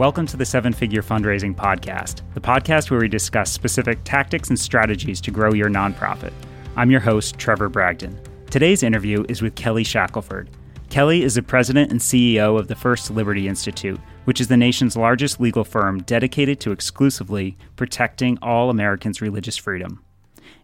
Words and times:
Welcome 0.00 0.26
to 0.28 0.38
the 0.38 0.46
Seven 0.46 0.72
Figure 0.72 1.02
Fundraising 1.02 1.54
Podcast, 1.54 2.22
the 2.32 2.40
podcast 2.40 2.90
where 2.90 3.00
we 3.00 3.06
discuss 3.06 3.52
specific 3.52 3.98
tactics 4.02 4.48
and 4.48 4.58
strategies 4.58 5.20
to 5.20 5.30
grow 5.30 5.52
your 5.52 5.68
nonprofit. 5.68 6.32
I'm 6.74 6.90
your 6.90 7.00
host, 7.00 7.36
Trevor 7.36 7.68
Bragdon. 7.68 8.18
Today's 8.46 8.82
interview 8.82 9.26
is 9.28 9.42
with 9.42 9.56
Kelly 9.56 9.84
Shackelford. 9.84 10.48
Kelly 10.88 11.22
is 11.22 11.34
the 11.34 11.42
president 11.42 11.90
and 11.90 12.00
CEO 12.00 12.58
of 12.58 12.66
the 12.66 12.74
First 12.74 13.10
Liberty 13.10 13.46
Institute, 13.46 14.00
which 14.24 14.40
is 14.40 14.48
the 14.48 14.56
nation's 14.56 14.96
largest 14.96 15.38
legal 15.38 15.64
firm 15.64 16.02
dedicated 16.04 16.60
to 16.60 16.72
exclusively 16.72 17.58
protecting 17.76 18.38
all 18.40 18.70
Americans' 18.70 19.20
religious 19.20 19.58
freedom. 19.58 20.02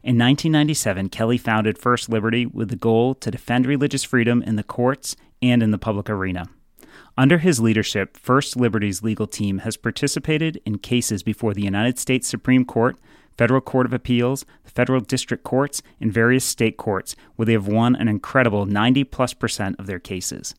In 0.02 0.16
1997, 0.16 1.10
Kelly 1.10 1.36
founded 1.36 1.76
First 1.76 2.08
Liberty 2.08 2.46
with 2.46 2.70
the 2.70 2.76
goal 2.76 3.14
to 3.16 3.30
defend 3.30 3.66
religious 3.66 4.02
freedom 4.02 4.42
in 4.44 4.56
the 4.56 4.64
courts 4.64 5.14
and 5.42 5.62
in 5.62 5.72
the 5.72 5.78
public 5.78 6.08
arena. 6.08 6.48
Under 7.18 7.38
his 7.38 7.60
leadership, 7.60 8.16
First 8.16 8.56
Liberty's 8.56 9.02
legal 9.02 9.26
team 9.26 9.58
has 9.58 9.78
participated 9.78 10.60
in 10.66 10.78
cases 10.78 11.22
before 11.22 11.54
the 11.54 11.62
United 11.62 11.98
States 11.98 12.28
Supreme 12.28 12.66
Court, 12.66 12.98
Federal 13.38 13.62
Court 13.62 13.86
of 13.86 13.94
Appeals, 13.94 14.44
federal 14.64 15.00
district 15.00 15.42
courts, 15.42 15.82
and 15.98 16.12
various 16.12 16.44
state 16.44 16.76
courts, 16.76 17.16
where 17.36 17.46
they 17.46 17.54
have 17.54 17.68
won 17.68 17.96
an 17.96 18.08
incredible 18.08 18.66
90 18.66 19.04
plus 19.04 19.32
percent 19.32 19.76
of 19.78 19.86
their 19.86 19.98
cases. 19.98 20.54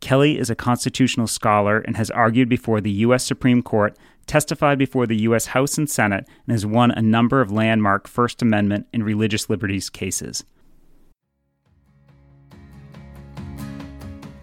Kelly 0.00 0.38
is 0.38 0.50
a 0.50 0.54
constitutional 0.54 1.26
scholar 1.26 1.78
and 1.78 1.96
has 1.96 2.10
argued 2.10 2.50
before 2.50 2.82
the 2.82 2.90
U.S. 2.90 3.24
Supreme 3.24 3.62
Court, 3.62 3.96
testified 4.26 4.78
before 4.78 5.06
the 5.06 5.16
U.S. 5.22 5.46
House 5.46 5.78
and 5.78 5.88
Senate, 5.88 6.26
and 6.46 6.52
has 6.52 6.66
won 6.66 6.90
a 6.90 7.02
number 7.02 7.40
of 7.40 7.50
landmark 7.50 8.06
First 8.06 8.42
Amendment 8.42 8.86
and 8.92 9.04
religious 9.04 9.48
liberties 9.48 9.88
cases. 9.88 10.44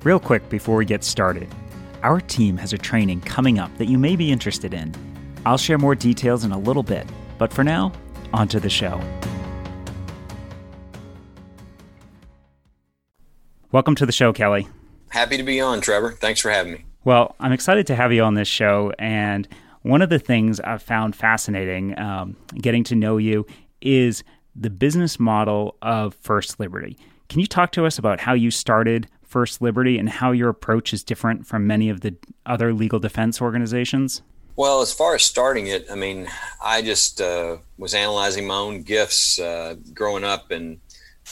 Real 0.05 0.19
quick 0.19 0.47
before 0.49 0.75
we 0.75 0.85
get 0.85 1.03
started, 1.03 1.47
our 2.03 2.21
team 2.21 2.57
has 2.57 2.73
a 2.73 2.77
training 2.77 3.21
coming 3.21 3.57
up 3.57 3.75
that 3.79 3.87
you 3.87 3.97
may 3.97 4.15
be 4.15 4.31
interested 4.31 4.71
in. 4.71 4.93
I'll 5.47 5.57
share 5.57 5.79
more 5.79 5.95
details 5.95 6.43
in 6.43 6.51
a 6.51 6.59
little 6.59 6.83
bit, 6.83 7.07
but 7.39 7.51
for 7.51 7.63
now, 7.63 7.91
on 8.31 8.47
to 8.49 8.59
the 8.59 8.69
show. 8.69 9.01
Welcome 13.71 13.95
to 13.95 14.05
the 14.05 14.11
show, 14.11 14.31
Kelly. 14.31 14.67
Happy 15.09 15.37
to 15.37 15.43
be 15.43 15.59
on, 15.59 15.81
Trevor. 15.81 16.11
Thanks 16.11 16.39
for 16.39 16.51
having 16.51 16.73
me. 16.73 16.85
Well, 17.03 17.35
I'm 17.39 17.51
excited 17.51 17.87
to 17.87 17.95
have 17.95 18.13
you 18.13 18.21
on 18.21 18.35
this 18.35 18.47
show. 18.47 18.93
And 18.99 19.47
one 19.81 20.03
of 20.03 20.11
the 20.11 20.19
things 20.19 20.59
I've 20.59 20.83
found 20.83 21.15
fascinating 21.15 21.97
um, 21.97 22.37
getting 22.53 22.83
to 22.83 22.95
know 22.95 23.17
you 23.17 23.47
is 23.81 24.23
the 24.55 24.69
business 24.69 25.19
model 25.19 25.77
of 25.81 26.13
First 26.13 26.59
Liberty. 26.59 26.95
Can 27.27 27.39
you 27.39 27.47
talk 27.47 27.71
to 27.71 27.87
us 27.87 27.97
about 27.97 28.19
how 28.19 28.33
you 28.33 28.51
started 28.51 29.07
First 29.35 29.61
Liberty 29.61 29.99
and 29.99 30.07
how 30.07 30.31
your 30.31 30.47
approach 30.47 30.93
is 30.93 31.03
different 31.03 31.45
from 31.45 31.67
many 31.67 31.89
of 31.89 31.99
the 31.99 32.15
other 32.45 32.73
legal 32.73 32.99
defense 32.99 33.41
organizations? 33.41 34.21
Well, 34.55 34.81
as 34.81 34.93
far 34.93 35.13
as 35.13 35.23
starting 35.23 35.67
it, 35.67 35.87
I 35.91 35.95
mean, 35.95 36.29
I 36.63 36.81
just 36.81 37.19
uh, 37.19 37.57
was 37.77 37.93
analyzing 37.93 38.47
my 38.47 38.55
own 38.55 38.83
gifts 38.83 39.37
uh, 39.37 39.75
growing 39.93 40.23
up 40.23 40.51
and 40.51 40.79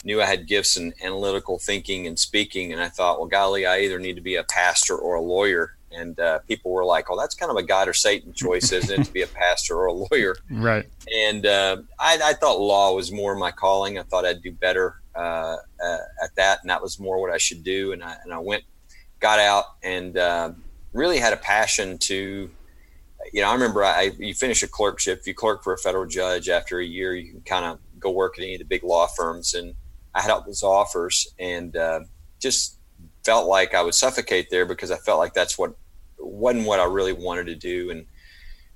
knew 0.04 0.20
I 0.20 0.26
had 0.26 0.46
gifts 0.46 0.76
in 0.76 0.92
analytical 1.02 1.58
thinking 1.58 2.06
and 2.06 2.18
speaking. 2.18 2.74
And 2.74 2.82
I 2.82 2.90
thought, 2.90 3.20
well, 3.20 3.26
golly, 3.26 3.64
I 3.64 3.78
either 3.78 3.98
need 3.98 4.16
to 4.16 4.20
be 4.20 4.34
a 4.34 4.44
pastor 4.44 4.98
or 4.98 5.14
a 5.14 5.22
lawyer. 5.22 5.74
And 5.90 6.20
uh, 6.20 6.40
people 6.40 6.72
were 6.72 6.84
like, 6.84 7.06
"Oh, 7.08 7.18
that's 7.18 7.34
kind 7.34 7.50
of 7.50 7.56
a 7.56 7.62
God 7.62 7.88
or 7.88 7.94
Satan 7.94 8.34
choice, 8.34 8.70
isn't 8.70 9.00
it, 9.00 9.04
to 9.04 9.12
be 9.12 9.22
a 9.22 9.26
pastor 9.28 9.78
or 9.78 9.86
a 9.86 9.94
lawyer?" 9.94 10.36
Right. 10.50 10.84
And 11.24 11.46
uh, 11.46 11.78
I, 11.98 12.18
I, 12.22 12.32
thought 12.34 12.60
law 12.60 12.92
was 12.94 13.10
more 13.12 13.34
my 13.34 13.52
calling. 13.52 13.98
I 13.98 14.02
thought 14.02 14.26
I'd 14.26 14.42
do 14.42 14.52
better 14.52 15.00
uh, 15.16 15.56
uh, 15.84 15.98
at 16.22 16.34
that, 16.36 16.58
and 16.62 16.70
that 16.70 16.82
was 16.82 16.98
more 16.98 17.20
what 17.20 17.30
I 17.30 17.38
should 17.38 17.62
do. 17.62 17.92
And 17.92 18.02
I 18.02 18.16
and 18.24 18.32
I 18.32 18.38
went, 18.38 18.64
got 19.20 19.38
out, 19.38 19.64
and 19.82 20.16
uh, 20.16 20.52
really 20.92 21.18
had 21.18 21.32
a 21.32 21.38
passion 21.38 21.98
to. 21.98 22.50
You 23.32 23.40
know, 23.40 23.48
I 23.48 23.54
remember 23.54 23.82
I 23.82 24.12
you 24.18 24.34
finish 24.34 24.62
a 24.62 24.68
clerkship. 24.68 25.20
If 25.20 25.26
you 25.26 25.34
clerk 25.34 25.64
for 25.64 25.72
a 25.72 25.78
federal 25.78 26.06
judge 26.06 26.48
after 26.48 26.78
a 26.78 26.84
year, 26.84 27.14
you 27.14 27.30
can 27.30 27.40
kind 27.40 27.64
of 27.64 27.78
go 27.98 28.10
work 28.10 28.38
at 28.38 28.44
any 28.44 28.54
of 28.54 28.58
the 28.58 28.66
big 28.66 28.84
law 28.84 29.06
firms. 29.06 29.54
And 29.54 29.74
I 30.14 30.20
had 30.20 30.30
all 30.30 30.42
those 30.42 30.62
offers, 30.62 31.26
and 31.38 31.74
uh, 31.76 32.00
just 32.38 32.78
felt 33.24 33.48
like 33.48 33.74
I 33.74 33.82
would 33.82 33.94
suffocate 33.94 34.50
there 34.50 34.66
because 34.66 34.90
I 34.90 34.96
felt 34.98 35.18
like 35.18 35.32
that's 35.32 35.58
what 35.58 35.74
wasn't 36.18 36.66
what 36.66 36.80
I 36.80 36.84
really 36.84 37.12
wanted 37.12 37.46
to 37.46 37.54
do. 37.54 37.90
And 37.90 38.06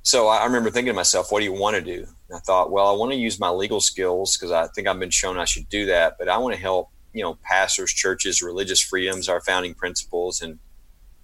so 0.02 0.28
I 0.28 0.44
remember 0.44 0.70
thinking 0.70 0.92
to 0.92 0.96
myself, 0.96 1.30
what 1.30 1.40
do 1.40 1.44
you 1.44 1.52
want 1.52 1.76
to 1.76 1.82
do? 1.82 2.06
And 2.28 2.36
I 2.36 2.40
thought, 2.40 2.70
well, 2.70 2.88
I 2.88 2.96
want 2.96 3.12
to 3.12 3.18
use 3.18 3.40
my 3.40 3.50
legal 3.50 3.80
skills 3.80 4.36
because 4.36 4.52
I 4.52 4.66
think 4.68 4.86
I've 4.86 4.98
been 4.98 5.10
shown 5.10 5.38
I 5.38 5.44
should 5.44 5.68
do 5.68 5.86
that, 5.86 6.16
but 6.18 6.28
I 6.28 6.38
want 6.38 6.54
to 6.54 6.60
help, 6.60 6.90
you 7.12 7.22
know, 7.22 7.38
pastors, 7.42 7.92
churches, 7.92 8.42
religious 8.42 8.80
freedoms, 8.80 9.28
our 9.28 9.40
founding 9.40 9.74
principles. 9.74 10.42
And 10.42 10.58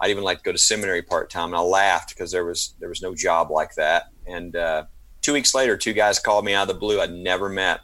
I'd 0.00 0.10
even 0.10 0.24
like 0.24 0.38
to 0.38 0.44
go 0.44 0.52
to 0.52 0.58
seminary 0.58 1.02
part 1.02 1.30
time. 1.30 1.48
And 1.48 1.56
I 1.56 1.60
laughed 1.60 2.10
because 2.10 2.30
there 2.30 2.44
was, 2.44 2.74
there 2.80 2.88
was 2.88 3.02
no 3.02 3.14
job 3.14 3.50
like 3.50 3.74
that. 3.74 4.08
And, 4.26 4.56
uh, 4.56 4.84
two 5.20 5.32
weeks 5.32 5.54
later, 5.54 5.76
two 5.76 5.92
guys 5.92 6.18
called 6.18 6.44
me 6.44 6.54
out 6.54 6.68
of 6.68 6.74
the 6.74 6.80
blue. 6.80 7.00
I'd 7.00 7.12
never 7.12 7.48
met 7.48 7.80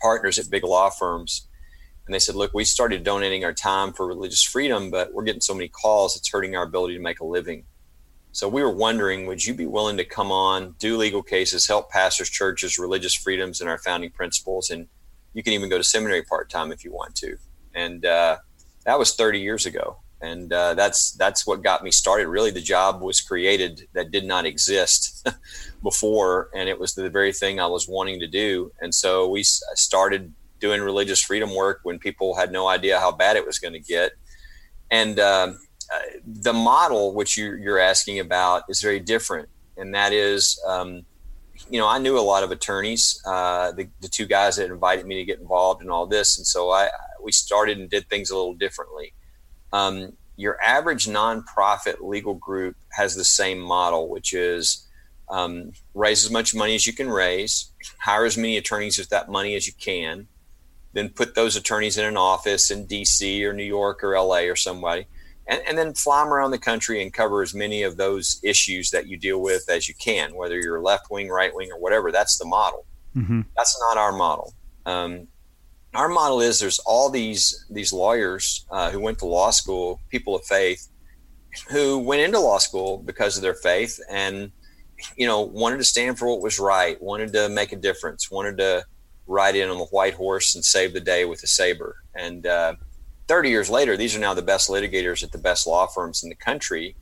partners 0.00 0.38
at 0.38 0.50
big 0.50 0.64
law 0.64 0.90
firms. 0.90 1.46
And 2.06 2.14
they 2.14 2.18
said, 2.18 2.36
look, 2.36 2.54
we 2.54 2.64
started 2.64 3.04
donating 3.04 3.44
our 3.44 3.52
time 3.52 3.92
for 3.92 4.06
religious 4.06 4.42
freedom, 4.42 4.90
but 4.90 5.12
we're 5.12 5.24
getting 5.24 5.42
so 5.42 5.52
many 5.52 5.68
calls, 5.68 6.16
it's 6.16 6.30
hurting 6.30 6.56
our 6.56 6.64
ability 6.64 6.94
to 6.94 7.02
make 7.02 7.20
a 7.20 7.24
living. 7.24 7.64
So 8.32 8.48
we 8.48 8.62
were 8.62 8.74
wondering, 8.74 9.26
would 9.26 9.44
you 9.44 9.54
be 9.54 9.66
willing 9.66 9.96
to 9.96 10.04
come 10.04 10.30
on, 10.30 10.74
do 10.78 10.96
legal 10.96 11.22
cases, 11.22 11.66
help 11.66 11.90
pastors, 11.90 12.30
churches, 12.30 12.78
religious 12.78 13.14
freedoms, 13.14 13.60
and 13.60 13.68
our 13.68 13.78
founding 13.78 14.10
principles, 14.10 14.70
and 14.70 14.86
you 15.34 15.42
can 15.42 15.52
even 15.52 15.68
go 15.68 15.78
to 15.78 15.84
seminary 15.84 16.22
part 16.22 16.50
time 16.50 16.72
if 16.72 16.84
you 16.84 16.92
want 16.92 17.14
to. 17.16 17.36
And 17.74 18.04
uh, 18.04 18.38
that 18.84 18.98
was 18.98 19.14
30 19.14 19.40
years 19.40 19.66
ago, 19.66 19.98
and 20.20 20.52
uh, 20.52 20.74
that's 20.74 21.12
that's 21.12 21.46
what 21.46 21.62
got 21.62 21.82
me 21.82 21.90
started. 21.90 22.28
Really, 22.28 22.50
the 22.50 22.60
job 22.60 23.00
was 23.00 23.20
created 23.20 23.88
that 23.92 24.10
did 24.10 24.24
not 24.24 24.46
exist 24.46 25.28
before, 25.82 26.50
and 26.54 26.68
it 26.68 26.78
was 26.78 26.94
the 26.94 27.10
very 27.10 27.32
thing 27.32 27.60
I 27.60 27.66
was 27.66 27.88
wanting 27.88 28.20
to 28.20 28.26
do. 28.26 28.72
And 28.80 28.94
so 28.94 29.28
we 29.28 29.42
started 29.44 30.32
doing 30.60 30.80
religious 30.80 31.22
freedom 31.22 31.54
work 31.54 31.80
when 31.84 31.98
people 31.98 32.34
had 32.34 32.50
no 32.50 32.66
idea 32.66 32.98
how 32.98 33.12
bad 33.12 33.36
it 33.36 33.46
was 33.46 33.58
going 33.58 33.74
to 33.74 33.80
get, 33.80 34.12
and 34.90 35.20
um, 35.20 35.58
uh, 35.92 36.18
the 36.26 36.52
model 36.52 37.14
which 37.14 37.36
you, 37.36 37.54
you're 37.54 37.78
asking 37.78 38.20
about 38.20 38.64
is 38.68 38.80
very 38.80 39.00
different, 39.00 39.48
and 39.76 39.94
that 39.94 40.12
is, 40.12 40.60
um, 40.66 41.02
you 41.70 41.78
know, 41.78 41.88
I 41.88 41.98
knew 41.98 42.18
a 42.18 42.20
lot 42.20 42.42
of 42.42 42.50
attorneys, 42.50 43.20
uh, 43.26 43.72
the, 43.72 43.88
the 44.00 44.08
two 44.08 44.26
guys 44.26 44.56
that 44.56 44.70
invited 44.70 45.06
me 45.06 45.16
to 45.16 45.24
get 45.24 45.40
involved 45.40 45.82
in 45.82 45.90
all 45.90 46.06
this, 46.06 46.38
and 46.38 46.46
so 46.46 46.70
I 46.70 46.88
we 47.22 47.32
started 47.32 47.78
and 47.78 47.90
did 47.90 48.08
things 48.08 48.30
a 48.30 48.36
little 48.36 48.54
differently. 48.54 49.12
Um, 49.72 50.14
your 50.36 50.60
average 50.62 51.06
nonprofit 51.06 52.00
legal 52.00 52.34
group 52.34 52.76
has 52.92 53.14
the 53.14 53.24
same 53.24 53.58
model, 53.58 54.08
which 54.08 54.32
is 54.32 54.86
um, 55.28 55.72
raise 55.94 56.24
as 56.24 56.30
much 56.30 56.54
money 56.54 56.74
as 56.74 56.86
you 56.86 56.92
can 56.92 57.10
raise, 57.10 57.72
hire 57.98 58.24
as 58.24 58.36
many 58.36 58.56
attorneys 58.56 58.98
with 58.98 59.08
that 59.10 59.28
money 59.28 59.56
as 59.56 59.66
you 59.66 59.72
can, 59.78 60.28
then 60.92 61.08
put 61.10 61.34
those 61.34 61.56
attorneys 61.56 61.98
in 61.98 62.04
an 62.04 62.16
office 62.16 62.70
in 62.70 62.86
DC 62.86 63.42
or 63.42 63.52
New 63.52 63.64
York 63.64 64.02
or 64.02 64.18
LA 64.18 64.42
or 64.42 64.56
somebody, 64.56 65.06
and, 65.48 65.62
and 65.66 65.76
then 65.78 65.94
fly 65.94 66.22
them 66.22 66.32
around 66.32 66.50
the 66.50 66.58
country 66.58 67.02
and 67.02 67.12
cover 67.12 67.42
as 67.42 67.54
many 67.54 67.82
of 67.82 67.96
those 67.96 68.38
issues 68.44 68.90
that 68.90 69.08
you 69.08 69.16
deal 69.16 69.40
with 69.40 69.68
as 69.68 69.88
you 69.88 69.94
can, 69.94 70.34
whether 70.34 70.60
you're 70.60 70.82
left 70.82 71.10
wing, 71.10 71.28
right 71.28 71.54
wing, 71.54 71.70
or 71.72 71.80
whatever. 71.80 72.12
That's 72.12 72.38
the 72.38 72.44
model. 72.44 72.86
Mm-hmm. 73.16 73.40
That's 73.56 73.80
not 73.88 73.96
our 73.96 74.12
model. 74.12 74.54
Um, 74.86 75.26
our 75.94 76.08
model 76.08 76.40
is 76.40 76.60
there's 76.60 76.78
all 76.80 77.08
these 77.08 77.66
these 77.70 77.92
lawyers 77.92 78.66
uh, 78.70 78.90
who 78.90 79.00
went 79.00 79.18
to 79.20 79.26
law 79.26 79.50
school, 79.50 80.00
people 80.10 80.36
of 80.36 80.44
faith, 80.44 80.88
who 81.70 81.98
went 81.98 82.20
into 82.20 82.38
law 82.38 82.58
school 82.58 82.98
because 82.98 83.36
of 83.36 83.42
their 83.42 83.54
faith 83.54 83.98
and 84.10 84.52
you 85.16 85.26
know 85.26 85.40
wanted 85.40 85.78
to 85.78 85.84
stand 85.84 86.18
for 86.18 86.28
what 86.28 86.42
was 86.42 86.60
right, 86.60 87.00
wanted 87.02 87.32
to 87.32 87.48
make 87.48 87.72
a 87.72 87.76
difference, 87.76 88.30
wanted 88.30 88.58
to 88.58 88.84
ride 89.26 89.56
in 89.56 89.70
on 89.70 89.78
the 89.78 89.84
white 89.86 90.14
horse 90.14 90.54
and 90.54 90.64
save 90.64 90.92
the 90.92 91.00
day 91.00 91.24
with 91.24 91.42
a 91.42 91.46
saber. 91.46 91.96
And 92.14 92.46
uh, 92.46 92.74
30 93.28 93.50
years 93.50 93.70
later, 93.70 93.96
these 93.96 94.16
are 94.16 94.20
now 94.20 94.34
the 94.34 94.42
best 94.42 94.70
litigators 94.70 95.22
at 95.22 95.32
the 95.32 95.38
best 95.38 95.66
law 95.66 95.86
firms 95.86 96.22
in 96.22 96.30
the 96.30 96.34
country. 96.34 96.96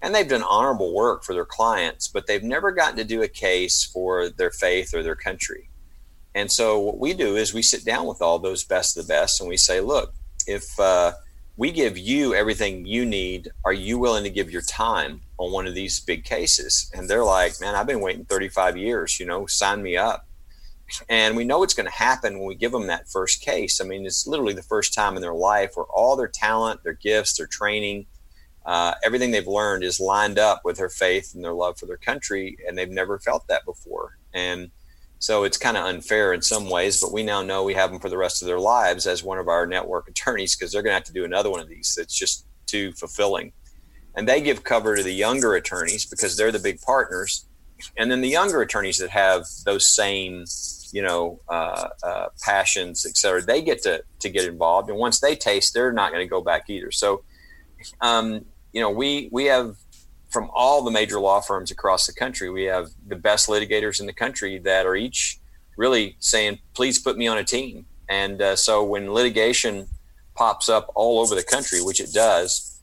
And 0.00 0.14
they've 0.14 0.28
done 0.28 0.42
honorable 0.42 0.94
work 0.94 1.22
for 1.24 1.34
their 1.34 1.44
clients, 1.44 2.08
but 2.08 2.26
they've 2.26 2.42
never 2.42 2.72
gotten 2.72 2.96
to 2.96 3.04
do 3.04 3.22
a 3.22 3.28
case 3.28 3.84
for 3.84 4.30
their 4.30 4.50
faith 4.50 4.94
or 4.94 5.02
their 5.02 5.16
country. 5.16 5.68
And 6.34 6.50
so 6.50 6.78
what 6.78 6.98
we 6.98 7.12
do 7.12 7.36
is 7.36 7.52
we 7.52 7.62
sit 7.62 7.84
down 7.84 8.06
with 8.06 8.22
all 8.22 8.38
those 8.38 8.64
best 8.64 8.96
of 8.96 9.06
the 9.06 9.12
best 9.12 9.40
and 9.40 9.48
we 9.48 9.56
say, 9.56 9.80
look, 9.80 10.14
if 10.46 10.78
uh, 10.80 11.12
we 11.56 11.70
give 11.70 11.98
you 11.98 12.34
everything 12.34 12.84
you 12.86 13.04
need, 13.04 13.50
are 13.64 13.72
you 13.72 13.98
willing 13.98 14.24
to 14.24 14.30
give 14.30 14.50
your 14.50 14.62
time 14.62 15.20
on 15.38 15.52
one 15.52 15.66
of 15.66 15.74
these 15.74 16.00
big 16.00 16.24
cases? 16.24 16.90
And 16.94 17.08
they're 17.08 17.24
like, 17.24 17.60
man, 17.60 17.74
I've 17.74 17.86
been 17.86 18.00
waiting 18.00 18.24
35 18.24 18.76
years, 18.76 19.20
you 19.20 19.26
know, 19.26 19.46
sign 19.46 19.82
me 19.82 19.96
up 19.96 20.26
and 21.08 21.36
we 21.36 21.44
know 21.44 21.58
what's 21.58 21.74
going 21.74 21.86
to 21.86 21.92
happen 21.92 22.38
when 22.38 22.48
we 22.48 22.54
give 22.54 22.72
them 22.72 22.86
that 22.88 23.08
first 23.08 23.40
case. 23.42 23.80
I 23.80 23.84
mean, 23.84 24.04
it's 24.06 24.26
literally 24.26 24.54
the 24.54 24.62
first 24.62 24.94
time 24.94 25.16
in 25.16 25.22
their 25.22 25.34
life 25.34 25.72
where 25.74 25.86
all 25.86 26.16
their 26.16 26.28
talent, 26.28 26.82
their 26.82 26.94
gifts, 26.94 27.36
their 27.36 27.46
training, 27.46 28.06
uh, 28.64 28.94
everything 29.04 29.30
they've 29.30 29.46
learned 29.46 29.84
is 29.84 29.98
lined 29.98 30.38
up 30.38 30.62
with 30.64 30.76
their 30.76 30.88
faith 30.88 31.32
and 31.34 31.42
their 31.44 31.52
love 31.52 31.78
for 31.78 31.86
their 31.86 31.96
country, 31.96 32.56
and 32.66 32.76
they've 32.78 32.90
never 32.90 33.18
felt 33.18 33.46
that 33.48 33.64
before. 33.64 34.18
And 34.32 34.70
so 35.18 35.44
it's 35.44 35.56
kind 35.58 35.76
of 35.76 35.84
unfair 35.84 36.32
in 36.32 36.42
some 36.42 36.68
ways, 36.68 37.00
but 37.00 37.12
we 37.12 37.22
now 37.22 37.42
know 37.42 37.64
we 37.64 37.74
have 37.74 37.90
them 37.90 38.00
for 38.00 38.08
the 38.08 38.18
rest 38.18 38.42
of 38.42 38.46
their 38.46 38.60
lives 38.60 39.06
as 39.06 39.22
one 39.22 39.38
of 39.38 39.48
our 39.48 39.66
network 39.66 40.08
attorneys 40.08 40.56
because 40.56 40.72
they're 40.72 40.82
going 40.82 40.92
to 40.92 40.96
have 40.96 41.04
to 41.04 41.12
do 41.12 41.24
another 41.24 41.50
one 41.50 41.60
of 41.60 41.68
these. 41.68 41.96
It's 42.00 42.16
just 42.18 42.46
too 42.66 42.92
fulfilling. 42.92 43.52
and 44.14 44.28
they 44.28 44.40
give 44.40 44.64
cover 44.64 44.96
to 44.96 45.02
the 45.02 45.12
younger 45.12 45.54
attorneys 45.54 46.06
because 46.06 46.36
they're 46.36 46.52
the 46.52 46.58
big 46.58 46.80
partners, 46.80 47.46
and 47.96 48.10
then 48.10 48.20
the 48.20 48.28
younger 48.28 48.60
attorneys 48.60 48.98
that 48.98 49.10
have 49.10 49.44
those 49.64 49.86
same 49.86 50.44
you 50.92 51.02
know 51.02 51.40
uh, 51.48 51.88
uh, 52.02 52.26
passions, 52.40 53.06
et 53.06 53.16
cetera, 53.16 53.42
they 53.42 53.62
get 53.62 53.82
to 53.82 54.04
to 54.20 54.28
get 54.28 54.44
involved, 54.44 54.88
and 54.90 54.98
once 54.98 55.20
they 55.20 55.34
taste, 55.34 55.74
they're 55.74 55.92
not 55.92 56.12
going 56.12 56.24
to 56.24 56.30
go 56.30 56.40
back 56.40 56.68
either. 56.68 56.90
So, 56.90 57.24
um, 58.00 58.44
you 58.72 58.80
know, 58.80 58.90
we 58.90 59.28
we 59.32 59.46
have 59.46 59.76
from 60.30 60.50
all 60.54 60.82
the 60.82 60.90
major 60.90 61.20
law 61.20 61.40
firms 61.40 61.70
across 61.70 62.06
the 62.06 62.12
country, 62.12 62.48
we 62.48 62.64
have 62.64 62.88
the 63.06 63.16
best 63.16 63.48
litigators 63.48 64.00
in 64.00 64.06
the 64.06 64.12
country 64.12 64.58
that 64.58 64.86
are 64.86 64.96
each 64.96 65.38
really 65.76 66.16
saying, 66.20 66.58
"Please 66.74 66.98
put 66.98 67.16
me 67.16 67.26
on 67.26 67.38
a 67.38 67.44
team." 67.44 67.86
And 68.08 68.42
uh, 68.42 68.56
so 68.56 68.84
when 68.84 69.12
litigation 69.12 69.88
pops 70.34 70.68
up 70.68 70.90
all 70.94 71.20
over 71.20 71.34
the 71.34 71.42
country, 71.42 71.82
which 71.82 72.00
it 72.00 72.12
does, 72.12 72.82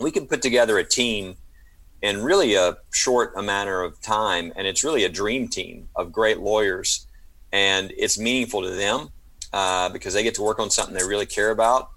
we 0.00 0.10
can 0.10 0.26
put 0.26 0.42
together 0.42 0.78
a 0.78 0.84
team 0.84 1.36
in 2.02 2.22
really 2.22 2.54
a 2.54 2.76
short 2.92 3.32
amount 3.36 3.70
of 3.70 4.00
time, 4.02 4.52
and 4.56 4.66
it's 4.66 4.84
really 4.84 5.04
a 5.04 5.08
dream 5.08 5.48
team 5.48 5.88
of 5.96 6.12
great 6.12 6.38
lawyers, 6.40 7.06
and 7.54 7.92
it's 7.96 8.18
meaningful 8.18 8.62
to 8.62 8.70
them 8.70 9.08
uh, 9.52 9.88
because 9.90 10.12
they 10.12 10.24
get 10.24 10.34
to 10.34 10.42
work 10.42 10.58
on 10.58 10.70
something 10.70 10.92
they 10.92 11.06
really 11.06 11.24
care 11.24 11.52
about. 11.52 11.88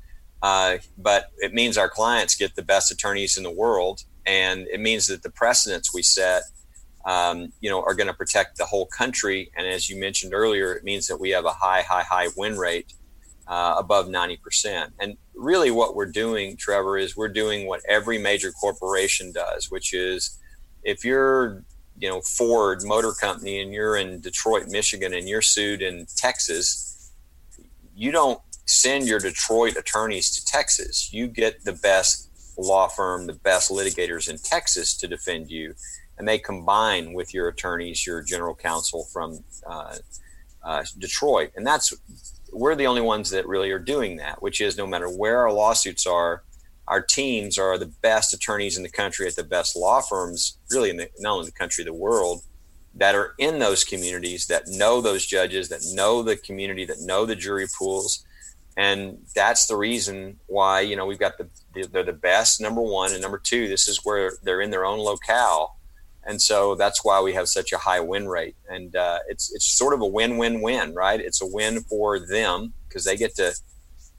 Uh, 0.44 0.78
but 1.00 1.32
it 1.40 1.52
means 1.52 1.80
our 1.80 1.90
clients 1.90 2.36
get 2.36 2.56
the 2.56 2.62
best 2.62 2.92
attorneys 2.92 3.38
in 3.38 3.44
the 3.44 3.52
world, 3.52 4.04
and 4.28 4.68
it 4.68 4.80
means 4.80 5.08
that 5.08 5.24
the 5.24 5.32
precedents 5.32 5.96
we 5.96 6.04
set, 6.04 6.44
um, 7.06 7.52
you 7.60 7.72
know, 7.72 7.82
are 7.82 7.96
going 7.96 8.06
to 8.06 8.14
protect 8.14 8.58
the 8.58 8.66
whole 8.66 8.86
country. 8.86 9.50
And 9.58 9.66
as 9.66 9.90
you 9.90 10.00
mentioned 10.00 10.32
earlier, 10.32 10.74
it 10.74 10.84
means 10.84 11.08
that 11.08 11.20
we 11.20 11.32
have 11.32 11.46
a 11.46 11.54
high, 11.54 11.82
high, 11.82 12.04
high 12.04 12.28
win 12.38 12.56
rate 12.56 12.94
uh, 13.48 13.78
above 13.80 14.10
90%. 14.10 14.92
And 15.00 15.18
really, 15.34 15.72
what 15.72 15.96
we're 15.96 16.12
doing, 16.12 16.56
Trevor, 16.56 17.00
is 17.00 17.18
we're 17.18 17.30
doing 17.30 17.66
what 17.66 17.82
every 17.90 18.20
major 18.20 18.52
corporation 18.52 19.32
does, 19.32 19.72
which 19.72 19.92
is 19.92 20.38
if 20.84 21.04
you're 21.04 21.64
you 22.00 22.10
know 22.10 22.22
Ford 22.22 22.84
Motor 22.84 23.14
Company 23.14 23.62
and 23.62 23.74
you're 23.74 23.98
in 23.98 24.20
Detroit, 24.20 24.68
Michigan, 24.68 25.14
and 25.14 25.28
you're 25.28 25.42
sued 25.42 25.82
in 25.82 26.06
Texas, 26.16 27.12
you 27.96 28.12
don't 28.12 28.40
send 28.66 29.08
your 29.08 29.20
Detroit 29.20 29.76
attorneys 29.78 30.30
to 30.32 30.46
Texas. 30.46 31.12
You 31.12 31.28
get 31.28 31.64
the 31.64 31.74
best 31.74 32.30
law 32.58 32.88
firm, 32.88 33.28
the 33.28 33.34
best 33.34 33.72
litigators 33.72 34.30
in 34.30 34.38
Texas 34.38 34.96
to 34.98 35.08
defend 35.08 35.50
you, 35.50 35.74
and 36.18 36.28
they 36.28 36.38
combine 36.38 37.14
with 37.14 37.34
your 37.34 37.48
attorneys, 37.48 38.06
your 38.06 38.22
general 38.22 38.56
counsel 38.56 39.06
from 39.12 39.44
uh, 39.66 39.96
uh, 40.64 40.84
Detroit, 40.98 41.52
and 41.56 41.66
that's 41.66 41.94
we're 42.54 42.76
the 42.76 42.88
only 42.88 43.02
ones 43.02 43.30
that 43.30 43.48
really 43.48 43.72
are 43.72 43.80
doing 43.80 44.18
that. 44.18 44.42
Which 44.42 44.62
is 44.62 44.78
no 44.78 44.88
matter 44.88 45.10
where 45.10 45.40
our 45.40 45.52
lawsuits 45.52 46.06
are, 46.06 46.44
our 46.88 47.02
teams 47.02 47.58
are 47.58 47.78
the 47.78 47.92
best 48.02 48.34
attorneys 48.34 48.78
in 48.78 48.84
the 48.84 48.90
country 48.90 49.28
at 49.28 49.36
the 49.36 49.44
best 49.44 49.76
law 49.76 50.02
firms, 50.02 50.58
really 50.72 50.90
in 50.90 50.98
the, 50.98 51.10
not 51.20 51.34
only 51.34 51.46
the 51.46 51.52
country, 51.52 51.84
the 51.84 51.94
world, 51.94 52.44
that 52.96 53.14
are 53.14 53.36
in 53.38 53.60
those 53.60 53.84
communities 53.84 54.48
that 54.48 54.68
know 54.68 55.02
those 55.02 55.26
judges, 55.26 55.70
that 55.70 55.82
know 55.94 56.24
the 56.24 56.36
community, 56.36 56.86
that 56.86 57.00
know 57.02 57.26
the 57.26 57.36
jury 57.36 57.68
pools, 57.78 58.26
and 58.78 59.18
that's 59.36 59.66
the 59.66 59.76
reason 59.76 60.40
why 60.46 60.82
you 60.82 60.96
know 60.96 61.06
we've 61.06 61.20
got 61.20 61.38
the 61.38 61.50
they're 61.92 62.04
the 62.04 62.14
best 62.14 62.62
number 62.62 62.82
one. 62.82 63.12
And 63.12 63.22
number 63.22 63.40
two 63.40 63.68
this 63.68 63.88
is 63.88 64.02
where 64.04 64.34
they're 64.44 64.62
in 64.62 64.72
their 64.72 64.86
own 64.86 65.00
locale. 65.00 65.76
And 66.24 66.42
so 66.42 66.76
that's 66.76 67.06
why 67.06 67.22
we 67.22 67.34
have 67.34 67.48
such 67.48 67.72
a 67.72 67.78
high 67.78 68.02
win 68.02 68.28
rate. 68.28 68.56
And 68.70 68.96
uh, 68.96 69.20
it's 69.30 69.54
it's 69.54 69.66
sort 69.66 69.94
of 69.94 70.02
a 70.02 70.06
win-win-win 70.06 70.94
right? 70.94 71.20
It's 71.20 71.42
a 71.42 71.48
win 71.48 71.82
for 71.82 72.20
them 72.20 72.74
because 72.88 73.04
they 73.04 73.18
get 73.18 73.36
to 73.36 73.54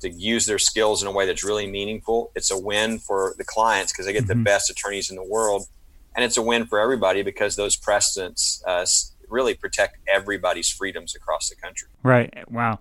to 0.01 0.11
use 0.11 0.47
their 0.47 0.59
skills 0.59 1.03
in 1.03 1.09
a 1.09 1.13
way 1.13 1.27
that's 1.27 1.45
really 1.45 1.67
meaningful 1.67 2.31
it's 2.35 2.51
a 2.51 2.59
win 2.59 2.99
for 2.99 3.35
the 3.39 3.45
clients 3.45 3.93
because 3.93 4.07
they 4.07 4.13
get 4.13 4.25
mm-hmm. 4.25 4.39
the 4.39 4.45
best 4.45 4.71
attorneys 4.71 5.11
in 5.11 5.17
the 5.17 5.25
world 5.25 5.67
and 6.15 6.25
it's 6.25 6.37
a 6.37 6.43
win 6.43 6.67
for 6.67 6.81
everybody 6.81 7.23
because 7.23 7.57
those 7.57 7.77
precedents 7.77 8.63
uh, 8.67 8.85
really 9.29 9.55
protect 9.55 9.99
everybody's 10.09 10.69
freedoms 10.69 11.15
across 11.15 11.49
the 11.49 11.57
country 11.57 11.89
right 12.03 12.33
wow 12.51 12.79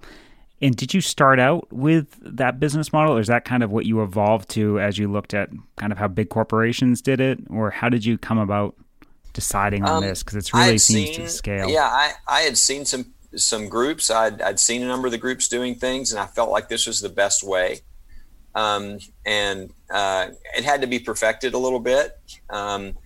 and 0.62 0.76
did 0.76 0.94
you 0.94 1.02
start 1.02 1.40
out 1.40 1.72
with 1.72 2.18
that 2.22 2.60
business 2.60 2.92
model, 2.92 3.16
or 3.16 3.20
is 3.20 3.28
that 3.28 3.46
kind 3.46 3.62
of 3.62 3.72
what 3.72 3.86
you 3.86 4.02
evolved 4.02 4.50
to 4.50 4.80
as 4.80 4.98
you 4.98 5.12
looked 5.12 5.34
at 5.34 5.50
kind 5.76 5.92
of 5.92 6.00
how 6.00 6.08
big 6.08 6.30
corporations 6.30 7.02
did 7.02 7.22
it, 7.22 7.40
or 7.50 7.70
how 7.70 7.90
did 7.90 8.04
you 8.04 8.18
come 8.18 8.40
about 8.40 8.76
deciding 9.34 9.84
on 9.84 9.98
um, 9.98 10.04
this? 10.04 10.24
Because 10.24 10.48
it 10.48 10.54
really 10.54 10.80
seems 10.80 11.16
seen, 11.16 11.26
to 11.26 11.30
scale. 11.30 11.70
Yeah, 11.70 11.86
I, 11.86 12.14
I 12.28 12.42
had 12.42 12.58
seen 12.58 12.86
some 12.86 13.14
some 13.38 13.70
groups. 13.70 14.10
I'd, 14.10 14.42
I'd 14.42 14.60
seen 14.60 14.84
a 14.84 14.88
number 14.88 15.08
of 15.08 15.12
the 15.12 15.18
groups 15.18 15.48
doing 15.48 15.76
things, 15.76 16.12
and 16.12 16.20
I 16.20 16.26
felt 16.26 16.50
like 16.50 16.70
this 16.70 16.88
was 16.88 17.02
the 17.02 17.10
best 17.10 17.44
way. 17.44 17.82
Um, 18.56 19.00
and 19.26 19.72
uh, 19.92 20.30
it 20.56 20.64
had 20.64 20.82
to 20.82 20.88
be 20.88 21.00
perfected 21.00 21.54
a 21.54 21.58
little 21.58 21.80
bit. 21.80 22.20
Um, 22.50 22.98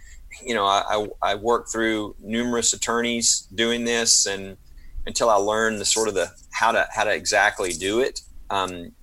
you 0.43 0.53
know, 0.53 0.65
I, 0.65 1.07
I, 1.21 1.35
worked 1.35 1.71
through 1.71 2.15
numerous 2.19 2.71
attorneys 2.71 3.47
doing 3.53 3.83
this, 3.83 4.25
and 4.25 4.55
until 5.05 5.29
I 5.29 5.35
learned 5.35 5.81
the 5.81 5.85
sort 5.85 6.07
of 6.07 6.13
the 6.13 6.31
how 6.51 6.71
to 6.71 6.87
how 6.93 7.03
to 7.03 7.13
exactly 7.13 7.73
do 7.73 7.99
it. 7.99 8.21
Um, 8.49 8.93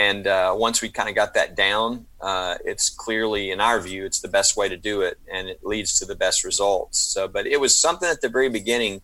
and 0.00 0.26
uh, 0.26 0.54
once 0.56 0.80
we 0.80 0.88
kind 0.88 1.10
of 1.10 1.14
got 1.14 1.34
that 1.34 1.54
down, 1.54 2.06
uh, 2.22 2.54
it's 2.64 2.88
clearly, 2.88 3.50
in 3.50 3.60
our 3.60 3.78
view, 3.80 4.06
it's 4.06 4.20
the 4.20 4.28
best 4.28 4.56
way 4.56 4.66
to 4.66 4.76
do 4.78 5.02
it, 5.02 5.18
and 5.30 5.46
it 5.48 5.60
leads 5.62 5.98
to 5.98 6.06
the 6.06 6.14
best 6.14 6.42
results. 6.42 6.98
So, 6.98 7.28
but 7.28 7.46
it 7.46 7.60
was 7.60 7.76
something 7.76 8.08
at 8.08 8.22
the 8.22 8.30
very 8.30 8.48
beginning, 8.48 9.02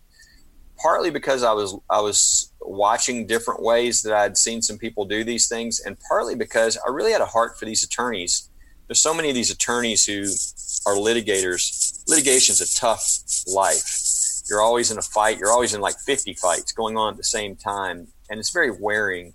partly 0.81 1.09
because 1.09 1.43
I 1.43 1.53
was 1.53 1.77
I 1.89 2.01
was 2.01 2.51
watching 2.61 3.27
different 3.27 3.61
ways 3.61 4.01
that 4.01 4.13
I'd 4.13 4.37
seen 4.37 4.61
some 4.61 4.77
people 4.77 5.05
do 5.05 5.23
these 5.23 5.47
things, 5.47 5.79
and 5.79 5.97
partly 6.07 6.35
because 6.35 6.77
I 6.85 6.91
really 6.91 7.11
had 7.11 7.21
a 7.21 7.25
heart 7.25 7.57
for 7.59 7.65
these 7.65 7.83
attorneys. 7.83 8.49
There's 8.87 8.99
so 8.99 9.13
many 9.13 9.27
of 9.29 9.35
these 9.35 9.51
attorneys 9.51 10.05
who 10.05 10.21
are 10.89 10.95
litigators. 10.95 12.03
Litigation's 12.07 12.61
a 12.61 12.73
tough 12.73 13.05
life 13.45 14.07
you're 14.49 14.61
always 14.61 14.91
in 14.91 14.97
a 14.97 15.01
fight. 15.01 15.39
You're 15.39 15.51
always 15.51 15.73
in 15.73 15.81
like 15.81 15.97
50 15.99 16.33
fights 16.35 16.71
going 16.71 16.97
on 16.97 17.13
at 17.13 17.17
the 17.17 17.23
same 17.23 17.55
time, 17.55 18.07
and 18.29 18.39
it's 18.39 18.51
very 18.51 18.71
wearing. 18.71 19.33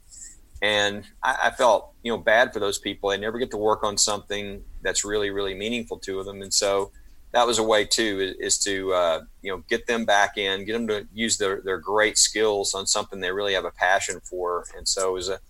And 0.60 1.04
I, 1.22 1.36
I 1.44 1.50
felt 1.50 1.92
you 2.02 2.12
know 2.12 2.18
bad 2.18 2.52
for 2.52 2.60
those 2.60 2.78
people. 2.78 3.10
They 3.10 3.18
never 3.18 3.38
get 3.38 3.50
to 3.50 3.56
work 3.56 3.84
on 3.84 3.98
something 3.98 4.62
that's 4.82 5.04
really 5.04 5.30
really 5.30 5.54
meaningful 5.54 5.98
to 6.00 6.22
them, 6.24 6.42
and 6.42 6.52
so 6.52 6.92
that 7.32 7.46
was 7.46 7.58
a 7.58 7.62
way 7.62 7.84
too 7.84 8.20
is, 8.20 8.56
is 8.56 8.58
to 8.64 8.92
uh, 8.92 9.20
you 9.42 9.50
know 9.50 9.62
get 9.68 9.86
them 9.86 10.04
back 10.04 10.38
in, 10.38 10.64
get 10.64 10.74
them 10.74 10.86
to 10.88 11.06
use 11.12 11.38
their 11.38 11.60
their 11.62 11.78
great 11.78 12.18
skills 12.18 12.74
on 12.74 12.86
something 12.86 13.20
they 13.20 13.32
really 13.32 13.54
have 13.54 13.64
a 13.64 13.70
passion 13.70 14.20
for, 14.20 14.66
and 14.76 14.86
so 14.86 15.10
it 15.10 15.14
was 15.14 15.28
a 15.28 15.40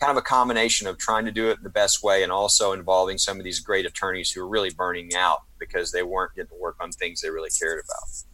kind 0.00 0.10
of 0.10 0.16
a 0.16 0.22
combination 0.22 0.86
of 0.86 0.98
trying 0.98 1.24
to 1.24 1.32
do 1.32 1.50
it 1.50 1.62
the 1.62 1.70
best 1.70 2.02
way 2.02 2.22
and 2.22 2.32
also 2.32 2.72
involving 2.72 3.18
some 3.18 3.38
of 3.38 3.44
these 3.44 3.60
great 3.60 3.86
attorneys 3.86 4.30
who 4.30 4.42
are 4.42 4.48
really 4.48 4.70
burning 4.70 5.14
out 5.14 5.42
because 5.58 5.92
they 5.92 6.02
weren't 6.02 6.34
getting 6.34 6.48
to 6.48 6.56
work 6.56 6.76
on 6.80 6.90
things 6.90 7.20
they 7.20 7.30
really 7.30 7.50
cared 7.50 7.82
about. 7.84 8.24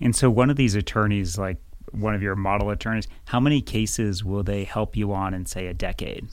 And 0.00 0.14
so, 0.14 0.30
one 0.30 0.50
of 0.50 0.56
these 0.56 0.74
attorneys, 0.74 1.38
like 1.38 1.58
one 1.92 2.14
of 2.14 2.22
your 2.22 2.36
model 2.36 2.70
attorneys, 2.70 3.08
how 3.26 3.40
many 3.40 3.60
cases 3.60 4.24
will 4.24 4.42
they 4.42 4.64
help 4.64 4.96
you 4.96 5.12
on 5.12 5.34
in, 5.34 5.46
say, 5.46 5.66
a 5.66 5.74
decade? 5.74 6.26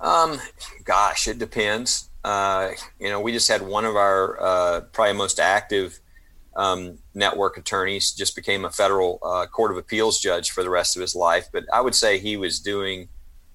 Um, 0.00 0.40
gosh, 0.84 1.28
it 1.28 1.38
depends. 1.38 2.07
Uh, 2.24 2.70
you 2.98 3.08
know, 3.08 3.20
we 3.20 3.32
just 3.32 3.48
had 3.48 3.62
one 3.62 3.84
of 3.84 3.96
our 3.96 4.40
uh, 4.42 4.80
probably 4.92 5.14
most 5.14 5.38
active 5.38 6.00
um, 6.56 6.98
network 7.14 7.56
attorneys 7.56 8.12
just 8.12 8.34
became 8.34 8.64
a 8.64 8.70
federal 8.70 9.20
uh, 9.22 9.46
court 9.46 9.70
of 9.70 9.76
appeals 9.76 10.20
judge 10.20 10.50
for 10.50 10.62
the 10.62 10.70
rest 10.70 10.96
of 10.96 11.00
his 11.00 11.14
life. 11.14 11.48
But 11.52 11.64
I 11.72 11.80
would 11.80 11.94
say 11.94 12.18
he 12.18 12.36
was 12.36 12.58
doing 12.58 13.08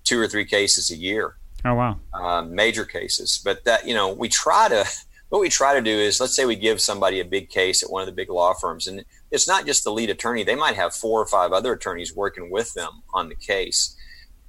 two 0.04 0.20
or 0.20 0.28
three 0.28 0.46
cases 0.46 0.90
a 0.90 0.96
year. 0.96 1.36
Oh 1.66 1.76
wow, 1.76 2.00
um, 2.14 2.54
major 2.56 2.86
cases. 2.86 3.42
But 3.44 3.64
that 3.66 3.88
you 3.88 3.94
know, 3.94 4.14
we 4.14 4.30
try 4.30 4.70
to 4.70 4.86
what 5.34 5.42
we 5.42 5.50
try 5.50 5.74
to 5.74 5.82
do 5.82 5.90
is 5.90 6.22
let's 6.22 6.36
say 6.36 6.46
we 6.46 6.56
give 6.56 6.80
somebody 6.80 7.20
a 7.20 7.26
big 7.26 7.50
case 7.50 7.82
at 7.82 7.90
one 7.90 8.04
of 8.04 8.06
the 8.06 8.12
big 8.14 8.30
law 8.30 8.54
firms 8.54 8.86
and 8.86 9.04
it's 9.32 9.48
not 9.48 9.66
just 9.66 9.84
the 9.84 9.92
lead 9.92 10.12
attorney 10.12 10.44
they 10.44 10.54
might 10.54 10.76
have 10.76 10.94
four 10.94 11.20
or 11.20 11.26
five 11.26 11.52
other 11.52 11.74
attorneys 11.74 12.16
working 12.16 12.52
with 12.52 12.72
them 12.76 13.02
on 13.16 13.30
the 13.30 13.36
case 13.36 13.96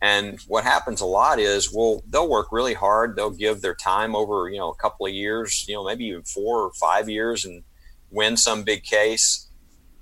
and 0.04 0.40
what 0.48 0.64
happens 0.64 1.00
a 1.00 1.06
lot 1.06 1.38
is 1.38 1.72
well 1.72 2.02
they'll 2.08 2.28
work 2.28 2.48
really 2.52 2.74
hard 2.74 3.16
they'll 3.16 3.30
give 3.30 3.60
their 3.60 3.74
time 3.74 4.14
over 4.14 4.48
you 4.48 4.58
know 4.58 4.70
a 4.70 4.76
couple 4.76 5.06
of 5.06 5.12
years 5.12 5.64
you 5.68 5.74
know 5.74 5.84
maybe 5.84 6.04
even 6.06 6.22
four 6.22 6.62
or 6.62 6.72
five 6.74 7.08
years 7.08 7.44
and 7.44 7.62
win 8.10 8.36
some 8.36 8.62
big 8.62 8.82
case 8.84 9.48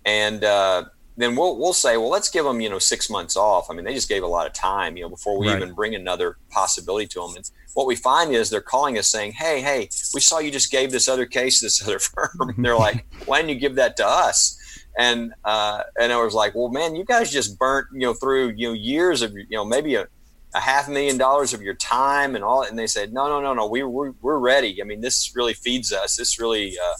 and 0.04 0.44
uh, 0.44 0.84
then 1.16 1.36
we'll 1.36 1.58
we'll 1.58 1.72
say, 1.72 1.96
well, 1.96 2.08
let's 2.08 2.30
give 2.30 2.44
them 2.44 2.60
you 2.60 2.70
know 2.70 2.78
six 2.78 3.10
months 3.10 3.36
off. 3.36 3.70
I 3.70 3.74
mean, 3.74 3.84
they 3.84 3.94
just 3.94 4.08
gave 4.08 4.22
a 4.22 4.26
lot 4.26 4.46
of 4.46 4.52
time, 4.52 4.96
you 4.96 5.02
know, 5.02 5.08
before 5.08 5.38
we 5.38 5.48
right. 5.48 5.56
even 5.56 5.74
bring 5.74 5.94
another 5.94 6.38
possibility 6.50 7.06
to 7.08 7.20
them. 7.20 7.36
And 7.36 7.50
what 7.74 7.86
we 7.86 7.96
find 7.96 8.34
is 8.34 8.50
they're 8.50 8.60
calling 8.60 8.98
us 8.98 9.08
saying, 9.08 9.32
hey, 9.32 9.60
hey, 9.60 9.88
we 10.14 10.20
saw 10.20 10.38
you 10.38 10.50
just 10.50 10.70
gave 10.70 10.90
this 10.90 11.08
other 11.08 11.26
case 11.26 11.60
to 11.60 11.66
this 11.66 11.82
other 11.82 11.98
firm. 12.00 12.30
And 12.40 12.54
they're 12.64 12.76
like, 12.76 13.06
why 13.26 13.38
didn't 13.38 13.50
you 13.50 13.60
give 13.60 13.74
that 13.76 13.96
to 13.98 14.06
us? 14.06 14.58
And 14.98 15.32
uh, 15.44 15.82
and 15.98 16.12
I 16.12 16.22
was 16.22 16.34
like, 16.34 16.54
well, 16.54 16.68
man, 16.68 16.96
you 16.96 17.04
guys 17.04 17.32
just 17.32 17.58
burnt 17.58 17.88
you 17.92 18.00
know 18.00 18.14
through 18.14 18.54
you 18.56 18.68
know 18.68 18.74
years 18.74 19.22
of 19.22 19.32
you 19.32 19.46
know 19.50 19.64
maybe 19.64 19.94
a, 19.94 20.06
a 20.54 20.60
half 20.60 20.88
million 20.88 21.16
dollars 21.16 21.54
of 21.54 21.62
your 21.62 21.74
time 21.74 22.34
and 22.34 22.44
all. 22.44 22.62
And 22.62 22.78
they 22.78 22.86
said, 22.86 23.12
no, 23.12 23.28
no, 23.28 23.40
no, 23.40 23.54
no, 23.54 23.66
we 23.66 23.82
we're, 23.82 24.12
we're 24.20 24.38
ready. 24.38 24.82
I 24.82 24.84
mean, 24.84 25.00
this 25.00 25.32
really 25.34 25.54
feeds 25.54 25.92
us. 25.92 26.16
This 26.16 26.38
really 26.38 26.76
uh, 26.78 26.94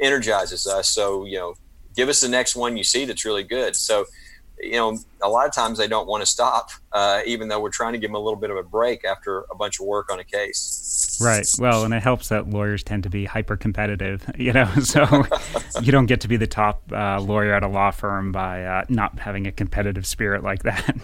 energizes 0.00 0.66
us. 0.66 0.88
So 0.88 1.24
you 1.26 1.38
know 1.38 1.54
give 1.94 2.08
us 2.08 2.20
the 2.20 2.28
next 2.28 2.56
one 2.56 2.76
you 2.76 2.84
see 2.84 3.04
that's 3.04 3.24
really 3.24 3.44
good. 3.44 3.76
So, 3.76 4.06
you 4.60 4.72
know, 4.72 4.98
a 5.22 5.28
lot 5.28 5.46
of 5.46 5.54
times 5.54 5.78
they 5.78 5.88
don't 5.88 6.06
want 6.06 6.22
to 6.22 6.26
stop, 6.26 6.70
uh, 6.92 7.22
even 7.26 7.48
though 7.48 7.60
we're 7.60 7.70
trying 7.70 7.92
to 7.92 7.98
give 7.98 8.10
them 8.10 8.16
a 8.16 8.20
little 8.20 8.38
bit 8.38 8.50
of 8.50 8.56
a 8.56 8.62
break 8.62 9.04
after 9.04 9.44
a 9.50 9.54
bunch 9.54 9.80
of 9.80 9.86
work 9.86 10.12
on 10.12 10.20
a 10.20 10.24
case. 10.24 11.03
Right. 11.20 11.46
Well, 11.58 11.84
and 11.84 11.94
it 11.94 12.02
helps 12.02 12.28
that 12.28 12.48
lawyers 12.48 12.82
tend 12.82 13.02
to 13.04 13.10
be 13.10 13.24
hyper 13.24 13.56
competitive, 13.56 14.28
you 14.38 14.52
know, 14.52 14.66
so 14.82 15.24
you 15.82 15.92
don't 15.92 16.06
get 16.06 16.20
to 16.22 16.28
be 16.28 16.36
the 16.36 16.46
top 16.46 16.82
uh, 16.92 17.20
lawyer 17.20 17.52
at 17.54 17.62
a 17.62 17.68
law 17.68 17.90
firm 17.90 18.32
by 18.32 18.64
uh, 18.64 18.84
not 18.88 19.18
having 19.18 19.46
a 19.46 19.52
competitive 19.52 20.06
spirit 20.06 20.42
like 20.42 20.62
that. 20.62 20.96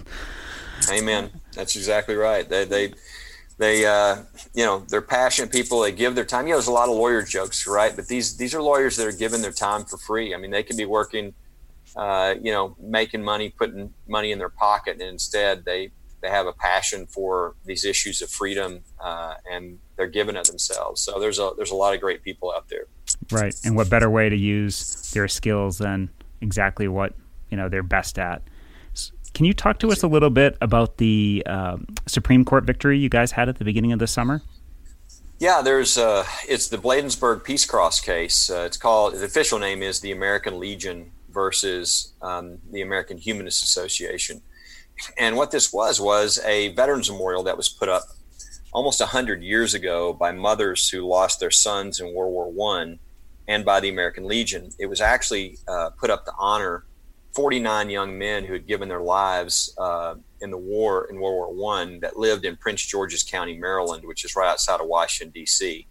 Amen. 0.90 1.30
That's 1.54 1.76
exactly 1.76 2.14
right. 2.14 2.48
They, 2.48 2.64
they, 2.64 2.94
they, 3.58 3.84
uh, 3.84 4.22
you 4.54 4.64
know, 4.64 4.84
they're 4.88 5.02
passionate 5.02 5.52
people. 5.52 5.80
They 5.80 5.92
give 5.92 6.14
their 6.14 6.24
time. 6.24 6.46
You 6.46 6.52
know, 6.52 6.56
there's 6.56 6.68
a 6.68 6.72
lot 6.72 6.88
of 6.88 6.94
lawyer 6.94 7.22
jokes, 7.22 7.66
right? 7.66 7.94
But 7.94 8.08
these, 8.08 8.36
these 8.36 8.54
are 8.54 8.62
lawyers 8.62 8.96
that 8.96 9.06
are 9.06 9.12
giving 9.12 9.42
their 9.42 9.52
time 9.52 9.84
for 9.84 9.98
free. 9.98 10.34
I 10.34 10.38
mean, 10.38 10.50
they 10.50 10.62
could 10.62 10.78
be 10.78 10.86
working, 10.86 11.34
uh, 11.94 12.36
you 12.40 12.52
know, 12.52 12.74
making 12.80 13.22
money, 13.22 13.50
putting 13.50 13.92
money 14.08 14.32
in 14.32 14.38
their 14.38 14.48
pocket, 14.48 14.94
and 14.94 15.02
instead 15.02 15.64
they, 15.66 15.90
they 16.20 16.28
have 16.28 16.46
a 16.46 16.52
passion 16.52 17.06
for 17.06 17.54
these 17.64 17.84
issues 17.84 18.22
of 18.22 18.30
freedom, 18.30 18.82
uh, 19.02 19.34
and 19.50 19.78
they're 19.96 20.06
giving 20.06 20.36
it 20.36 20.46
themselves. 20.46 21.00
So 21.00 21.18
there's 21.18 21.38
a 21.38 21.52
there's 21.56 21.70
a 21.70 21.76
lot 21.76 21.94
of 21.94 22.00
great 22.00 22.22
people 22.22 22.52
out 22.54 22.68
there. 22.68 22.86
Right, 23.30 23.54
and 23.64 23.76
what 23.76 23.90
better 23.90 24.10
way 24.10 24.28
to 24.28 24.36
use 24.36 25.10
their 25.12 25.28
skills 25.28 25.78
than 25.78 26.10
exactly 26.40 26.88
what 26.88 27.14
you 27.50 27.56
know 27.56 27.68
they're 27.68 27.82
best 27.82 28.18
at. 28.18 28.42
Can 29.32 29.46
you 29.46 29.54
talk 29.54 29.78
to 29.80 29.92
us 29.92 30.02
a 30.02 30.08
little 30.08 30.30
bit 30.30 30.56
about 30.60 30.96
the 30.96 31.42
um, 31.46 31.86
Supreme 32.06 32.44
Court 32.44 32.64
victory 32.64 32.98
you 32.98 33.08
guys 33.08 33.32
had 33.32 33.48
at 33.48 33.58
the 33.58 33.64
beginning 33.64 33.92
of 33.92 33.98
the 33.98 34.06
summer? 34.06 34.42
Yeah, 35.38 35.62
there's 35.62 35.96
uh, 35.96 36.26
it's 36.48 36.68
the 36.68 36.76
Bladensburg 36.76 37.44
Peace 37.44 37.64
Cross 37.64 38.00
case. 38.00 38.50
Uh, 38.50 38.64
it's 38.66 38.76
called 38.76 39.14
the 39.14 39.24
official 39.24 39.58
name 39.58 39.82
is 39.82 40.00
the 40.00 40.12
American 40.12 40.58
Legion 40.58 41.12
versus 41.30 42.12
um, 42.20 42.58
the 42.70 42.82
American 42.82 43.16
Humanist 43.16 43.64
Association. 43.64 44.42
And 45.18 45.36
what 45.36 45.50
this 45.50 45.72
was 45.72 46.00
was 46.00 46.38
a 46.44 46.68
veterans 46.68 47.10
memorial 47.10 47.42
that 47.44 47.56
was 47.56 47.68
put 47.68 47.88
up 47.88 48.04
almost 48.72 49.00
100 49.00 49.42
years 49.42 49.74
ago 49.74 50.12
by 50.12 50.32
mothers 50.32 50.88
who 50.88 51.06
lost 51.06 51.40
their 51.40 51.50
sons 51.50 52.00
in 52.00 52.14
World 52.14 52.32
War 52.32 52.50
One 52.50 52.98
and 53.48 53.64
by 53.64 53.80
the 53.80 53.88
American 53.88 54.24
Legion. 54.24 54.70
It 54.78 54.86
was 54.86 55.00
actually 55.00 55.58
uh, 55.66 55.90
put 55.98 56.10
up 56.10 56.24
to 56.26 56.32
honor 56.38 56.84
49 57.34 57.90
young 57.90 58.18
men 58.18 58.44
who 58.44 58.52
had 58.52 58.66
given 58.66 58.88
their 58.88 59.00
lives 59.00 59.74
uh, 59.78 60.16
in 60.40 60.50
the 60.50 60.56
war 60.56 61.06
in 61.10 61.20
World 61.20 61.34
War 61.34 61.54
One 61.54 62.00
that 62.00 62.16
lived 62.16 62.44
in 62.44 62.56
Prince 62.56 62.84
George's 62.84 63.22
County, 63.22 63.56
Maryland, 63.58 64.04
which 64.04 64.24
is 64.24 64.36
right 64.36 64.48
outside 64.48 64.80
of 64.80 64.86
Washington 64.86 65.32
D.C. 65.32 65.86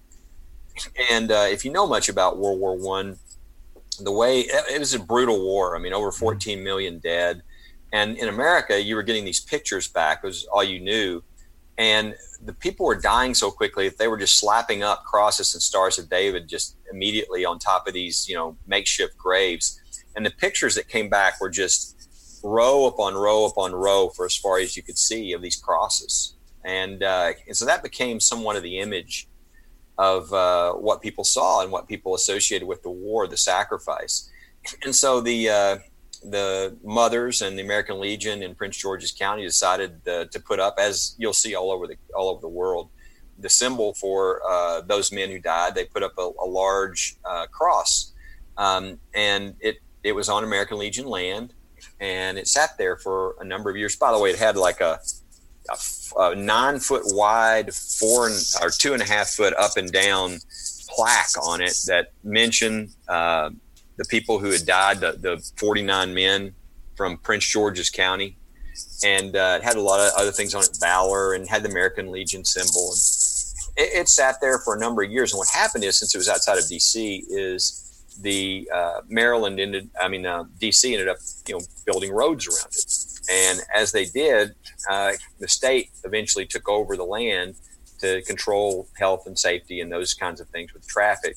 And 1.11 1.31
uh, 1.31 1.47
if 1.49 1.65
you 1.65 1.71
know 1.71 1.87
much 1.87 2.09
about 2.09 2.37
World 2.37 2.59
War 2.59 2.77
One, 2.77 3.17
the 3.99 4.11
way 4.11 4.41
it 4.41 4.79
was 4.79 4.93
a 4.93 4.99
brutal 4.99 5.41
war. 5.41 5.75
I 5.75 5.79
mean, 5.79 5.93
over 5.93 6.11
14 6.11 6.63
million 6.63 6.99
dead. 6.99 7.43
And 7.91 8.17
in 8.17 8.27
America, 8.27 8.81
you 8.81 8.95
were 8.95 9.03
getting 9.03 9.25
these 9.25 9.39
pictures 9.39 9.87
back, 9.87 10.21
it 10.23 10.27
was 10.27 10.45
all 10.45 10.63
you 10.63 10.79
knew. 10.79 11.23
And 11.77 12.15
the 12.43 12.53
people 12.53 12.85
were 12.85 12.99
dying 12.99 13.33
so 13.33 13.51
quickly 13.51 13.87
that 13.87 13.97
they 13.97 14.09
were 14.09 14.17
just 14.17 14.37
slapping 14.37 14.83
up 14.83 15.05
crosses 15.05 15.53
and 15.53 15.63
stars 15.63 15.97
of 15.97 16.09
David 16.09 16.47
just 16.47 16.75
immediately 16.91 17.45
on 17.45 17.57
top 17.57 17.87
of 17.87 17.93
these, 17.93 18.27
you 18.27 18.35
know, 18.35 18.57
makeshift 18.67 19.17
graves. 19.17 19.79
And 20.15 20.25
the 20.25 20.31
pictures 20.31 20.75
that 20.75 20.89
came 20.89 21.09
back 21.09 21.39
were 21.39 21.49
just 21.49 21.95
row 22.43 22.85
upon 22.85 23.15
row 23.15 23.45
upon 23.45 23.73
row 23.73 24.09
for 24.09 24.25
as 24.25 24.35
far 24.35 24.59
as 24.59 24.75
you 24.75 24.83
could 24.83 24.97
see 24.97 25.31
of 25.31 25.41
these 25.41 25.55
crosses. 25.55 26.35
And, 26.65 27.01
uh, 27.01 27.31
and 27.47 27.55
so 27.55 27.65
that 27.65 27.81
became 27.81 28.19
somewhat 28.19 28.57
of 28.57 28.63
the 28.63 28.79
image 28.79 29.29
of 29.97 30.31
uh, 30.33 30.73
what 30.73 31.01
people 31.01 31.23
saw 31.23 31.61
and 31.61 31.71
what 31.71 31.87
people 31.87 32.13
associated 32.13 32.67
with 32.67 32.83
the 32.83 32.89
war, 32.89 33.27
the 33.27 33.37
sacrifice. 33.37 34.29
And 34.83 34.93
so 34.93 35.21
the, 35.21 35.49
uh, 35.49 35.77
the 36.23 36.77
mothers 36.83 37.41
and 37.41 37.57
the 37.57 37.63
American 37.63 37.99
Legion 37.99 38.43
in 38.43 38.55
Prince 38.55 38.77
George's 38.77 39.11
County 39.11 39.43
decided 39.43 40.07
uh, 40.07 40.25
to 40.25 40.39
put 40.39 40.59
up, 40.59 40.75
as 40.77 41.15
you'll 41.17 41.33
see 41.33 41.55
all 41.55 41.71
over 41.71 41.87
the 41.87 41.95
all 42.15 42.29
over 42.29 42.41
the 42.41 42.47
world, 42.49 42.89
the 43.37 43.49
symbol 43.49 43.93
for 43.93 44.41
uh, 44.49 44.81
those 44.81 45.11
men 45.11 45.29
who 45.29 45.39
died. 45.39 45.75
They 45.75 45.85
put 45.85 46.03
up 46.03 46.13
a, 46.17 46.29
a 46.43 46.47
large 46.47 47.15
uh, 47.25 47.47
cross, 47.47 48.13
um, 48.57 48.99
and 49.13 49.55
it 49.59 49.77
it 50.03 50.13
was 50.13 50.29
on 50.29 50.43
American 50.43 50.77
Legion 50.77 51.07
land, 51.07 51.53
and 51.99 52.37
it 52.37 52.47
sat 52.47 52.77
there 52.77 52.97
for 52.97 53.35
a 53.39 53.43
number 53.43 53.69
of 53.69 53.77
years. 53.77 53.95
By 53.95 54.11
the 54.11 54.19
way, 54.19 54.31
it 54.31 54.39
had 54.39 54.57
like 54.57 54.81
a, 54.81 54.99
a, 55.69 56.21
a 56.21 56.35
nine 56.35 56.79
foot 56.79 57.03
wide, 57.05 57.73
four 57.73 58.27
and, 58.27 58.37
or 58.61 58.69
two 58.69 58.93
and 58.93 59.01
a 59.01 59.05
half 59.05 59.29
foot 59.29 59.53
up 59.55 59.77
and 59.77 59.91
down 59.91 60.39
plaque 60.89 61.37
on 61.41 61.61
it 61.61 61.75
that 61.87 62.11
mentioned 62.23 62.89
uh, 63.07 63.49
the 63.99 64.05
people 64.05 64.39
who 64.39 64.49
had 64.49 64.65
died, 64.65 65.01
the, 65.01 65.11
the 65.11 65.51
49 65.57 66.13
men 66.13 66.55
from 66.95 67.17
Prince 67.17 67.45
George's 67.45 67.89
County. 67.89 68.37
And 69.03 69.35
uh, 69.35 69.59
it 69.59 69.63
had 69.63 69.75
a 69.75 69.81
lot 69.81 69.99
of 69.99 70.13
other 70.17 70.31
things 70.31 70.55
on 70.55 70.63
it, 70.63 70.77
valor, 70.79 71.33
and 71.33 71.47
had 71.47 71.63
the 71.63 71.69
American 71.69 72.09
Legion 72.09 72.45
symbol. 72.45 72.93
And 72.93 73.85
it, 73.85 73.99
it, 73.99 74.07
sat 74.07 74.35
there 74.39 74.59
for 74.59 74.73
a 74.75 74.79
number 74.79 75.03
of 75.03 75.11
years. 75.11 75.33
And 75.33 75.37
what 75.37 75.49
happened 75.49 75.83
is, 75.83 75.99
since 75.99 76.15
it 76.15 76.17
was 76.17 76.29
outside 76.29 76.57
of 76.57 76.67
D.C., 76.67 77.25
is 77.29 78.05
the 78.21 78.69
uh, 78.73 79.01
Maryland 79.09 79.59
ended, 79.59 79.89
I 79.99 80.07
mean, 80.07 80.25
uh, 80.25 80.45
D.C. 80.59 80.93
ended 80.93 81.09
up, 81.09 81.17
you 81.47 81.55
know, 81.55 81.61
building 81.85 82.11
roads 82.13 82.47
around 82.47 82.71
it. 82.71 82.93
And 83.29 83.59
as 83.75 83.91
they 83.91 84.05
did, 84.05 84.55
uh, 84.89 85.11
the 85.39 85.47
state 85.49 85.89
eventually 86.05 86.45
took 86.45 86.69
over 86.69 86.95
the 86.95 87.03
land 87.03 87.55
to 87.99 88.21
control 88.21 88.87
health 88.97 89.27
and 89.27 89.37
safety 89.37 89.81
and 89.81 89.91
those 89.91 90.13
kinds 90.13 90.39
of 90.39 90.47
things 90.47 90.73
with 90.73 90.87
traffic. 90.87 91.35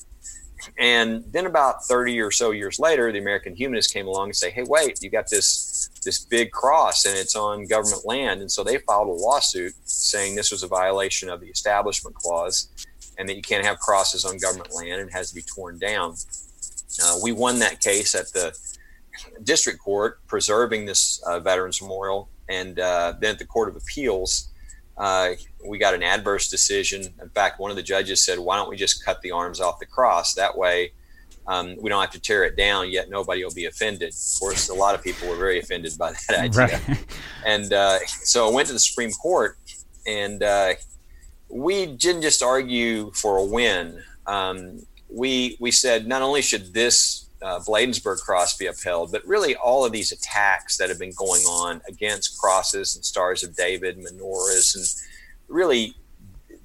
And 0.78 1.24
then 1.32 1.46
about 1.46 1.84
30 1.84 2.20
or 2.20 2.30
so 2.30 2.50
years 2.50 2.78
later, 2.78 3.10
the 3.10 3.18
American 3.18 3.54
humanists 3.54 3.92
came 3.92 4.06
along 4.06 4.28
and 4.28 4.36
say, 4.36 4.50
"Hey, 4.50 4.64
wait, 4.66 5.02
you 5.02 5.10
got 5.10 5.28
this 5.28 5.90
this 6.04 6.18
big 6.24 6.50
cross 6.52 7.04
and 7.04 7.16
it's 7.16 7.36
on 7.36 7.66
government 7.66 8.04
land." 8.04 8.40
And 8.40 8.50
so 8.50 8.62
they 8.62 8.78
filed 8.78 9.08
a 9.08 9.12
lawsuit 9.12 9.74
saying 9.84 10.34
this 10.34 10.50
was 10.50 10.62
a 10.62 10.68
violation 10.68 11.28
of 11.28 11.40
the 11.40 11.48
Establishment 11.48 12.16
Clause 12.16 12.68
and 13.18 13.28
that 13.28 13.36
you 13.36 13.42
can't 13.42 13.64
have 13.64 13.78
crosses 13.78 14.24
on 14.24 14.38
government 14.38 14.74
land 14.74 15.00
and 15.00 15.10
it 15.10 15.12
has 15.12 15.28
to 15.30 15.34
be 15.34 15.42
torn 15.42 15.78
down. 15.78 16.14
Uh, 17.02 17.18
we 17.22 17.32
won 17.32 17.58
that 17.58 17.80
case 17.80 18.14
at 18.14 18.32
the 18.32 18.56
district 19.42 19.78
court, 19.80 20.20
preserving 20.26 20.86
this 20.86 21.22
uh, 21.26 21.40
Veterans 21.40 21.80
Memorial, 21.80 22.28
and 22.48 22.78
uh, 22.78 23.14
then 23.20 23.32
at 23.32 23.38
the 23.38 23.46
Court 23.46 23.68
of 23.68 23.76
Appeals 23.76 24.51
uh, 24.96 25.30
we 25.66 25.78
got 25.78 25.94
an 25.94 26.02
adverse 26.02 26.48
decision. 26.48 27.02
In 27.20 27.28
fact, 27.30 27.58
one 27.58 27.70
of 27.70 27.76
the 27.76 27.82
judges 27.82 28.24
said, 28.24 28.38
"Why 28.38 28.56
don't 28.56 28.68
we 28.68 28.76
just 28.76 29.04
cut 29.04 29.20
the 29.22 29.30
arms 29.30 29.60
off 29.60 29.78
the 29.78 29.86
cross? 29.86 30.34
That 30.34 30.56
way, 30.56 30.92
um, 31.46 31.76
we 31.80 31.88
don't 31.88 32.00
have 32.00 32.10
to 32.10 32.20
tear 32.20 32.44
it 32.44 32.56
down. 32.56 32.90
Yet 32.90 33.08
nobody 33.08 33.44
will 33.44 33.54
be 33.54 33.66
offended." 33.66 34.10
Of 34.10 34.40
course, 34.40 34.68
a 34.68 34.74
lot 34.74 34.94
of 34.94 35.02
people 35.02 35.28
were 35.28 35.36
very 35.36 35.58
offended 35.58 35.96
by 35.98 36.12
that 36.28 36.38
idea, 36.40 36.80
right. 36.88 37.06
and 37.46 37.72
uh, 37.72 37.98
so 38.06 38.48
I 38.48 38.52
went 38.52 38.66
to 38.68 38.74
the 38.74 38.80
Supreme 38.80 39.12
Court, 39.12 39.56
and 40.06 40.42
uh, 40.42 40.74
we 41.48 41.86
didn't 41.86 42.22
just 42.22 42.42
argue 42.42 43.12
for 43.12 43.38
a 43.38 43.44
win. 43.44 44.02
Um, 44.26 44.86
we 45.08 45.56
we 45.60 45.70
said 45.70 46.06
not 46.06 46.22
only 46.22 46.42
should 46.42 46.74
this 46.74 47.21
uh, 47.42 47.60
Bladensburg 47.60 48.20
cross 48.20 48.56
be 48.56 48.66
upheld, 48.66 49.12
but 49.12 49.26
really 49.26 49.56
all 49.56 49.84
of 49.84 49.92
these 49.92 50.12
attacks 50.12 50.76
that 50.76 50.88
have 50.88 50.98
been 50.98 51.12
going 51.16 51.42
on 51.42 51.80
against 51.88 52.38
crosses 52.38 52.94
and 52.94 53.04
stars 53.04 53.42
of 53.42 53.56
David, 53.56 53.98
menorahs, 53.98 54.76
and 54.76 54.84
really 55.48 55.96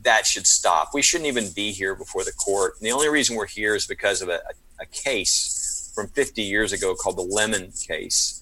that 0.04 0.26
should 0.26 0.48
stop. 0.48 0.92
We 0.94 1.02
shouldn't 1.02 1.28
even 1.28 1.52
be 1.52 1.72
here 1.72 1.96
before 1.96 2.24
the 2.24 2.32
court. 2.32 2.76
And 2.80 2.86
the 2.86 2.92
only 2.92 3.10
reason 3.10 3.36
we're 3.36 3.48
here 3.48 3.76
is 3.76 3.86
because 3.86 4.22
of 4.22 4.30
a, 4.30 4.40
a 4.80 4.86
case 4.86 5.92
from 5.94 6.08
50 6.10 6.44
years 6.44 6.72
ago 6.72 6.96
called 6.96 7.18
the 7.18 7.24
Lemon 7.24 7.74
case. 7.88 8.34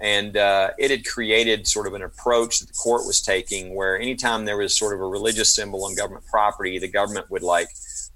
And 0.00 0.36
uh, 0.36 0.70
it 0.78 0.90
had 0.90 1.04
created 1.04 1.66
sort 1.66 1.86
of 1.86 1.94
an 1.94 2.02
approach 2.02 2.60
that 2.60 2.66
the 2.66 2.74
court 2.74 3.06
was 3.06 3.20
taking 3.20 3.74
where 3.74 3.98
anytime 3.98 4.44
there 4.44 4.56
was 4.56 4.76
sort 4.78 4.94
of 4.94 5.00
a 5.00 5.06
religious 5.06 5.54
symbol 5.54 5.84
on 5.84 5.96
government 5.96 6.24
property, 6.26 6.78
the 6.78 6.88
government 6.88 7.30
would 7.30 7.42
like, 7.42 7.68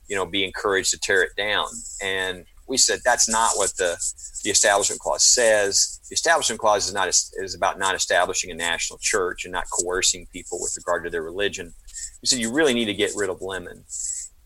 you 0.08 0.14
know, 0.14 0.26
be 0.26 0.44
encouraged 0.44 0.90
to 0.90 0.98
tear 0.98 1.22
it 1.22 1.34
down. 1.36 1.66
And 2.00 2.44
we 2.72 2.78
said 2.78 3.00
that's 3.04 3.28
not 3.28 3.50
what 3.56 3.76
the 3.76 3.96
the 4.44 4.50
establishment 4.50 4.98
clause 4.98 5.22
says. 5.22 6.00
The 6.08 6.14
establishment 6.14 6.58
clause 6.58 6.88
is 6.88 6.94
not 6.94 7.06
is 7.08 7.54
about 7.54 7.78
not 7.78 7.94
establishing 7.94 8.50
a 8.50 8.54
national 8.54 8.98
church 8.98 9.44
and 9.44 9.52
not 9.52 9.66
coercing 9.70 10.26
people 10.32 10.58
with 10.60 10.74
regard 10.76 11.04
to 11.04 11.10
their 11.10 11.22
religion. 11.22 11.74
We 12.22 12.26
said 12.26 12.38
you 12.38 12.50
really 12.50 12.72
need 12.72 12.86
to 12.86 12.94
get 12.94 13.12
rid 13.14 13.28
of 13.28 13.42
lemon, 13.42 13.84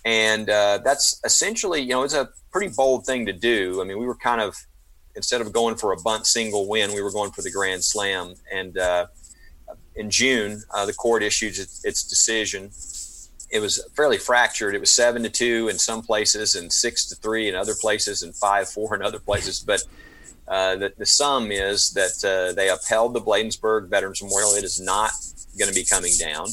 and 0.05 0.51
uh, 0.51 0.81
that's 0.85 1.21
essentially 1.25 1.81
you 1.81 1.91
know 1.91 2.03
it's 2.03 2.15
a 2.15 2.29
pretty 2.51 2.75
bold 2.77 3.07
thing 3.07 3.27
to 3.27 3.33
do. 3.33 3.81
I 3.81 3.85
mean, 3.85 3.99
we 3.99 4.07
were 4.07 4.17
kind 4.17 4.41
of 4.41 4.57
instead 5.15 5.41
of 5.41 5.53
going 5.53 5.77
for 5.77 5.93
a 5.93 5.97
bunt 6.03 6.27
single 6.27 6.69
win, 6.69 6.93
we 6.93 7.03
were 7.03 7.13
going 7.13 7.31
for 7.31 7.43
the 7.43 7.51
grand 7.51 7.85
slam, 7.85 8.35
and 8.53 8.77
uh, 8.77 9.07
in 9.95 10.11
June, 10.11 10.63
uh, 10.75 10.85
the 10.85 10.93
court 10.93 11.23
issued 11.23 11.57
its 11.85 12.03
decision 12.03 12.71
it 13.51 13.61
was 13.61 13.89
fairly 13.95 14.19
fractured. 14.19 14.75
It 14.75 14.81
was 14.81 14.91
seven 14.91 15.23
to 15.23 15.31
two 15.31 15.69
in 15.69 15.79
some 15.79 16.03
places, 16.03 16.55
and 16.55 16.73
six 16.73 17.07
to 17.07 17.17
three 17.17 17.49
in 17.49 17.55
other 17.55 17.75
places, 17.81 18.23
and 18.23 18.35
five 18.35 18.69
four 18.69 18.95
in 18.95 19.03
other 19.03 19.21
places. 19.21 19.61
But 19.61 19.83
uh, 20.49 20.77
the, 20.77 20.93
the 20.97 21.07
sum 21.07 21.51
is 21.51 21.91
that 21.93 22.25
uh, 22.25 22.53
they 22.55 22.69
upheld 22.69 23.15
the 23.15 23.21
Bladensburg 23.21 23.89
Veterans 23.89 24.23
Memorial. 24.23 24.55
It 24.55 24.65
is 24.65 24.81
not 24.81 25.11
going 25.59 25.69
to 25.69 25.75
be 25.75 25.85
coming 25.85 26.13
down. 26.19 26.49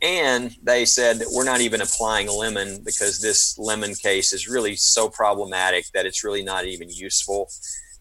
And 0.00 0.56
they 0.62 0.84
said 0.84 1.18
that 1.20 1.28
we're 1.32 1.44
not 1.44 1.60
even 1.60 1.80
applying 1.80 2.28
lemon 2.28 2.82
because 2.84 3.20
this 3.20 3.56
lemon 3.56 3.94
case 3.94 4.32
is 4.32 4.48
really 4.48 4.74
so 4.74 5.08
problematic 5.08 5.86
that 5.94 6.06
it's 6.06 6.24
really 6.24 6.42
not 6.42 6.64
even 6.66 6.88
useful. 6.90 7.48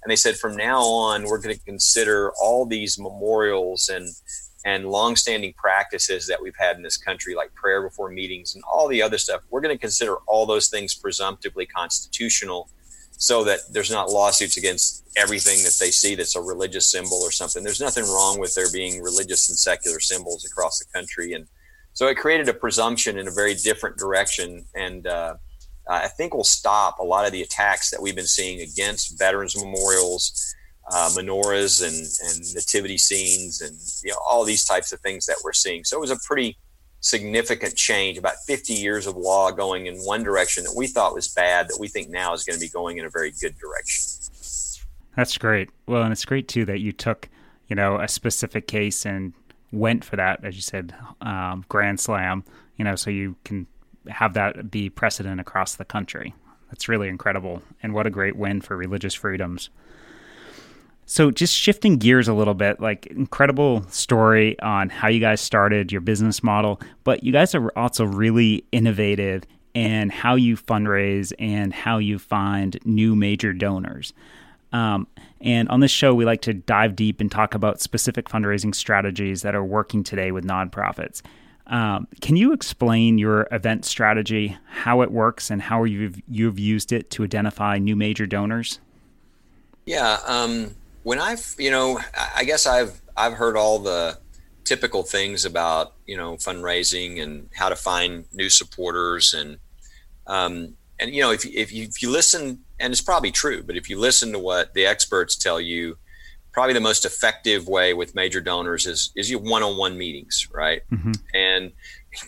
And 0.03 0.09
they 0.09 0.15
said 0.15 0.37
from 0.37 0.55
now 0.55 0.81
on, 0.81 1.25
we're 1.25 1.39
going 1.39 1.55
to 1.55 1.63
consider 1.63 2.31
all 2.41 2.65
these 2.65 2.97
memorials 2.97 3.87
and 3.87 4.09
and 4.65 4.85
longstanding 4.85 5.53
practices 5.53 6.27
that 6.27 6.41
we've 6.41 6.55
had 6.57 6.75
in 6.75 6.83
this 6.83 6.97
country, 6.97 7.35
like 7.35 7.53
prayer 7.55 7.81
before 7.81 8.09
meetings 8.09 8.55
and 8.55 8.63
all 8.71 8.87
the 8.87 9.01
other 9.01 9.17
stuff, 9.17 9.41
we're 9.49 9.61
going 9.61 9.75
to 9.75 9.79
consider 9.79 10.17
all 10.27 10.45
those 10.45 10.67
things 10.67 10.93
presumptively 10.93 11.65
constitutional 11.65 12.69
so 13.17 13.43
that 13.43 13.59
there's 13.71 13.91
not 13.91 14.09
lawsuits 14.09 14.57
against 14.57 15.07
everything 15.15 15.57
that 15.63 15.77
they 15.79 15.91
see 15.91 16.15
that's 16.15 16.35
a 16.35 16.41
religious 16.41 16.91
symbol 16.91 17.17
or 17.21 17.31
something. 17.31 17.63
There's 17.63 17.81
nothing 17.81 18.05
wrong 18.05 18.39
with 18.39 18.55
there 18.55 18.71
being 18.71 19.01
religious 19.01 19.49
and 19.49 19.57
secular 19.57 19.99
symbols 19.99 20.43
across 20.43 20.79
the 20.79 20.85
country. 20.91 21.33
And 21.33 21.47
so 21.93 22.07
it 22.07 22.15
created 22.15 22.49
a 22.49 22.53
presumption 22.53 23.19
in 23.19 23.27
a 23.27 23.31
very 23.31 23.53
different 23.53 23.97
direction. 23.97 24.65
And 24.73 25.05
uh, 25.05 25.35
I 25.87 26.07
think 26.07 26.33
will 26.33 26.43
stop 26.43 26.99
a 26.99 27.03
lot 27.03 27.25
of 27.25 27.31
the 27.31 27.41
attacks 27.41 27.91
that 27.91 28.01
we've 28.01 28.15
been 28.15 28.25
seeing 28.25 28.61
against 28.61 29.19
veterans 29.19 29.55
memorials 29.55 30.55
uh, 30.89 31.09
menorahs 31.13 31.81
and, 31.83 31.95
and 31.95 32.55
nativity 32.55 32.97
scenes 32.97 33.61
and 33.61 33.77
you 34.03 34.11
know 34.11 34.17
all 34.29 34.43
these 34.43 34.65
types 34.65 34.91
of 34.91 34.99
things 35.01 35.25
that 35.25 35.37
we're 35.43 35.53
seeing. 35.53 35.83
So 35.83 35.97
it 35.97 36.01
was 36.01 36.11
a 36.11 36.19
pretty 36.25 36.57
significant 37.01 37.75
change, 37.75 38.17
about 38.17 38.35
50 38.47 38.73
years 38.73 39.07
of 39.07 39.17
law 39.17 39.51
going 39.51 39.87
in 39.87 39.97
one 39.99 40.23
direction 40.23 40.63
that 40.63 40.73
we 40.75 40.87
thought 40.87 41.13
was 41.13 41.27
bad, 41.27 41.67
that 41.67 41.77
we 41.79 41.87
think 41.87 42.09
now 42.09 42.33
is 42.33 42.43
going 42.43 42.57
to 42.57 42.61
be 42.61 42.69
going 42.69 42.97
in 42.97 43.05
a 43.05 43.09
very 43.09 43.33
good 43.41 43.57
direction. 43.57 44.03
That's 45.15 45.37
great. 45.37 45.69
Well, 45.87 46.03
and 46.03 46.11
it's 46.11 46.25
great 46.25 46.47
too 46.47 46.63
that 46.65 46.79
you 46.79 46.91
took, 46.91 47.27
you 47.67 47.75
know, 47.75 47.99
a 47.99 48.07
specific 48.07 48.67
case 48.67 49.05
and 49.05 49.33
went 49.71 50.05
for 50.05 50.15
that, 50.15 50.43
as 50.45 50.55
you 50.55 50.61
said, 50.61 50.95
um, 51.21 51.65
grand 51.67 51.99
slam. 51.99 52.43
You 52.77 52.85
know, 52.85 52.95
so 52.95 53.09
you 53.09 53.35
can 53.43 53.67
have 54.07 54.33
that 54.35 54.71
be 54.71 54.89
precedent 54.89 55.41
across 55.41 55.75
the 55.75 55.85
country. 55.85 56.33
That's 56.69 56.87
really 56.87 57.09
incredible, 57.09 57.61
and 57.83 57.93
what 57.93 58.07
a 58.07 58.09
great 58.09 58.35
win 58.35 58.61
for 58.61 58.77
religious 58.77 59.13
freedoms. 59.13 59.69
So, 61.05 61.29
just 61.29 61.53
shifting 61.53 61.97
gears 61.97 62.27
a 62.27 62.33
little 62.33 62.53
bit, 62.53 62.79
like 62.79 63.07
incredible 63.07 63.83
story 63.89 64.57
on 64.61 64.89
how 64.89 65.09
you 65.09 65.19
guys 65.19 65.41
started 65.41 65.91
your 65.91 66.01
business 66.01 66.41
model, 66.41 66.79
but 67.03 67.23
you 67.23 67.33
guys 67.33 67.53
are 67.53 67.69
also 67.77 68.05
really 68.05 68.63
innovative 68.71 69.43
in 69.73 70.09
how 70.09 70.35
you 70.35 70.55
fundraise 70.55 71.33
and 71.39 71.73
how 71.73 71.97
you 71.97 72.17
find 72.17 72.77
new 72.85 73.15
major 73.15 73.53
donors. 73.53 74.13
Um, 74.73 75.07
and 75.41 75.67
on 75.69 75.81
this 75.81 75.91
show, 75.91 76.13
we 76.13 76.23
like 76.23 76.41
to 76.43 76.53
dive 76.53 76.95
deep 76.95 77.19
and 77.19 77.29
talk 77.29 77.55
about 77.55 77.81
specific 77.81 78.29
fundraising 78.29 78.73
strategies 78.73 79.41
that 79.41 79.55
are 79.55 79.63
working 79.63 80.03
today 80.03 80.31
with 80.31 80.45
nonprofits. 80.45 81.21
Um, 81.67 82.07
can 82.21 82.35
you 82.35 82.53
explain 82.53 83.17
your 83.17 83.47
event 83.51 83.85
strategy, 83.85 84.57
how 84.67 85.01
it 85.01 85.11
works, 85.11 85.49
and 85.49 85.61
how 85.61 85.83
you've, 85.83 86.21
you've 86.27 86.59
used 86.59 86.91
it 86.91 87.09
to 87.11 87.23
identify 87.23 87.77
new 87.77 87.95
major 87.95 88.25
donors? 88.25 88.79
Yeah. 89.85 90.19
Um 90.25 90.75
when 91.03 91.19
I've, 91.19 91.55
you 91.57 91.71
know, 91.71 91.99
I 92.35 92.43
guess 92.43 92.65
I've 92.65 93.01
I've 93.15 93.33
heard 93.33 93.57
all 93.57 93.79
the 93.79 94.19
typical 94.63 95.03
things 95.03 95.43
about 95.45 95.93
you 96.05 96.15
know 96.15 96.35
fundraising 96.35 97.21
and 97.21 97.49
how 97.53 97.69
to 97.69 97.75
find 97.75 98.25
new 98.33 98.49
supporters 98.49 99.33
and 99.33 99.57
um, 100.27 100.75
and 100.99 101.13
you 101.13 101.21
know 101.21 101.31
if 101.31 101.45
if 101.45 101.71
you, 101.73 101.85
if 101.85 102.01
you 102.01 102.09
listen 102.09 102.59
and 102.79 102.91
it's 102.91 103.01
probably 103.01 103.31
true, 103.31 103.63
but 103.63 103.77
if 103.77 103.89
you 103.89 103.99
listen 103.99 104.31
to 104.31 104.39
what 104.39 104.73
the 104.73 104.85
experts 104.85 105.35
tell 105.35 105.61
you, 105.61 105.97
probably 106.51 106.73
the 106.73 106.79
most 106.79 107.05
effective 107.05 107.67
way 107.67 107.93
with 107.93 108.15
major 108.15 108.41
donors 108.41 108.85
is 108.85 109.11
is 109.15 109.29
your 109.29 109.39
one-on-one 109.39 109.97
meetings, 109.97 110.47
right? 110.51 110.81
Mm-hmm. 110.91 111.11
And 111.33 111.71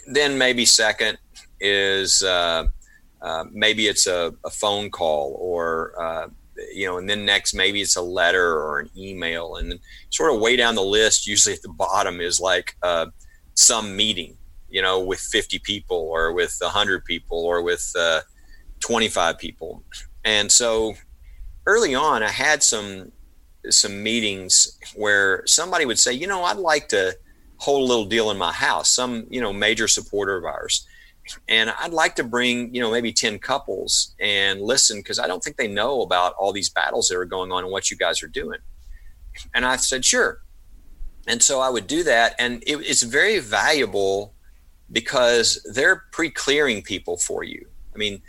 then 0.08 0.38
maybe 0.38 0.66
second 0.66 1.18
is 1.60 2.24
uh, 2.24 2.68
uh, 3.22 3.46
maybe 3.52 3.88
it's 3.88 4.08
a, 4.08 4.34
a, 4.46 4.50
phone 4.50 4.90
call 4.90 5.38
or 5.40 5.94
uh, 6.00 6.28
you 6.74 6.86
know, 6.86 6.98
and 6.98 7.10
then 7.10 7.26
next 7.26 7.54
maybe 7.54 7.82
it's 7.82 7.96
a 7.96 8.02
letter 8.02 8.54
or 8.60 8.80
an 8.80 8.90
email, 8.98 9.56
and 9.56 9.72
then 9.72 9.80
sort 10.10 10.34
of 10.34 10.40
way 10.40 10.56
down 10.56 10.76
the 10.76 10.82
list. 10.82 11.28
Usually 11.28 11.56
at 11.56 11.62
the 11.62 11.70
bottom 11.70 12.22
is 12.22 12.40
like 12.40 12.76
uh, 12.84 13.08
some 13.56 13.96
meeting, 13.96 14.38
you 14.70 14.82
know, 14.82 15.00
with 15.00 15.20
50 15.20 15.60
people 15.60 15.98
or 15.98 16.34
with 16.34 16.56
100 16.60 17.06
people 17.06 17.40
or 17.40 17.62
with 17.62 17.92
uh, 17.98 18.22
25 18.80 19.38
people, 19.38 19.84
and 20.24 20.52
so 20.52 20.94
early 21.66 21.96
on, 21.96 22.24
I 22.24 22.30
had 22.30 22.64
some 22.64 23.12
some 23.70 24.04
meetings 24.04 24.78
where 24.96 25.44
somebody 25.46 25.86
would 25.86 26.00
say, 26.00 26.12
you 26.12 26.28
know, 26.28 26.44
I'd 26.44 26.58
like 26.58 26.90
to 26.90 27.16
hold 27.58 27.82
a 27.82 27.86
little 27.86 28.06
deal 28.06 28.30
in 28.30 28.38
my 28.38 28.52
house. 28.52 28.90
Some 28.90 29.26
you 29.30 29.42
know 29.42 29.54
major 29.54 29.88
supporter 29.88 30.38
of 30.38 30.46
ours 30.46 30.88
and 31.48 31.70
I'd 31.80 31.94
like 31.94 32.16
to 32.16 32.24
bring, 32.24 32.74
you 32.74 32.82
know, 32.82 32.92
maybe 32.92 33.14
10 33.14 33.40
couples 33.40 34.14
and 34.20 34.62
listen 34.62 35.00
because 35.00 35.20
I 35.20 35.28
don't 35.28 35.44
think 35.44 35.58
they 35.58 35.68
know 35.68 36.02
about 36.02 36.34
all 36.34 36.52
these 36.52 36.70
battles 36.70 37.08
that 37.10 37.18
are 37.18 37.26
going 37.26 37.52
on 37.52 37.64
and 37.64 37.72
what 37.72 37.90
you 37.90 37.98
guys 37.98 38.22
are 38.24 38.28
doing. 38.28 38.60
And 39.54 39.66
I 39.66 39.78
said, 39.78 40.04
sure. 40.04 40.42
And 41.28 41.42
so 41.42 41.62
I 41.62 41.70
would 41.70 41.88
do 41.88 42.04
that. 42.04 42.36
And 42.38 42.62
it, 42.68 42.78
it's 42.78 43.04
very 43.04 43.40
valuable 43.40 44.34
because 44.92 45.66
they're 45.74 46.04
pre 46.12 46.30
clearing 46.30 46.82
people 46.82 47.18
for 47.18 47.44
you. 47.44 47.66
I 47.94 47.98
mean, 47.98 48.22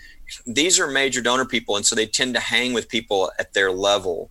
these 0.47 0.79
are 0.79 0.87
major 0.87 1.21
donor 1.21 1.45
people. 1.45 1.77
And 1.77 1.85
so 1.85 1.95
they 1.95 2.07
tend 2.07 2.35
to 2.35 2.41
hang 2.41 2.73
with 2.73 2.89
people 2.89 3.33
at 3.39 3.55
their 3.55 3.73
level. 3.73 4.31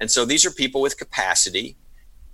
And 0.00 0.10
so 0.10 0.24
these 0.24 0.44
are 0.44 0.50
people 0.50 0.80
with 0.80 0.98
capacity 0.98 1.76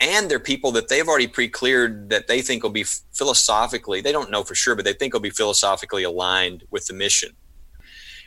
and 0.01 0.31
they're 0.31 0.39
people 0.39 0.71
that 0.73 0.89
they've 0.89 1.09
already 1.09 1.27
pre-cleared 1.27 2.11
that 2.11 2.29
they 2.29 2.41
think 2.41 2.63
will 2.63 2.71
be 2.71 2.85
philosophically 3.13 4.01
they 4.01 4.13
don't 4.13 4.31
know 4.31 4.45
for 4.45 4.55
sure 4.55 4.77
but 4.77 4.85
they 4.85 4.93
think 4.93 5.13
will 5.13 5.21
be 5.21 5.31
philosophically 5.31 6.03
aligned 6.03 6.65
with 6.71 6.87
the 6.87 6.95
mission. 6.95 7.35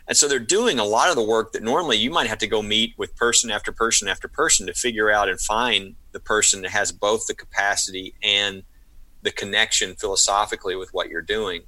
And 0.08 0.18
so 0.18 0.28
they're 0.28 0.40
doing 0.40 0.80
a 0.80 0.84
lot 0.84 1.10
of 1.10 1.16
the 1.16 1.24
work 1.24 1.54
that 1.54 1.64
normally 1.64 1.98
you 1.98 2.10
might 2.10 2.28
have 2.28 2.40
to 2.40 2.48
go 2.48 2.62
meet 2.62 2.96
with 2.98 3.16
person 3.16 3.52
after 3.52 3.72
person 3.72 4.08
after 4.08 4.28
person 4.28 4.68
to 4.68 4.74
figure 4.74 5.10
out 5.10 5.30
and 5.30 5.40
find 5.40 5.96
the 6.12 6.20
person 6.20 6.64
that 6.64 6.72
has 6.72 6.92
both 6.92 7.28
the 7.28 7.34
capacity 7.34 8.14
and 8.22 8.64
the 9.22 9.32
connection 9.32 9.96
philosophically 9.96 10.76
with 10.76 10.94
what 10.94 11.10
you're 11.10 11.22
doing. 11.22 11.62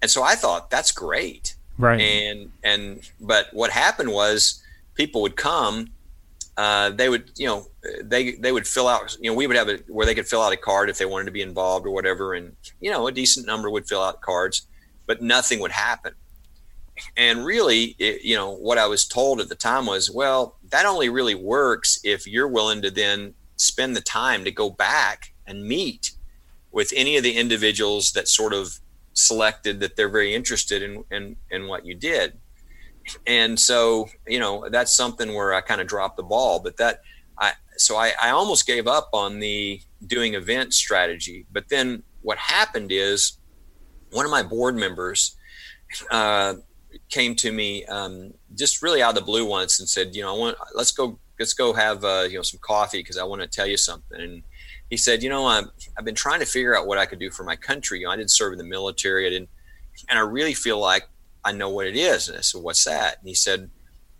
And 0.00 0.10
so 0.10 0.22
i 0.22 0.34
thought 0.34 0.70
that's 0.70 0.90
great. 0.90 1.54
Right. 1.78 2.00
And 2.00 2.50
and 2.64 3.08
but 3.20 3.46
what 3.52 3.70
happened 3.70 4.12
was 4.12 4.62
people 4.94 5.22
would 5.22 5.36
come 5.36 5.92
uh, 6.56 6.90
they 6.90 7.08
would, 7.08 7.30
you 7.36 7.46
know, 7.46 7.66
they 8.02 8.32
they 8.32 8.52
would 8.52 8.66
fill 8.66 8.88
out, 8.88 9.16
you 9.20 9.30
know, 9.30 9.34
we 9.36 9.46
would 9.46 9.56
have 9.56 9.68
it 9.68 9.84
where 9.88 10.04
they 10.04 10.14
could 10.14 10.26
fill 10.26 10.42
out 10.42 10.52
a 10.52 10.56
card 10.56 10.90
if 10.90 10.98
they 10.98 11.06
wanted 11.06 11.24
to 11.24 11.30
be 11.30 11.42
involved 11.42 11.86
or 11.86 11.90
whatever, 11.90 12.34
and 12.34 12.54
you 12.80 12.90
know, 12.90 13.06
a 13.06 13.12
decent 13.12 13.46
number 13.46 13.70
would 13.70 13.88
fill 13.88 14.02
out 14.02 14.20
cards, 14.20 14.66
but 15.06 15.22
nothing 15.22 15.60
would 15.60 15.72
happen. 15.72 16.14
And 17.16 17.44
really, 17.44 17.96
it, 17.98 18.22
you 18.22 18.36
know, 18.36 18.50
what 18.50 18.76
I 18.76 18.86
was 18.86 19.06
told 19.06 19.40
at 19.40 19.48
the 19.48 19.54
time 19.54 19.86
was, 19.86 20.10
well, 20.10 20.58
that 20.70 20.84
only 20.84 21.08
really 21.08 21.34
works 21.34 21.98
if 22.04 22.26
you're 22.26 22.48
willing 22.48 22.82
to 22.82 22.90
then 22.90 23.34
spend 23.56 23.96
the 23.96 24.02
time 24.02 24.44
to 24.44 24.50
go 24.50 24.68
back 24.68 25.32
and 25.46 25.64
meet 25.64 26.12
with 26.70 26.92
any 26.94 27.16
of 27.16 27.22
the 27.22 27.36
individuals 27.36 28.12
that 28.12 28.28
sort 28.28 28.52
of 28.52 28.78
selected 29.14 29.80
that 29.80 29.96
they're 29.96 30.08
very 30.08 30.34
interested 30.34 30.82
in 30.82 31.02
in, 31.10 31.36
in 31.50 31.66
what 31.66 31.86
you 31.86 31.94
did 31.94 32.38
and 33.26 33.58
so 33.58 34.08
you 34.26 34.38
know 34.38 34.68
that's 34.70 34.94
something 34.94 35.34
where 35.34 35.54
I 35.54 35.60
kind 35.60 35.80
of 35.80 35.86
dropped 35.86 36.16
the 36.16 36.22
ball. 36.22 36.60
But 36.60 36.76
that 36.76 37.00
I 37.38 37.52
so 37.76 37.96
I, 37.96 38.12
I 38.20 38.30
almost 38.30 38.66
gave 38.66 38.86
up 38.86 39.10
on 39.12 39.40
the 39.40 39.80
doing 40.06 40.34
event 40.34 40.74
strategy. 40.74 41.46
But 41.52 41.68
then 41.68 42.02
what 42.22 42.38
happened 42.38 42.92
is 42.92 43.38
one 44.10 44.24
of 44.24 44.30
my 44.30 44.42
board 44.42 44.76
members 44.76 45.36
uh, 46.10 46.54
came 47.08 47.34
to 47.36 47.52
me 47.52 47.84
um, 47.86 48.32
just 48.54 48.82
really 48.82 49.02
out 49.02 49.10
of 49.10 49.14
the 49.16 49.22
blue 49.22 49.46
once 49.46 49.80
and 49.80 49.88
said, 49.88 50.14
you 50.14 50.22
know, 50.22 50.34
I 50.34 50.38
want 50.38 50.56
let's 50.74 50.92
go 50.92 51.18
let's 51.38 51.54
go 51.54 51.72
have 51.72 52.04
uh, 52.04 52.26
you 52.28 52.36
know 52.36 52.42
some 52.42 52.60
coffee 52.62 52.98
because 52.98 53.18
I 53.18 53.24
want 53.24 53.42
to 53.42 53.48
tell 53.48 53.66
you 53.66 53.76
something. 53.76 54.20
And 54.20 54.42
he 54.90 54.96
said, 54.96 55.22
you 55.22 55.28
know, 55.28 55.46
i 55.46 55.62
I've 55.98 56.04
been 56.04 56.14
trying 56.14 56.40
to 56.40 56.46
figure 56.46 56.76
out 56.76 56.86
what 56.86 56.98
I 56.98 57.06
could 57.06 57.18
do 57.18 57.30
for 57.30 57.44
my 57.44 57.56
country. 57.56 58.00
You 58.00 58.06
know, 58.06 58.12
I 58.12 58.16
didn't 58.16 58.30
serve 58.30 58.52
in 58.52 58.58
the 58.58 58.64
military. 58.64 59.26
I 59.26 59.30
didn't, 59.30 59.48
and 60.08 60.18
I 60.18 60.22
really 60.22 60.54
feel 60.54 60.78
like 60.78 61.08
I 61.44 61.52
know 61.52 61.68
what 61.68 61.86
it 61.86 61.96
is. 61.96 62.28
And 62.28 62.38
I 62.38 62.40
said, 62.40 62.62
What's 62.62 62.84
that? 62.84 63.18
And 63.18 63.28
he 63.28 63.34
said, 63.34 63.70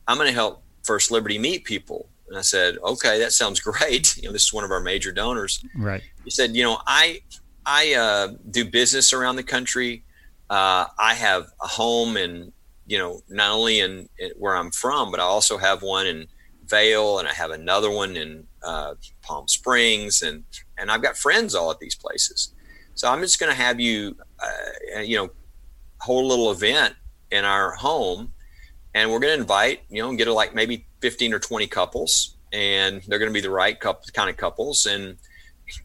I'm 0.09 0.17
going 0.17 0.29
to 0.29 0.35
help 0.35 0.63
First 0.83 1.11
Liberty 1.11 1.39
meet 1.39 1.65
people. 1.65 2.09
And 2.29 2.39
I 2.39 2.43
said, 2.43 2.79
Okay, 2.85 3.19
that 3.19 3.33
sounds 3.33 3.61
great. 3.69 4.17
You 4.17 4.25
know, 4.25 4.33
this 4.33 4.43
is 4.43 4.53
one 4.53 4.65
of 4.65 4.71
our 4.71 4.81
major 4.81 5.13
donors. 5.13 5.65
Right. 5.77 6.03
He 6.25 6.31
said, 6.31 6.57
You 6.57 6.65
know, 6.65 6.79
I 6.87 7.21
I 7.65 7.95
uh, 7.95 8.33
do 8.51 8.65
business 8.65 9.13
around 9.13 9.37
the 9.37 9.43
country. 9.43 10.05
Uh, 10.51 10.87
I 10.99 11.15
have 11.15 11.47
a 11.63 11.67
home 11.67 12.17
in, 12.17 12.53
you 12.87 12.99
know, 12.99 13.23
not 13.29 13.53
only 13.53 13.81
in, 13.81 14.09
in, 14.19 14.33
where 14.37 14.57
I'm 14.57 14.71
from, 14.71 15.11
but 15.11 15.21
I 15.21 15.23
also 15.23 15.57
have 15.57 15.83
one 15.83 16.07
in 16.07 16.27
Vail, 16.67 17.19
and 17.19 17.29
I 17.29 17.33
have 17.33 17.51
another 17.51 17.91
one 17.91 18.17
in 18.17 18.47
uh, 18.63 18.95
Palm 19.23 19.47
Springs, 19.49 20.23
and 20.23 20.45
and 20.79 20.91
I've 20.91 21.03
got 21.03 21.17
friends 21.17 21.55
all 21.55 21.71
at 21.71 21.79
these 21.79 21.95
places. 21.95 22.53
So 22.95 23.11
I'm 23.11 23.21
just 23.21 23.39
going 23.41 23.51
to 23.51 23.57
have 23.57 23.81
you, 23.81 24.17
uh, 24.39 25.01
you 25.01 25.17
know, 25.17 25.31
hold 25.99 26.25
a 26.25 26.29
little 26.29 26.51
event 26.51 26.95
in 27.33 27.45
our 27.45 27.73
home 27.73 28.33
and 28.95 29.11
we're 29.11 29.19
going 29.19 29.35
to 29.35 29.41
invite 29.41 29.81
you 29.89 30.03
know 30.03 30.15
get 30.15 30.29
a, 30.29 30.33
like 30.33 30.55
maybe 30.55 30.87
15 31.01 31.35
or 31.35 31.39
20 31.39 31.67
couples 31.67 32.37
and 32.53 33.03
they're 33.09 33.19
going 33.19 33.31
to 33.31 33.35
be 33.35 33.41
the 33.41 33.51
right 33.51 33.79
couple 33.81 34.05
kind 34.13 34.31
of 34.31 34.37
couples 34.37 34.87
and 34.87 35.17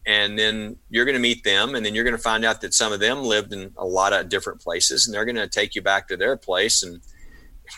and 0.06 0.38
then 0.38 0.76
you're 0.90 1.04
going 1.04 1.14
to 1.16 1.20
meet 1.20 1.42
them 1.44 1.74
and 1.74 1.84
then 1.84 1.94
you're 1.94 2.04
going 2.04 2.16
to 2.16 2.22
find 2.22 2.44
out 2.44 2.60
that 2.60 2.74
some 2.74 2.92
of 2.92 3.00
them 3.00 3.22
lived 3.22 3.52
in 3.52 3.72
a 3.78 3.86
lot 3.86 4.12
of 4.12 4.28
different 4.28 4.60
places 4.60 5.06
and 5.06 5.14
they're 5.14 5.24
going 5.24 5.36
to 5.36 5.48
take 5.48 5.74
you 5.74 5.82
back 5.82 6.06
to 6.06 6.16
their 6.16 6.36
place 6.36 6.82
and 6.82 7.00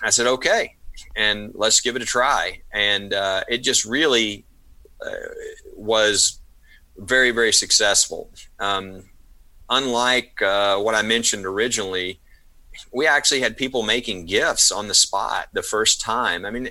i 0.03 0.11
said 0.11 0.27
okay 0.27 0.75
and 1.17 1.53
let's 1.55 1.81
give 1.81 1.97
it 1.97 2.03
a 2.03 2.07
try 2.07 2.61
and 2.73 3.15
uh, 3.15 3.43
it 3.49 3.59
just 3.59 3.85
really 3.85 4.45
uh, 5.05 5.15
was 5.77 6.41
very 7.01 7.31
very 7.31 7.53
successful. 7.53 8.31
Um, 8.59 9.05
unlike 9.69 10.41
uh, 10.43 10.79
what 10.79 10.95
I 10.95 11.03
mentioned 11.03 11.47
originally, 11.47 12.21
we 12.93 13.07
actually 13.07 13.41
had 13.41 13.57
people 13.57 13.83
making 13.83 14.27
gifts 14.27 14.71
on 14.71 14.89
the 14.89 14.95
spot 14.95 15.49
the 15.53 15.63
first 15.63 16.01
time. 16.01 16.45
I 16.45 16.51
mean, 16.51 16.71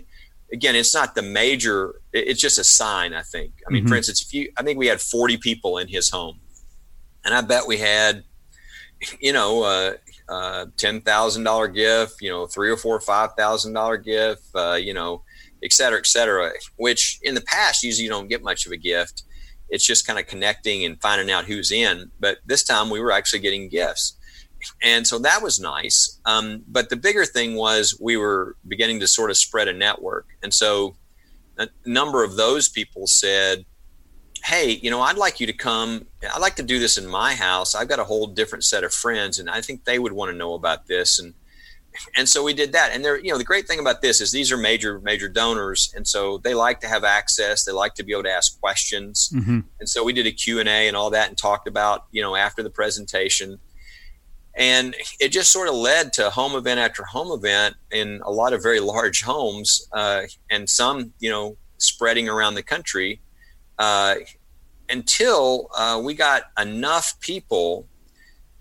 again, 0.52 0.76
it's 0.76 0.93
not 0.93 1.15
the 1.15 1.22
major; 1.22 2.02
it's 2.13 2.41
just 2.41 2.60
a 2.60 2.63
sign. 2.63 3.13
I 3.13 3.22
think. 3.22 3.54
I 3.67 3.72
mean, 3.72 3.84
mm-hmm. 3.84 3.89
for 3.89 3.95
instance, 3.95 4.22
if 4.22 4.34
you, 4.34 4.52
I 4.58 4.63
think 4.63 4.78
we 4.78 4.88
had 4.88 5.02
forty 5.02 5.38
people 5.38 5.78
in 5.78 5.88
his 5.88 6.10
home, 6.10 6.39
and 7.24 7.34
I 7.34 7.41
bet 7.41 7.67
we 7.67 7.78
had, 7.78 8.24
you 9.19 9.34
know, 9.34 9.63
uh, 9.63 9.93
uh, 10.28 10.65
ten 10.78 11.02
thousand 11.02 11.43
dollar 11.43 11.67
gift, 11.67 12.22
you 12.22 12.30
know, 12.30 12.48
three 12.48 12.69
or 12.69 12.78
four 12.78 13.00
five 13.00 13.34
thousand 13.38 13.74
dollar 13.74 13.98
gift, 13.98 14.43
uh, 14.56 14.76
you 14.76 14.93
know, 14.93 15.24
et 15.63 15.74
cetera, 15.74 16.00
et 16.00 16.08
cetera. 16.08 16.52
Which 16.78 17.19
in 17.24 17.36
the 17.36 17.41
past 17.41 17.84
usually 17.84 18.06
you 18.06 18.10
don't 18.10 18.28
get 18.28 18.43
much 18.43 18.65
of 18.65 18.72
a 18.72 18.78
gift. 18.78 19.24
It's 19.69 19.86
just 19.86 20.08
kind 20.08 20.17
of 20.17 20.26
connecting 20.26 20.84
and 20.84 21.00
finding 21.00 21.30
out 21.30 21.45
who's 21.45 21.72
in. 21.72 22.10
But 22.19 22.39
this 22.45 22.63
time 22.63 22.89
we 22.89 23.00
were 23.00 23.12
actually 23.12 23.39
getting 23.41 23.69
gifts, 23.69 24.17
and 24.82 25.08
so 25.08 25.19
that 25.19 25.41
was 25.41 25.60
nice. 25.60 26.19
Um, 26.26 26.63
but 26.67 26.89
the 26.89 26.95
bigger 26.95 27.26
thing 27.26 27.56
was 27.56 27.98
we 28.00 28.17
were 28.17 28.56
beginning 28.67 29.00
to 29.02 29.08
sort 29.08 29.30
of 29.30 29.38
spread 29.38 29.67
a 29.67 29.74
network, 29.74 30.28
and 30.43 30.54
so 30.54 30.95
a 31.58 31.67
number 31.86 32.24
of 32.24 32.38
those 32.38 32.69
people 32.69 33.06
said, 33.06 33.65
hey, 34.43 34.80
you 34.82 34.89
know, 34.89 35.02
I'd 35.02 35.17
like 35.17 35.39
you 35.39 35.48
to 35.48 35.54
come. 35.54 36.06
I'd 36.34 36.41
like 36.41 36.56
to 36.56 36.63
do 36.63 36.80
this 36.80 36.98
in 36.98 37.08
my 37.08 37.36
house. 37.36 37.76
I've 37.76 37.89
got 37.89 38.00
a 38.00 38.04
whole 38.04 38.28
different 38.28 38.63
set 38.63 38.84
of 38.84 38.93
friends, 38.93 39.39
and 39.39 39.50
I 39.50 39.62
think 39.62 39.86
they 39.86 40.00
would 40.00 40.13
want 40.13 40.32
to 40.32 40.38
know 40.38 40.54
about 40.54 40.88
this. 40.88 41.19
And 41.19 41.34
and 42.15 42.30
so 42.30 42.43
we 42.43 42.54
did 42.54 42.72
that. 42.74 42.91
And 42.93 43.04
there, 43.04 43.19
you 43.19 43.32
know, 43.32 43.38
the 43.38 43.43
great 43.43 43.67
thing 43.67 43.80
about 43.80 44.02
this 44.02 44.22
is 44.22 44.32
these 44.32 44.52
are 44.52 44.58
major 44.58 45.00
major 45.00 45.28
donors, 45.28 45.93
and 45.95 46.08
so 46.08 46.38
they 46.38 46.54
like 46.54 46.80
to 46.82 46.88
have 46.88 47.04
access. 47.04 47.63
They 47.63 47.72
like 47.72 47.95
to 47.95 48.04
be 48.04 48.13
able 48.13 48.24
to 48.24 48.32
ask 48.32 48.60
questions. 48.60 49.30
Mm-hmm. 49.34 49.60
And 49.80 49.89
so 49.89 50.04
we 50.04 50.13
did 50.13 50.28
a 50.28 50.32
Q 50.32 50.60
and 50.60 50.69
A 50.69 50.88
and 50.88 50.95
all 50.95 51.10
that, 51.10 51.30
and 51.30 51.38
talked 51.38 51.67
about 51.67 52.06
you 52.12 52.22
know 52.22 52.36
after 52.36 52.63
the 52.63 52.69
presentation. 52.69 53.60
And 54.55 54.95
it 55.19 55.29
just 55.29 55.51
sort 55.51 55.69
of 55.69 55.75
led 55.75 56.12
to 56.13 56.29
home 56.29 56.55
event 56.55 56.79
after 56.79 57.03
home 57.03 57.31
event 57.31 57.75
in 57.91 58.19
a 58.23 58.31
lot 58.31 58.51
of 58.53 58.62
very 58.62 58.79
large 58.79 59.23
homes, 59.23 59.88
uh, 59.93 60.23
and 60.49 60.69
some, 60.69 61.13
you 61.19 61.29
know, 61.29 61.55
spreading 61.77 62.27
around 62.27 62.55
the 62.55 62.63
country 62.63 63.21
uh, 63.77 64.15
until 64.89 65.69
uh, 65.77 66.01
we 66.03 66.13
got 66.13 66.43
enough 66.59 67.17
people 67.21 67.88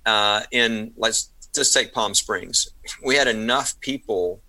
uh, 0.06 0.42
in, 0.52 0.92
let's 0.96 1.30
just 1.54 1.74
take 1.74 1.92
Palm 1.92 2.14
Springs. 2.14 2.68
We 3.04 3.16
had 3.16 3.26
enough 3.26 3.78
people 3.80 4.40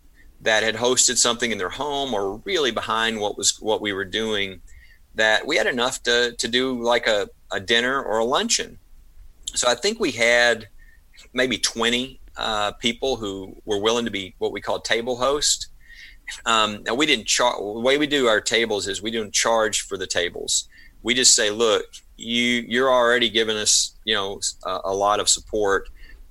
that 0.41 0.63
had 0.63 0.75
hosted 0.75 1.17
something 1.17 1.51
in 1.51 1.57
their 1.57 1.69
home 1.69 2.13
or 2.13 2.37
really 2.45 2.71
behind 2.71 3.19
what 3.19 3.37
was 3.37 3.57
what 3.59 3.81
we 3.81 3.91
were 3.91 4.05
doing 4.05 4.61
that 5.15 5.45
we 5.45 5.57
had 5.57 5.67
enough 5.67 6.01
to, 6.03 6.33
to 6.37 6.47
do 6.47 6.81
like 6.81 7.07
a, 7.07 7.27
a 7.51 7.59
dinner 7.59 8.01
or 8.01 8.19
a 8.19 8.23
luncheon. 8.23 8.77
So 9.55 9.67
I 9.67 9.75
think 9.75 9.99
we 9.99 10.11
had 10.11 10.67
maybe 11.33 11.57
20 11.57 12.19
uh, 12.37 12.71
people 12.73 13.17
who 13.17 13.55
were 13.65 13.79
willing 13.79 14.05
to 14.05 14.11
be 14.11 14.35
what 14.37 14.51
we 14.51 14.61
call 14.61 14.79
table 14.79 15.17
host. 15.17 15.67
Um, 16.45 16.83
and 16.85 16.97
we 16.97 17.05
didn't 17.05 17.25
charge. 17.25 17.57
The 17.57 17.79
way 17.79 17.97
we 17.97 18.07
do 18.07 18.27
our 18.27 18.39
tables 18.39 18.87
is 18.87 19.01
we 19.01 19.11
don't 19.11 19.33
charge 19.33 19.81
for 19.81 19.97
the 19.97 20.07
tables. 20.07 20.69
We 21.01 21.13
just 21.13 21.35
say, 21.35 21.49
look, 21.49 21.85
you 22.17 22.63
you're 22.67 22.91
already 22.91 23.29
giving 23.29 23.57
us 23.57 23.95
you 24.05 24.13
know 24.13 24.39
a, 24.63 24.79
a 24.85 24.93
lot 24.93 25.19
of 25.19 25.27
support, 25.27 25.89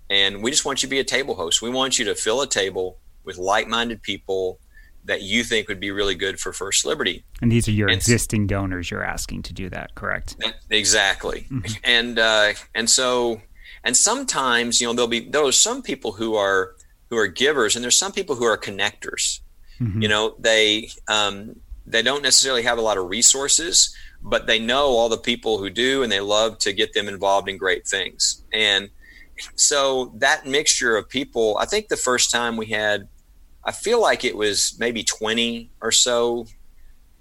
and 0.08 0.42
we 0.42 0.50
just 0.50 0.64
want 0.64 0.82
you 0.82 0.88
to 0.88 0.90
be 0.90 1.00
a 1.00 1.04
table 1.04 1.34
host. 1.34 1.62
We 1.62 1.70
want 1.70 1.98
you 1.98 2.04
to 2.04 2.14
fill 2.14 2.42
a 2.42 2.46
table 2.46 2.98
with 3.24 3.38
like-minded 3.38 4.02
people 4.02 4.60
that 5.04 5.22
you 5.22 5.42
think 5.42 5.68
would 5.68 5.80
be 5.80 5.90
really 5.90 6.14
good 6.14 6.38
for 6.38 6.52
First 6.52 6.84
Liberty. 6.84 7.24
And 7.42 7.50
these 7.50 7.66
are 7.66 7.72
your 7.72 7.88
and, 7.88 7.96
existing 7.96 8.46
donors. 8.46 8.90
You're 8.90 9.02
asking 9.02 9.42
to 9.44 9.52
do 9.52 9.68
that, 9.70 9.94
correct? 9.94 10.36
Exactly. 10.70 11.46
Mm-hmm. 11.50 11.72
And 11.82 12.18
uh, 12.18 12.52
and 12.74 12.88
so 12.88 13.40
and 13.84 13.96
sometimes 13.96 14.80
you 14.80 14.86
know 14.86 14.92
there'll 14.92 15.08
be 15.08 15.20
there 15.20 15.44
are 15.44 15.52
some 15.52 15.82
people 15.82 16.12
who 16.12 16.34
are 16.34 16.74
who 17.10 17.16
are 17.16 17.26
givers, 17.26 17.74
and 17.74 17.82
there's 17.82 17.98
some 17.98 18.12
people 18.12 18.36
who 18.36 18.44
are 18.44 18.58
connectors. 18.58 19.40
Mm-hmm. 19.80 20.02
You 20.02 20.08
know, 20.08 20.34
they 20.38 20.90
um, 21.08 21.56
they 21.86 22.02
don't 22.02 22.22
necessarily 22.22 22.62
have 22.62 22.78
a 22.78 22.82
lot 22.82 22.98
of 22.98 23.08
resources, 23.08 23.94
but 24.22 24.46
they 24.46 24.58
know 24.58 24.86
all 24.88 25.08
the 25.08 25.18
people 25.18 25.58
who 25.58 25.70
do, 25.70 26.02
and 26.02 26.12
they 26.12 26.20
love 26.20 26.58
to 26.58 26.72
get 26.72 26.92
them 26.92 27.08
involved 27.08 27.48
in 27.48 27.56
great 27.56 27.86
things. 27.86 28.42
And 28.52 28.90
so 29.54 30.12
that 30.16 30.46
mixture 30.46 30.96
of 30.96 31.08
people, 31.08 31.56
I 31.58 31.66
think 31.66 31.88
the 31.88 31.96
first 31.96 32.30
time 32.30 32.56
we 32.56 32.66
had, 32.66 33.08
I 33.64 33.72
feel 33.72 34.00
like 34.00 34.24
it 34.24 34.36
was 34.36 34.76
maybe 34.78 35.02
20 35.02 35.70
or 35.80 35.92
so 35.92 36.46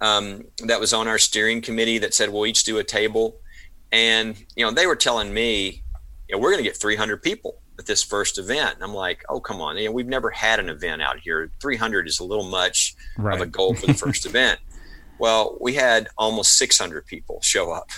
um, 0.02 0.46
that 0.66 0.80
was 0.80 0.94
on 0.94 1.08
our 1.08 1.18
steering 1.18 1.62
committee 1.62 2.00
that 2.00 2.14
said 2.14 2.30
we'll 2.30 2.46
each 2.46 2.64
do 2.64 2.78
a 2.78 2.84
table. 2.84 3.38
And, 3.92 4.36
you 4.56 4.66
know, 4.66 4.72
they 4.72 4.88
were 4.88 4.96
telling 4.96 5.34
me, 5.34 5.84
you 6.28 6.36
know, 6.36 6.42
we're 6.42 6.52
going 6.52 6.64
to 6.64 6.70
get 6.70 6.78
300 6.78 7.22
people 7.22 7.62
at 7.80 7.86
this 7.86 8.04
first 8.04 8.38
event. 8.38 8.76
And 8.76 8.84
I'm 8.84 8.94
like, 8.94 9.24
oh, 9.30 9.40
come 9.40 9.62
on. 9.62 9.78
You 9.78 9.86
know, 9.86 9.92
we've 9.92 10.08
never 10.08 10.30
had 10.30 10.60
an 10.60 10.70
event 10.70 11.02
out 11.02 11.20
here. 11.20 11.52
300 11.62 12.08
is 12.08 12.20
a 12.20 12.24
little 12.24 12.48
much 12.50 12.96
right. 13.18 13.36
of 13.36 13.42
a 13.42 13.46
goal 13.46 13.76
for 13.76 13.88
the 13.88 13.94
first 14.06 14.26
event. 14.26 14.60
Well, 15.20 15.58
we 15.60 15.74
had 15.74 16.10
almost 16.18 16.58
600 16.58 17.06
people 17.06 17.40
show 17.42 17.72
up. 17.72 17.90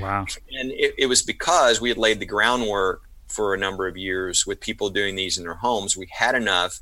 Wow. 0.00 0.26
and 0.60 0.70
it, 0.72 0.94
it, 0.98 1.06
was 1.06 1.22
because 1.22 1.80
we 1.80 1.88
had 1.88 1.98
laid 1.98 2.20
the 2.20 2.26
groundwork 2.26 3.02
for 3.28 3.54
a 3.54 3.58
number 3.58 3.86
of 3.86 3.96
years 3.96 4.46
with 4.46 4.60
people 4.60 4.90
doing 4.90 5.14
these 5.14 5.38
in 5.38 5.44
their 5.44 5.54
homes. 5.54 5.96
We 5.96 6.08
had 6.10 6.34
enough 6.34 6.80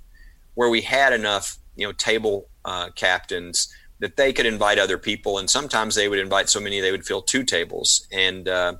where 0.55 0.69
we 0.69 0.81
had 0.81 1.13
enough, 1.13 1.59
you 1.77 1.87
know, 1.87 1.93
table 1.93 2.49
uh, 2.65 2.91
captains 2.97 3.73
that 4.01 4.17
they 4.17 4.33
could 4.33 4.47
invite 4.47 4.79
other 4.79 4.99
people. 4.99 5.39
And 5.39 5.49
sometimes 5.49 5.95
they 5.95 6.09
would 6.09 6.19
invite 6.19 6.49
so 6.49 6.59
many 6.61 6.81
they 6.81 6.91
would 6.91 7.07
fill 7.07 7.23
two 7.23 7.45
tables. 7.45 8.07
And, 8.11 8.49
uh, 8.49 8.75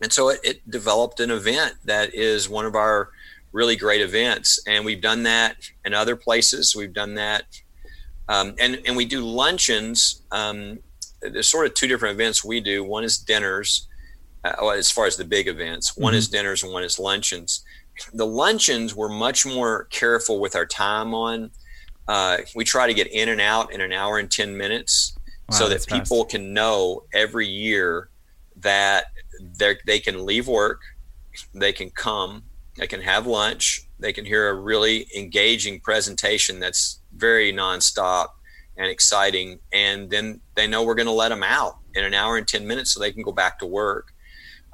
and 0.00 0.12
so 0.12 0.28
it, 0.28 0.40
it, 0.42 0.70
developed 0.70 1.20
an 1.20 1.30
event 1.30 1.74
that 1.84 2.14
is 2.14 2.48
one 2.48 2.64
of 2.64 2.74
our 2.74 3.10
really 3.52 3.76
great 3.76 4.00
events. 4.00 4.60
And 4.66 4.84
we've 4.84 5.00
done 5.00 5.24
that 5.24 5.56
in 5.84 5.94
other 5.94 6.16
places. 6.16 6.74
We've 6.76 6.92
done 6.92 7.14
that. 7.14 7.44
Um, 8.28 8.54
and, 8.60 8.80
and 8.86 8.96
we 8.96 9.04
do 9.04 9.24
luncheons. 9.24 10.22
Um, 10.30 10.78
there's 11.20 11.48
sort 11.48 11.66
of 11.66 11.74
two 11.74 11.88
different 11.88 12.14
events 12.14 12.44
we 12.44 12.60
do. 12.60 12.84
One 12.84 13.04
is 13.04 13.18
dinners, 13.18 13.88
uh, 14.44 14.52
well, 14.60 14.70
as 14.70 14.90
far 14.90 15.06
as 15.06 15.16
the 15.16 15.24
big 15.24 15.48
events. 15.48 15.96
One 15.96 16.12
mm-hmm. 16.12 16.18
is 16.18 16.28
dinners 16.28 16.62
and 16.62 16.72
one 16.72 16.84
is 16.84 16.98
luncheons. 16.98 17.64
The 18.12 18.26
luncheons 18.26 18.94
we're 18.94 19.08
much 19.08 19.44
more 19.44 19.84
careful 19.84 20.38
with 20.38 20.54
our 20.54 20.66
time 20.66 21.14
on. 21.14 21.50
Uh, 22.06 22.38
we 22.54 22.64
try 22.64 22.86
to 22.86 22.94
get 22.94 23.08
in 23.08 23.28
and 23.28 23.40
out 23.40 23.72
in 23.72 23.80
an 23.80 23.92
hour 23.92 24.18
and 24.18 24.30
10 24.30 24.56
minutes 24.56 25.14
wow, 25.48 25.56
so 25.56 25.68
that 25.68 25.86
people 25.86 26.22
fast. 26.22 26.30
can 26.30 26.54
know 26.54 27.02
every 27.12 27.46
year 27.46 28.08
that 28.56 29.06
they 29.86 30.00
can 30.00 30.26
leave 30.26 30.48
work, 30.48 30.80
they 31.54 31.72
can 31.72 31.90
come, 31.90 32.44
they 32.76 32.86
can 32.86 33.00
have 33.02 33.26
lunch, 33.26 33.88
they 33.98 34.12
can 34.12 34.24
hear 34.24 34.48
a 34.48 34.54
really 34.54 35.06
engaging 35.16 35.80
presentation 35.80 36.60
that's 36.60 37.00
very 37.16 37.52
nonstop 37.52 38.28
and 38.76 38.86
exciting, 38.86 39.58
and 39.72 40.08
then 40.08 40.40
they 40.54 40.66
know 40.66 40.84
we're 40.84 40.94
going 40.94 41.06
to 41.06 41.12
let 41.12 41.30
them 41.30 41.42
out 41.42 41.78
in 41.94 42.04
an 42.04 42.14
hour 42.14 42.36
and 42.36 42.46
ten 42.46 42.66
minutes 42.66 42.94
so 42.94 43.00
they 43.00 43.12
can 43.12 43.22
go 43.22 43.32
back 43.32 43.58
to 43.58 43.66
work. 43.66 44.12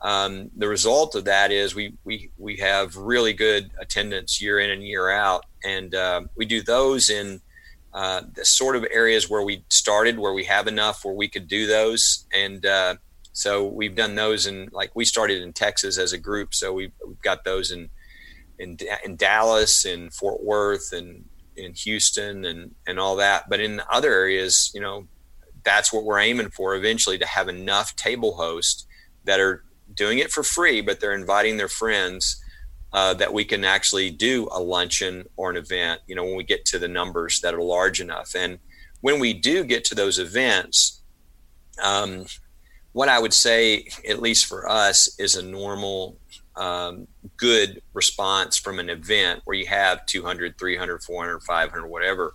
Um, 0.03 0.51
the 0.55 0.69
result 0.69 1.15
of 1.15 1.25
that 1.25 1.51
is 1.51 1.75
we 1.75 1.95
we 2.05 2.31
we 2.37 2.57
have 2.59 2.95
really 2.97 3.33
good 3.33 3.71
attendance 3.81 4.43
year 4.43 4.59
in 4.59 4.71
and 4.71 4.83
year 4.83 5.11
out, 5.11 5.47
and 5.65 5.95
uh, 5.95 6.23
we 6.37 6.45
do 6.45 6.63
those 6.63 7.09
in 7.09 7.41
uh, 7.95 8.23
the 8.35 8.45
sort 8.45 8.77
of 8.77 8.85
areas 8.91 9.31
where 9.31 9.43
we 9.43 9.65
started, 9.71 10.19
where 10.19 10.35
we 10.35 10.45
have 10.45 10.67
enough 10.67 11.05
where 11.05 11.15
we 11.15 11.29
could 11.29 11.49
do 11.49 11.67
those, 11.67 12.27
and 12.35 12.67
uh, 12.67 12.97
so 13.35 13.67
we've 13.67 13.97
done 13.97 14.15
those 14.15 14.47
in 14.47 14.69
like 14.73 14.93
we 14.95 15.05
started 15.05 15.43
in 15.43 15.53
Texas 15.53 15.99
as 15.99 16.13
a 16.13 16.19
group, 16.19 16.55
so 16.55 16.73
we've, 16.73 16.93
we've 17.05 17.21
got 17.21 17.45
those 17.45 17.73
in 17.73 17.91
in 18.61 18.79
in 19.05 19.17
Dallas, 19.17 19.85
in 19.85 20.11
Fort 20.11 20.43
Worth, 20.43 20.93
and 20.93 21.25
in 21.57 21.75
Houston, 21.75 22.45
and 22.45 22.77
and 22.87 23.01
all 23.01 23.17
that. 23.17 23.51
But 23.51 23.59
in 23.59 23.83
other 23.91 24.13
areas, 24.13 24.71
you 24.73 24.81
know, 24.81 25.09
that's 25.65 25.93
what 25.93 26.05
we're 26.05 26.21
aiming 26.21 26.51
for 26.51 26.77
eventually 26.77 27.19
to 27.19 27.27
have 27.27 27.49
enough 27.49 27.97
table 27.97 28.37
hosts 28.37 28.87
that 29.25 29.41
are 29.41 29.65
doing 29.93 30.19
it 30.21 30.31
for 30.31 30.45
free, 30.45 30.81
but 30.81 31.01
they're 31.01 31.13
inviting 31.13 31.57
their 31.57 31.69
friends. 31.69 32.41
Uh, 32.93 33.13
that 33.13 33.33
we 33.33 33.45
can 33.45 33.65
actually 33.65 34.09
do 34.09 34.49
a 34.53 34.61
luncheon 34.63 35.25
or 35.37 35.51
an 35.51 35.57
event, 35.57 36.01
you 36.07 36.15
know, 36.15 36.23
when 36.23 36.37
we 36.37 36.45
get 36.45 36.65
to 36.65 36.79
the 36.79 36.87
numbers 36.87 37.41
that 37.41 37.53
are 37.53 37.61
large 37.61 38.01
enough. 38.01 38.37
And 38.37 38.61
when 39.01 39.19
we 39.19 39.33
do 39.33 39.65
get 39.65 39.85
to 39.87 39.97
those 39.97 40.21
events, 40.21 41.03
um, 41.83 42.27
what 42.95 43.09
I 43.09 43.19
would 43.19 43.35
say, 43.35 43.89
at 44.09 44.23
least 44.23 44.47
for 44.47 44.71
us, 44.71 45.19
is 45.19 45.35
a 45.35 45.43
normal, 45.43 46.17
um, 46.55 47.09
good 47.37 47.83
response 47.93 48.57
from 48.57 48.79
an 48.79 48.89
event 48.89 49.43
where 49.45 49.57
you 49.57 49.67
have 49.67 50.07
200, 50.07 50.57
300, 50.57 51.03
400, 51.03 51.41
500, 51.41 51.89
whatever, 51.89 52.35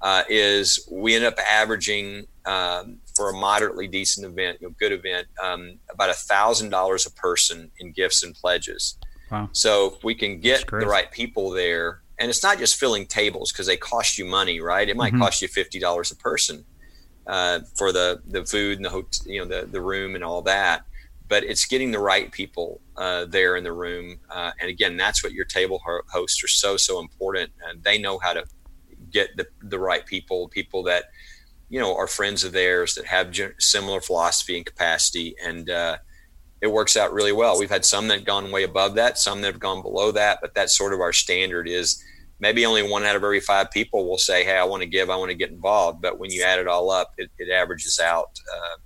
uh, 0.00 0.22
is 0.30 0.88
we 0.90 1.14
end 1.14 1.26
up 1.26 1.38
averaging 1.38 2.26
um, 2.46 3.00
for 3.14 3.28
a 3.28 3.34
moderately 3.34 3.86
decent 3.86 4.26
event, 4.26 4.62
you 4.62 4.68
know, 4.68 4.74
good 4.80 4.92
event, 4.92 5.28
um, 5.42 5.78
about 5.92 6.08
a 6.08 6.14
thousand 6.14 6.70
dollars 6.70 7.04
a 7.04 7.12
person 7.12 7.70
in 7.78 7.92
gifts 7.92 8.22
and 8.22 8.34
pledges. 8.34 8.96
Wow. 9.30 9.50
So 9.52 9.92
if 9.94 10.02
we 10.02 10.14
can 10.14 10.40
get 10.40 10.66
the 10.66 10.86
right 10.86 11.10
people 11.10 11.50
there, 11.50 12.00
and 12.18 12.30
it's 12.30 12.42
not 12.42 12.58
just 12.58 12.76
filling 12.76 13.04
tables 13.06 13.52
because 13.52 13.66
they 13.66 13.76
cost 13.76 14.16
you 14.16 14.24
money, 14.24 14.58
right? 14.58 14.88
It 14.88 14.96
might 14.96 15.12
mm-hmm. 15.12 15.22
cost 15.22 15.42
you 15.42 15.48
fifty 15.48 15.78
dollars 15.78 16.10
a 16.10 16.16
person 16.16 16.64
uh, 17.26 17.60
for 17.76 17.92
the 17.92 18.20
the 18.26 18.44
food 18.44 18.78
and 18.78 18.84
the 18.84 18.90
hotel, 18.90 19.26
you 19.26 19.40
know 19.40 19.46
the 19.46 19.66
the 19.66 19.80
room 19.80 20.14
and 20.14 20.24
all 20.24 20.42
that. 20.42 20.84
But 21.28 21.44
it's 21.44 21.64
getting 21.64 21.92
the 21.92 21.98
right 21.98 22.30
people 22.30 22.80
uh, 22.96 23.24
there 23.24 23.56
in 23.56 23.64
the 23.64 23.72
room, 23.72 24.18
uh, 24.28 24.52
and 24.60 24.68
again, 24.68 24.96
that's 24.96 25.24
what 25.24 25.32
your 25.32 25.46
table 25.46 25.80
hosts 26.10 26.44
are 26.44 26.48
so 26.48 26.76
so 26.76 27.00
important, 27.00 27.52
and 27.66 27.82
they 27.82 27.98
know 27.98 28.18
how 28.18 28.32
to 28.32 28.44
get 29.10 29.36
the 29.36 29.46
the 29.62 29.78
right 29.78 30.04
people, 30.04 30.48
people 30.48 30.82
that 30.84 31.04
you 31.68 31.80
know 31.80 31.96
are 31.96 32.06
friends 32.06 32.44
of 32.44 32.52
theirs 32.52 32.94
that 32.96 33.06
have 33.06 33.34
similar 33.58 34.00
philosophy 34.00 34.56
and 34.56 34.66
capacity, 34.66 35.34
and 35.42 35.70
uh, 35.70 35.96
it 36.60 36.70
works 36.70 36.96
out 36.96 37.12
really 37.12 37.32
well. 37.32 37.58
We've 37.58 37.70
had 37.70 37.84
some 37.84 38.08
that 38.08 38.18
have 38.18 38.24
gone 38.24 38.50
way 38.50 38.62
above 38.64 38.94
that, 38.94 39.18
some 39.18 39.40
that 39.40 39.48
have 39.48 39.60
gone 39.60 39.82
below 39.82 40.12
that, 40.12 40.38
but 40.40 40.54
that's 40.54 40.76
sort 40.76 40.92
of 40.92 41.00
our 41.00 41.12
standard 41.12 41.68
is 41.68 42.02
maybe 42.42 42.66
only 42.66 42.82
one 42.82 43.04
out 43.04 43.14
of 43.16 43.22
every 43.22 43.40
five 43.40 43.70
people 43.70 44.06
will 44.06 44.18
say, 44.18 44.44
Hey, 44.44 44.58
I 44.58 44.64
want 44.64 44.82
to 44.82 44.88
give, 44.88 45.08
I 45.08 45.16
want 45.16 45.30
to 45.30 45.36
get 45.36 45.50
involved. 45.50 46.02
But 46.02 46.18
when 46.18 46.30
you 46.30 46.42
add 46.42 46.58
it 46.58 46.66
all 46.66 46.90
up, 46.90 47.14
it, 47.16 47.30
it 47.38 47.48
averages 47.50 47.98
out, 47.98 48.38
uh, 48.54 48.76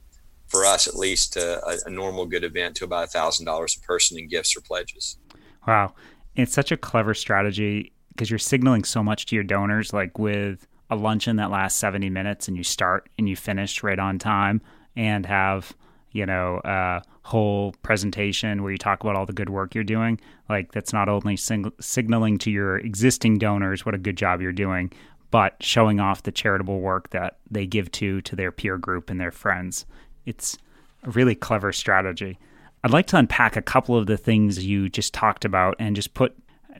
for 0.46 0.64
us 0.64 0.86
at 0.86 0.94
least, 0.94 1.36
uh, 1.36 1.60
a, 1.66 1.76
a, 1.86 1.90
normal 1.90 2.26
good 2.26 2.44
event 2.44 2.76
to 2.76 2.84
about 2.84 3.04
a 3.04 3.06
thousand 3.08 3.46
dollars 3.46 3.76
a 3.76 3.84
person 3.84 4.18
in 4.18 4.28
gifts 4.28 4.56
or 4.56 4.60
pledges. 4.60 5.18
Wow. 5.66 5.94
It's 6.36 6.52
such 6.52 6.70
a 6.70 6.76
clever 6.76 7.14
strategy 7.14 7.92
because 8.10 8.30
you're 8.30 8.38
signaling 8.38 8.84
so 8.84 9.02
much 9.02 9.26
to 9.26 9.34
your 9.34 9.42
donors, 9.42 9.92
like 9.92 10.18
with 10.18 10.68
a 10.90 10.94
luncheon 10.94 11.36
that 11.36 11.50
lasts 11.50 11.80
70 11.80 12.10
minutes 12.10 12.46
and 12.46 12.56
you 12.56 12.62
start 12.62 13.08
and 13.18 13.28
you 13.28 13.34
finish 13.34 13.82
right 13.82 13.98
on 13.98 14.18
time 14.18 14.60
and 14.94 15.26
have 15.26 15.74
you 16.16 16.26
know, 16.26 16.60
a 16.64 17.02
whole 17.22 17.72
presentation 17.82 18.62
where 18.62 18.72
you 18.72 18.78
talk 18.78 19.02
about 19.02 19.16
all 19.16 19.26
the 19.26 19.32
good 19.32 19.50
work 19.50 19.74
you're 19.74 19.84
doing. 19.84 20.18
Like 20.48 20.72
that's 20.72 20.92
not 20.92 21.08
only 21.08 21.36
sing- 21.36 21.72
signaling 21.80 22.38
to 22.38 22.50
your 22.50 22.78
existing 22.78 23.38
donors 23.38 23.84
what 23.84 23.94
a 23.94 23.98
good 23.98 24.16
job 24.16 24.40
you're 24.40 24.52
doing, 24.52 24.92
but 25.30 25.56
showing 25.60 26.00
off 26.00 26.22
the 26.22 26.32
charitable 26.32 26.80
work 26.80 27.10
that 27.10 27.38
they 27.50 27.66
give 27.66 27.92
to 27.92 28.20
to 28.22 28.36
their 28.36 28.50
peer 28.50 28.78
group 28.78 29.10
and 29.10 29.20
their 29.20 29.32
friends. 29.32 29.84
It's 30.24 30.56
a 31.02 31.10
really 31.10 31.34
clever 31.34 31.72
strategy. 31.72 32.38
I'd 32.82 32.92
like 32.92 33.06
to 33.08 33.16
unpack 33.16 33.56
a 33.56 33.62
couple 33.62 33.96
of 33.96 34.06
the 34.06 34.16
things 34.16 34.64
you 34.64 34.88
just 34.88 35.12
talked 35.12 35.44
about 35.44 35.76
and 35.78 35.96
just 35.96 36.14
put 36.14 36.34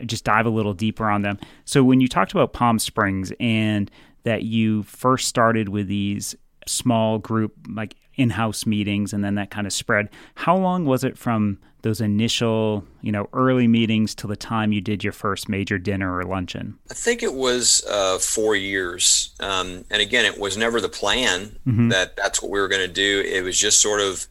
just 0.05 0.25
dive 0.25 0.47
a 0.47 0.51
little 0.51 0.75
deeper 0.75 1.09
on 1.09 1.23
them. 1.23 1.39
So 1.65 1.83
when 1.83 2.01
you 2.01 2.09
talked 2.09 2.33
about 2.33 2.53
Palm 2.53 2.79
Springs 2.79 3.33
and 3.41 3.91
that 4.25 4.43
you 4.43 4.83
first 4.85 5.27
started 5.27 5.69
with 5.69 5.89
these 5.89 6.35
small 6.67 7.19
group 7.19 7.55
like 7.69 7.95
in-house 8.17 8.67
meetings 8.67 9.13
and 9.13 9.25
then 9.25 9.35
that 9.37 9.51
kind 9.51 9.67
of 9.67 9.73
spread. 9.73 10.09
How 10.35 10.57
long 10.57 10.85
was 10.85 11.05
it 11.05 11.17
from 11.19 11.59
those 11.83 12.01
initial 12.01 12.85
you 13.01 13.13
know 13.13 13.29
early 13.33 13.69
meetings 13.69 14.15
till 14.15 14.29
the 14.29 14.37
time 14.37 14.73
you 14.73 14.81
did 14.81 15.05
your 15.05 15.13
first 15.13 15.49
major 15.49 15.79
dinner 15.79 16.17
or 16.17 16.25
luncheon? 16.25 16.79
I 16.91 16.95
think 16.95 17.23
it 17.23 17.35
was 17.35 17.85
uh, 17.89 18.19
four 18.19 18.57
years. 18.57 19.35
Um, 19.41 19.85
and 19.91 20.03
again 20.03 20.25
it 20.25 20.39
was 20.39 20.57
never 20.57 20.81
the 20.81 20.89
plan 20.89 21.59
mm-hmm. 21.67 21.89
that 21.91 22.17
that's 22.17 22.43
what 22.43 22.51
we 22.51 22.61
were 22.61 22.69
going 22.69 22.87
to 22.87 22.93
do. 22.93 23.23
It 23.25 23.43
was 23.43 23.59
just 23.59 23.81
sort 23.81 24.01
of 24.01 24.27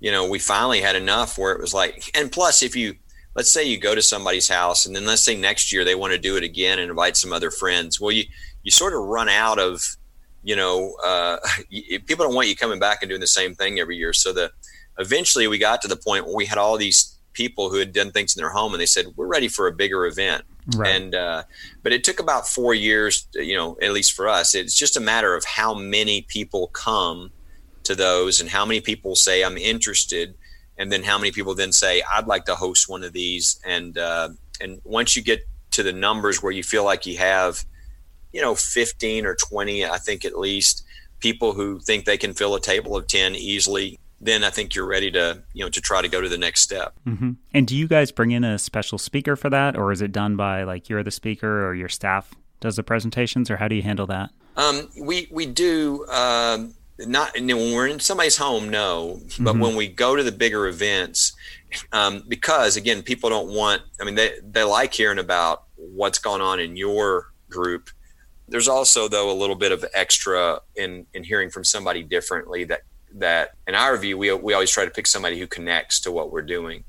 you 0.00 0.10
know 0.10 0.28
we 0.28 0.38
finally 0.38 0.80
had 0.80 0.96
enough 0.96 1.38
where 1.38 1.52
it 1.52 1.60
was 1.60 1.72
like 1.72 2.10
and 2.14 2.30
plus 2.30 2.62
if 2.62 2.76
you 2.76 2.96
let's 3.34 3.50
say 3.50 3.64
you 3.64 3.78
go 3.78 3.94
to 3.94 4.02
somebody's 4.02 4.48
house 4.48 4.84
and 4.84 4.94
then 4.94 5.06
let's 5.06 5.22
say 5.22 5.34
next 5.34 5.72
year 5.72 5.84
they 5.84 5.94
want 5.94 6.12
to 6.12 6.18
do 6.18 6.36
it 6.36 6.42
again 6.42 6.78
and 6.78 6.90
invite 6.90 7.16
some 7.16 7.32
other 7.32 7.50
friends 7.50 8.00
well 8.00 8.10
you 8.10 8.24
you 8.62 8.70
sort 8.70 8.92
of 8.92 9.00
run 9.00 9.28
out 9.28 9.58
of 9.58 9.96
you 10.42 10.56
know, 10.56 10.94
uh, 11.04 11.38
people 11.70 12.24
don't 12.24 12.34
want 12.34 12.48
you 12.48 12.56
coming 12.56 12.78
back 12.78 13.02
and 13.02 13.08
doing 13.08 13.20
the 13.20 13.26
same 13.26 13.54
thing 13.54 13.78
every 13.78 13.96
year. 13.96 14.12
So 14.12 14.32
the 14.32 14.52
eventually 14.98 15.48
we 15.48 15.58
got 15.58 15.82
to 15.82 15.88
the 15.88 15.96
point 15.96 16.26
where 16.26 16.34
we 16.34 16.46
had 16.46 16.58
all 16.58 16.76
these 16.76 17.18
people 17.32 17.70
who 17.70 17.78
had 17.78 17.92
done 17.92 18.10
things 18.10 18.36
in 18.36 18.40
their 18.40 18.50
home, 18.50 18.74
and 18.74 18.80
they 18.80 18.86
said 18.86 19.06
we're 19.16 19.26
ready 19.26 19.48
for 19.48 19.66
a 19.66 19.72
bigger 19.72 20.06
event. 20.06 20.44
Right. 20.76 20.94
And 20.94 21.14
uh, 21.14 21.42
but 21.82 21.92
it 21.92 22.04
took 22.04 22.20
about 22.20 22.46
four 22.46 22.74
years, 22.74 23.26
you 23.34 23.56
know, 23.56 23.76
at 23.82 23.92
least 23.92 24.12
for 24.12 24.28
us. 24.28 24.54
It's 24.54 24.76
just 24.76 24.96
a 24.96 25.00
matter 25.00 25.34
of 25.34 25.44
how 25.44 25.74
many 25.74 26.22
people 26.22 26.68
come 26.68 27.32
to 27.84 27.94
those, 27.94 28.40
and 28.40 28.50
how 28.50 28.64
many 28.64 28.80
people 28.80 29.16
say 29.16 29.42
I'm 29.42 29.56
interested, 29.56 30.34
and 30.78 30.92
then 30.92 31.02
how 31.02 31.18
many 31.18 31.32
people 31.32 31.54
then 31.54 31.72
say 31.72 32.02
I'd 32.10 32.26
like 32.26 32.44
to 32.46 32.54
host 32.54 32.88
one 32.88 33.02
of 33.02 33.12
these. 33.12 33.60
And 33.64 33.98
uh, 33.98 34.30
and 34.60 34.80
once 34.84 35.16
you 35.16 35.22
get 35.22 35.40
to 35.72 35.82
the 35.82 35.92
numbers 35.92 36.42
where 36.42 36.52
you 36.52 36.62
feel 36.62 36.84
like 36.84 37.06
you 37.06 37.16
have 37.16 37.64
you 38.32 38.40
know, 38.40 38.54
15 38.54 39.26
or 39.26 39.34
20, 39.34 39.84
I 39.84 39.98
think 39.98 40.24
at 40.24 40.38
least, 40.38 40.84
people 41.22 41.52
who 41.52 41.78
think 41.78 42.04
they 42.04 42.18
can 42.18 42.34
fill 42.34 42.54
a 42.54 42.60
table 42.60 42.96
of 42.96 43.06
10 43.06 43.36
easily, 43.36 43.98
then 44.20 44.44
I 44.44 44.50
think 44.50 44.74
you're 44.74 44.86
ready 44.86 45.10
to, 45.12 45.42
you 45.54 45.64
know, 45.64 45.70
to 45.70 45.80
try 45.80 46.02
to 46.02 46.08
go 46.08 46.20
to 46.20 46.28
the 46.28 46.36
next 46.36 46.60
step. 46.60 46.94
Mm-hmm. 47.06 47.32
And 47.54 47.66
do 47.66 47.76
you 47.76 47.88
guys 47.88 48.12
bring 48.12 48.32
in 48.32 48.44
a 48.44 48.58
special 48.58 48.98
speaker 48.98 49.36
for 49.36 49.48
that, 49.48 49.76
or 49.76 49.92
is 49.92 50.02
it 50.02 50.12
done 50.12 50.36
by 50.36 50.64
like 50.64 50.90
you're 50.90 51.02
the 51.02 51.10
speaker 51.10 51.66
or 51.66 51.74
your 51.74 51.88
staff 51.88 52.34
does 52.60 52.76
the 52.76 52.82
presentations, 52.82 53.50
or 53.50 53.56
how 53.56 53.66
do 53.66 53.74
you 53.74 53.82
handle 53.82 54.06
that? 54.06 54.30
Um, 54.56 54.88
we 55.00 55.26
we 55.30 55.46
do 55.46 56.06
um, 56.06 56.74
not 56.98 57.32
when 57.34 57.74
we're 57.74 57.88
in 57.88 57.98
somebody's 57.98 58.36
home, 58.36 58.68
no, 58.68 59.20
but 59.40 59.54
mm-hmm. 59.54 59.60
when 59.60 59.76
we 59.76 59.88
go 59.88 60.14
to 60.14 60.22
the 60.22 60.30
bigger 60.30 60.68
events, 60.68 61.32
um, 61.92 62.22
because 62.28 62.76
again, 62.76 63.02
people 63.02 63.30
don't 63.30 63.48
want. 63.48 63.82
I 64.00 64.04
mean, 64.04 64.14
they 64.14 64.34
they 64.44 64.62
like 64.62 64.94
hearing 64.94 65.18
about 65.18 65.64
what's 65.74 66.18
going 66.18 66.40
on 66.40 66.60
in 66.60 66.76
your 66.76 67.32
group 67.50 67.90
there's 68.48 68.68
also 68.68 69.08
though 69.08 69.30
a 69.30 69.38
little 69.38 69.56
bit 69.56 69.72
of 69.72 69.84
extra 69.94 70.60
in 70.76 71.06
in 71.14 71.24
hearing 71.24 71.50
from 71.50 71.64
somebody 71.64 72.02
differently 72.02 72.64
that 72.64 72.82
that 73.14 73.52
in 73.66 73.74
our 73.74 73.96
view 73.96 74.16
we 74.18 74.32
we 74.32 74.54
always 74.54 74.70
try 74.70 74.84
to 74.84 74.90
pick 74.90 75.06
somebody 75.06 75.38
who 75.38 75.46
connects 75.46 76.00
to 76.00 76.12
what 76.12 76.30
we're 76.30 76.42
doing. 76.42 76.84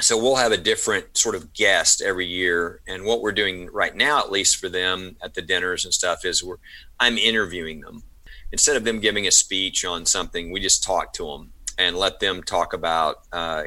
So 0.00 0.20
we'll 0.20 0.36
have 0.36 0.50
a 0.50 0.56
different 0.56 1.16
sort 1.16 1.36
of 1.36 1.52
guest 1.52 2.02
every 2.02 2.26
year, 2.26 2.80
and 2.88 3.04
what 3.04 3.22
we're 3.22 3.30
doing 3.30 3.68
right 3.72 3.94
now, 3.94 4.18
at 4.18 4.32
least 4.32 4.56
for 4.56 4.68
them 4.68 5.16
at 5.22 5.34
the 5.34 5.42
dinners 5.42 5.84
and 5.84 5.94
stuff, 5.94 6.24
is 6.24 6.42
we're 6.42 6.56
I'm 6.98 7.16
interviewing 7.16 7.80
them 7.80 8.02
instead 8.50 8.76
of 8.76 8.84
them 8.84 8.98
giving 8.98 9.26
a 9.26 9.30
speech 9.30 9.84
on 9.84 10.04
something. 10.04 10.50
We 10.50 10.60
just 10.60 10.82
talk 10.82 11.12
to 11.14 11.26
them 11.26 11.52
and 11.78 11.96
let 11.96 12.20
them 12.20 12.42
talk 12.42 12.72
about 12.72 13.18
uh, 13.32 13.64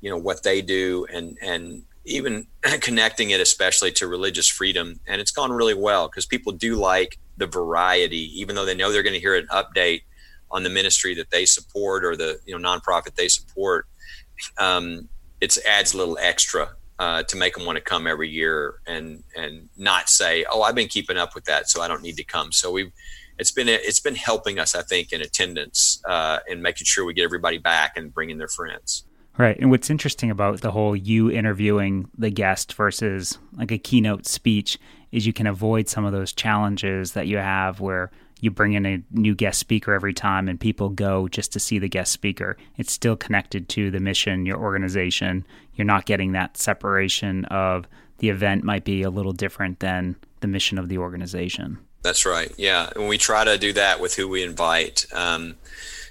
you 0.00 0.10
know 0.10 0.18
what 0.18 0.42
they 0.42 0.62
do 0.62 1.06
and 1.12 1.36
and 1.40 1.82
even 2.06 2.46
connecting 2.80 3.30
it 3.30 3.40
especially 3.40 3.92
to 3.92 4.06
religious 4.06 4.48
freedom 4.48 4.98
and 5.06 5.20
it's 5.20 5.30
gone 5.30 5.52
really 5.52 5.74
well 5.74 6.08
because 6.08 6.24
people 6.24 6.52
do 6.52 6.76
like 6.76 7.18
the 7.36 7.46
variety 7.46 8.40
even 8.40 8.54
though 8.54 8.64
they 8.64 8.74
know 8.74 8.90
they're 8.90 9.02
going 9.02 9.12
to 9.12 9.20
hear 9.20 9.34
an 9.34 9.46
update 9.48 10.02
on 10.50 10.62
the 10.62 10.70
ministry 10.70 11.14
that 11.14 11.30
they 11.30 11.44
support 11.44 12.04
or 12.04 12.16
the 12.16 12.38
you 12.46 12.56
know 12.56 12.68
nonprofit 12.68 13.14
they 13.16 13.28
support 13.28 13.86
um, 14.58 15.08
it 15.40 15.56
adds 15.68 15.92
a 15.92 15.96
little 15.96 16.16
extra 16.20 16.70
uh, 16.98 17.22
to 17.24 17.36
make 17.36 17.54
them 17.54 17.66
want 17.66 17.76
to 17.76 17.82
come 17.82 18.06
every 18.06 18.28
year 18.28 18.76
and 18.86 19.22
and 19.36 19.68
not 19.76 20.08
say 20.08 20.46
oh 20.50 20.62
i've 20.62 20.74
been 20.74 20.88
keeping 20.88 21.16
up 21.16 21.34
with 21.34 21.44
that 21.44 21.68
so 21.68 21.82
i 21.82 21.88
don't 21.88 22.02
need 22.02 22.16
to 22.16 22.24
come. 22.24 22.52
So 22.52 22.72
we've 22.72 22.92
it's 23.38 23.50
been 23.50 23.68
it's 23.68 24.00
been 24.00 24.14
helping 24.14 24.58
us 24.58 24.74
i 24.74 24.82
think 24.82 25.12
in 25.12 25.20
attendance 25.20 26.02
uh, 26.08 26.38
and 26.48 26.62
making 26.62 26.86
sure 26.86 27.04
we 27.04 27.12
get 27.12 27.24
everybody 27.24 27.58
back 27.58 27.96
and 27.96 28.14
bringing 28.14 28.38
their 28.38 28.48
friends 28.48 29.05
Right. 29.38 29.58
And 29.58 29.70
what's 29.70 29.90
interesting 29.90 30.30
about 30.30 30.62
the 30.62 30.70
whole 30.70 30.96
you 30.96 31.30
interviewing 31.30 32.08
the 32.16 32.30
guest 32.30 32.72
versus 32.72 33.38
like 33.52 33.70
a 33.70 33.78
keynote 33.78 34.26
speech 34.26 34.78
is 35.12 35.26
you 35.26 35.32
can 35.32 35.46
avoid 35.46 35.88
some 35.88 36.04
of 36.04 36.12
those 36.12 36.32
challenges 36.32 37.12
that 37.12 37.26
you 37.26 37.36
have 37.36 37.80
where 37.80 38.10
you 38.40 38.50
bring 38.50 38.74
in 38.74 38.86
a 38.86 39.02
new 39.10 39.34
guest 39.34 39.58
speaker 39.58 39.92
every 39.92 40.12
time 40.12 40.48
and 40.48 40.60
people 40.60 40.88
go 40.88 41.28
just 41.28 41.52
to 41.52 41.60
see 41.60 41.78
the 41.78 41.88
guest 41.88 42.12
speaker. 42.12 42.56
It's 42.76 42.92
still 42.92 43.16
connected 43.16 43.68
to 43.70 43.90
the 43.90 44.00
mission, 44.00 44.46
your 44.46 44.58
organization. 44.58 45.46
You're 45.74 45.86
not 45.86 46.06
getting 46.06 46.32
that 46.32 46.56
separation 46.56 47.44
of 47.46 47.86
the 48.18 48.30
event 48.30 48.64
might 48.64 48.84
be 48.84 49.02
a 49.02 49.10
little 49.10 49.32
different 49.32 49.80
than 49.80 50.16
the 50.40 50.48
mission 50.48 50.78
of 50.78 50.88
the 50.88 50.98
organization. 50.98 51.78
That's 52.02 52.24
right. 52.24 52.52
Yeah. 52.56 52.90
And 52.94 53.08
we 53.08 53.18
try 53.18 53.44
to 53.44 53.58
do 53.58 53.72
that 53.74 54.00
with 54.00 54.14
who 54.14 54.28
we 54.28 54.42
invite. 54.42 55.06
Um, 55.12 55.56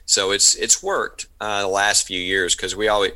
so 0.05 0.31
it's 0.31 0.53
it's 0.55 0.83
worked 0.83 1.27
uh, 1.41 1.61
the 1.61 1.67
last 1.67 2.05
few 2.05 2.19
years 2.19 2.55
because 2.55 2.75
we 2.75 2.87
always, 2.87 3.11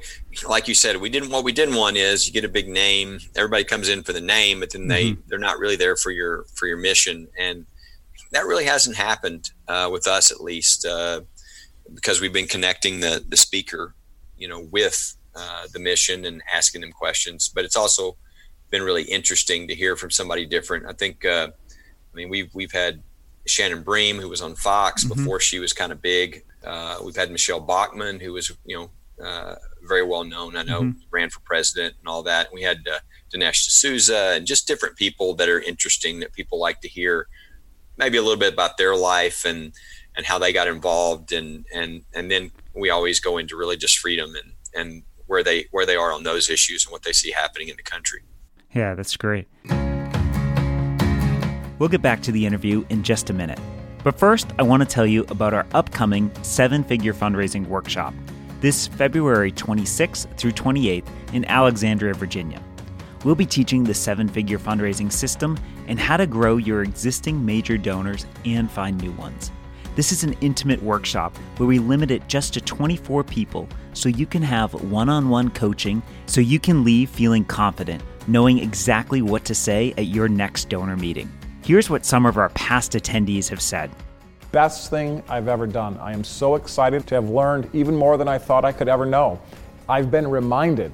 like 0.48 0.68
you 0.68 0.74
said, 0.74 0.98
we 0.98 1.10
didn't. 1.10 1.30
What 1.30 1.44
we 1.44 1.52
didn't 1.52 1.76
want 1.76 1.98
is 1.98 2.26
you 2.28 2.34
get 2.34 2.44
a 2.44 2.50
big 2.50 2.68
name, 2.68 3.20
everybody 3.36 3.64
comes 3.64 3.90
in 3.90 4.02
for 4.02 4.12
the 4.12 4.22
name, 4.22 4.60
but 4.60 4.72
then 4.72 4.88
they 4.88 5.12
mm-hmm. 5.12 5.22
they're 5.28 5.38
not 5.38 5.60
really 5.60 5.76
there 5.76 5.96
for 5.96 6.10
your 6.10 6.46
for 6.56 6.66
your 6.66 6.78
mission, 6.78 7.28
and 7.38 7.68
that 8.32 8.46
really 8.46 8.66
hasn't 8.66 8.96
happened 8.96 9.52
uh, 9.68 9.88
with 9.92 10.08
us 10.08 10.32
at 10.32 10.42
least 10.42 10.86
uh, 10.86 11.22
because 11.94 12.22
we've 12.22 12.34
been 12.34 12.48
connecting 12.48 13.00
the 13.02 13.24
the 13.30 13.38
speaker, 13.38 13.94
you 14.36 14.48
know, 14.48 14.68
with 14.72 15.16
uh, 15.36 15.68
the 15.72 15.80
mission 15.80 16.26
and 16.26 16.42
asking 16.52 16.82
them 16.82 16.92
questions. 16.92 17.52
But 17.54 17.66
it's 17.66 17.78
also 17.78 18.18
been 18.72 18.82
really 18.82 19.04
interesting 19.04 19.68
to 19.68 19.76
hear 19.76 19.96
from 19.96 20.10
somebody 20.10 20.46
different. 20.46 20.88
I 20.88 20.94
think. 20.94 21.24
Uh, 21.24 21.50
I 22.12 22.16
mean, 22.16 22.30
we've 22.30 22.50
we've 22.56 22.72
had 22.72 23.04
Shannon 23.50 23.84
Bream, 23.84 24.20
who 24.20 24.30
was 24.30 24.42
on 24.42 24.56
Fox 24.56 25.04
mm-hmm. 25.04 25.16
before 25.16 25.40
she 25.40 25.60
was 25.60 25.74
kind 25.74 25.92
of 25.92 26.02
big. 26.02 26.44
Uh, 26.64 26.98
we've 27.04 27.16
had 27.16 27.32
Michele 27.32 27.60
Bachmann, 27.60 28.20
who 28.20 28.34
was 28.34 28.52
you 28.66 28.78
know 28.78 29.26
uh, 29.26 29.56
very 29.88 30.04
well 30.04 30.24
known. 30.24 30.56
I 30.56 30.64
know 30.64 30.82
mm-hmm. 30.82 31.00
ran 31.12 31.30
for 31.30 31.40
president 31.42 31.96
and 32.00 32.08
all 32.08 32.24
that. 32.24 32.54
We 32.54 32.62
had 32.62 32.80
uh, 32.88 33.00
Dinesh 33.34 33.66
D'Souza 33.66 34.34
and 34.36 34.46
just 34.46 34.68
different 34.68 34.96
people 34.96 35.36
that 35.36 35.50
are 35.50 35.60
interesting 35.60 36.20
that 36.20 36.34
people 36.34 36.60
like 36.60 36.82
to 36.82 36.88
hear, 36.88 37.28
maybe 37.98 38.18
a 38.18 38.22
little 38.22 38.40
bit 38.40 38.54
about 38.54 38.78
their 38.78 38.96
life 38.96 39.46
and 39.46 39.74
and 40.16 40.26
how 40.26 40.40
they 40.40 40.52
got 40.52 40.68
involved 40.68 41.32
and 41.32 41.66
and 41.74 42.04
and 42.14 42.30
then 42.30 42.52
we 42.76 42.90
always 42.90 43.20
go 43.20 43.38
into 43.38 43.56
religious 43.56 43.94
freedom 43.94 44.34
and 44.36 44.54
and 44.74 45.04
where 45.28 45.44
they 45.44 45.66
where 45.72 45.86
they 45.86 45.96
are 45.96 46.12
on 46.12 46.24
those 46.24 46.50
issues 46.50 46.86
and 46.86 46.92
what 46.92 47.04
they 47.04 47.14
see 47.14 47.32
happening 47.32 47.70
in 47.70 47.76
the 47.78 47.84
country. 47.84 48.22
Yeah, 48.74 48.96
that's 48.96 49.16
great. 49.16 49.48
We'll 51.80 51.90
get 51.90 52.02
back 52.02 52.22
to 52.24 52.32
the 52.34 52.46
interview 52.46 52.86
in 52.90 53.04
just 53.04 53.30
a 53.30 53.34
minute. 53.34 53.60
But 54.04 54.20
first, 54.20 54.48
I 54.60 54.64
want 54.64 54.84
to 54.84 54.88
tell 54.88 55.06
you 55.06 55.26
about 55.30 55.54
our 55.54 55.66
upcoming 55.74 56.32
seven 56.44 56.84
figure 56.84 57.14
fundraising 57.14 57.66
workshop 57.68 58.14
this 58.62 58.88
February 58.88 59.54
26th 59.54 60.36
through 60.38 60.52
28th 60.52 61.08
in 61.32 61.46
Alexandria, 61.46 62.14
Virginia. 62.14 62.62
We'll 63.24 63.36
be 63.36 63.46
teaching 63.46 63.86
the 63.86 63.94
seven 63.94 64.28
figure 64.28 64.60
fundraising 64.60 65.10
system 65.10 65.58
and 65.88 65.98
how 65.98 66.18
to 66.18 66.28
grow 66.28 66.58
your 66.58 66.84
existing 66.84 67.46
major 67.46 67.78
donors 67.78 68.26
and 68.46 68.70
find 68.70 69.00
new 69.02 69.12
ones. 69.14 69.52
This 69.96 70.12
is 70.12 70.24
an 70.24 70.36
intimate 70.42 70.82
workshop 70.84 71.36
where 71.58 71.68
we 71.68 71.80
limit 71.80 72.12
it 72.12 72.28
just 72.28 72.54
to 72.54 72.62
24 72.62 73.24
people 73.24 73.68
so 73.94 74.10
you 74.10 74.26
can 74.26 74.42
have 74.42 74.74
one 74.74 75.10
on 75.10 75.30
one 75.30 75.50
coaching 75.50 76.02
so 76.26 76.42
you 76.42 76.60
can 76.60 76.84
leave 76.84 77.10
feeling 77.10 77.44
confident, 77.46 78.04
knowing 78.28 78.60
exactly 78.60 79.22
what 79.22 79.46
to 79.46 79.56
say 79.56 79.94
at 79.98 80.08
your 80.08 80.28
next 80.28 80.70
donor 80.70 80.96
meeting. 80.96 81.30
Here's 81.70 81.88
what 81.88 82.04
some 82.04 82.26
of 82.26 82.36
our 82.36 82.50
past 82.50 82.94
attendees 82.94 83.48
have 83.50 83.62
said. 83.62 83.92
Best 84.52 84.90
thing 84.90 85.22
I've 85.30 85.48
ever 85.48 85.68
done. 85.68 86.00
I 86.00 86.14
am 86.14 86.24
so 86.24 86.56
excited 86.56 87.06
to 87.06 87.14
have 87.14 87.30
learned 87.30 87.70
even 87.74 87.96
more 87.96 88.18
than 88.18 88.28
I 88.28 88.40
thought 88.40 88.66
I 88.66 88.72
could 88.72 88.88
ever 88.88 89.06
know. 89.06 89.40
I've 89.88 90.10
been 90.10 90.28
reminded 90.28 90.92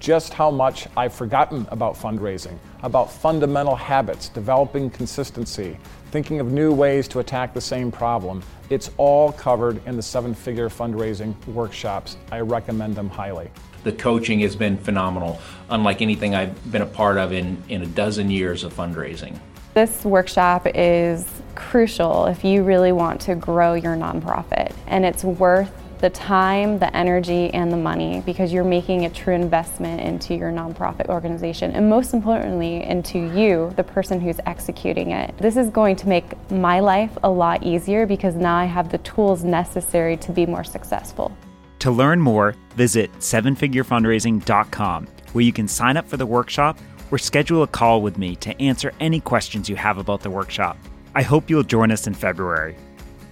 just 0.00 0.34
how 0.34 0.50
much 0.50 0.88
I've 0.96 1.14
forgotten 1.14 1.64
about 1.70 1.94
fundraising, 1.94 2.58
about 2.82 3.08
fundamental 3.08 3.76
habits, 3.76 4.28
developing 4.28 4.90
consistency, 4.90 5.78
thinking 6.10 6.40
of 6.40 6.50
new 6.50 6.74
ways 6.74 7.06
to 7.06 7.20
attack 7.20 7.54
the 7.54 7.60
same 7.60 7.92
problem. 7.92 8.42
It's 8.68 8.90
all 8.96 9.30
covered 9.30 9.80
in 9.86 9.94
the 9.94 10.02
seven 10.02 10.34
figure 10.34 10.68
fundraising 10.68 11.36
workshops. 11.46 12.16
I 12.32 12.40
recommend 12.40 12.96
them 12.96 13.10
highly. 13.10 13.48
The 13.84 13.92
coaching 13.92 14.40
has 14.40 14.56
been 14.56 14.76
phenomenal, 14.76 15.40
unlike 15.70 16.02
anything 16.02 16.34
I've 16.34 16.72
been 16.72 16.82
a 16.82 16.86
part 16.86 17.16
of 17.16 17.32
in, 17.32 17.62
in 17.68 17.82
a 17.82 17.86
dozen 17.86 18.28
years 18.28 18.64
of 18.64 18.74
fundraising. 18.74 19.38
This 19.76 20.06
workshop 20.06 20.66
is 20.74 21.26
crucial 21.54 22.24
if 22.24 22.42
you 22.44 22.62
really 22.62 22.92
want 22.92 23.20
to 23.20 23.34
grow 23.34 23.74
your 23.74 23.94
nonprofit, 23.94 24.74
and 24.86 25.04
it's 25.04 25.22
worth 25.22 25.70
the 25.98 26.08
time, 26.08 26.78
the 26.78 26.96
energy, 26.96 27.52
and 27.52 27.70
the 27.70 27.76
money 27.76 28.22
because 28.24 28.54
you're 28.54 28.64
making 28.64 29.04
a 29.04 29.10
true 29.10 29.34
investment 29.34 30.00
into 30.00 30.34
your 30.34 30.50
nonprofit 30.50 31.10
organization 31.10 31.72
and 31.72 31.90
most 31.90 32.14
importantly 32.14 32.84
into 32.84 33.18
you, 33.18 33.70
the 33.76 33.84
person 33.84 34.18
who's 34.18 34.40
executing 34.46 35.10
it. 35.10 35.36
This 35.36 35.58
is 35.58 35.68
going 35.68 35.96
to 35.96 36.08
make 36.08 36.24
my 36.50 36.80
life 36.80 37.10
a 37.22 37.28
lot 37.28 37.62
easier 37.62 38.06
because 38.06 38.34
now 38.34 38.56
I 38.56 38.64
have 38.64 38.90
the 38.90 38.98
tools 38.98 39.44
necessary 39.44 40.16
to 40.16 40.32
be 40.32 40.46
more 40.46 40.64
successful. 40.64 41.36
To 41.80 41.90
learn 41.90 42.18
more, 42.18 42.54
visit 42.76 43.12
sevenfigurefundraising.com 43.18 45.06
where 45.32 45.44
you 45.44 45.52
can 45.52 45.68
sign 45.68 45.98
up 45.98 46.08
for 46.08 46.16
the 46.16 46.24
workshop 46.24 46.78
or 47.10 47.18
schedule 47.18 47.62
a 47.62 47.66
call 47.66 48.02
with 48.02 48.18
me 48.18 48.36
to 48.36 48.60
answer 48.60 48.92
any 49.00 49.20
questions 49.20 49.68
you 49.68 49.76
have 49.76 49.98
about 49.98 50.22
the 50.22 50.30
workshop. 50.30 50.76
I 51.14 51.22
hope 51.22 51.48
you'll 51.48 51.62
join 51.62 51.90
us 51.90 52.06
in 52.06 52.14
February. 52.14 52.76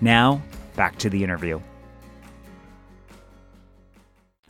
Now, 0.01 0.43
back 0.77 0.99
to 0.99 1.11
the 1.11 1.23
interview. 1.23 1.61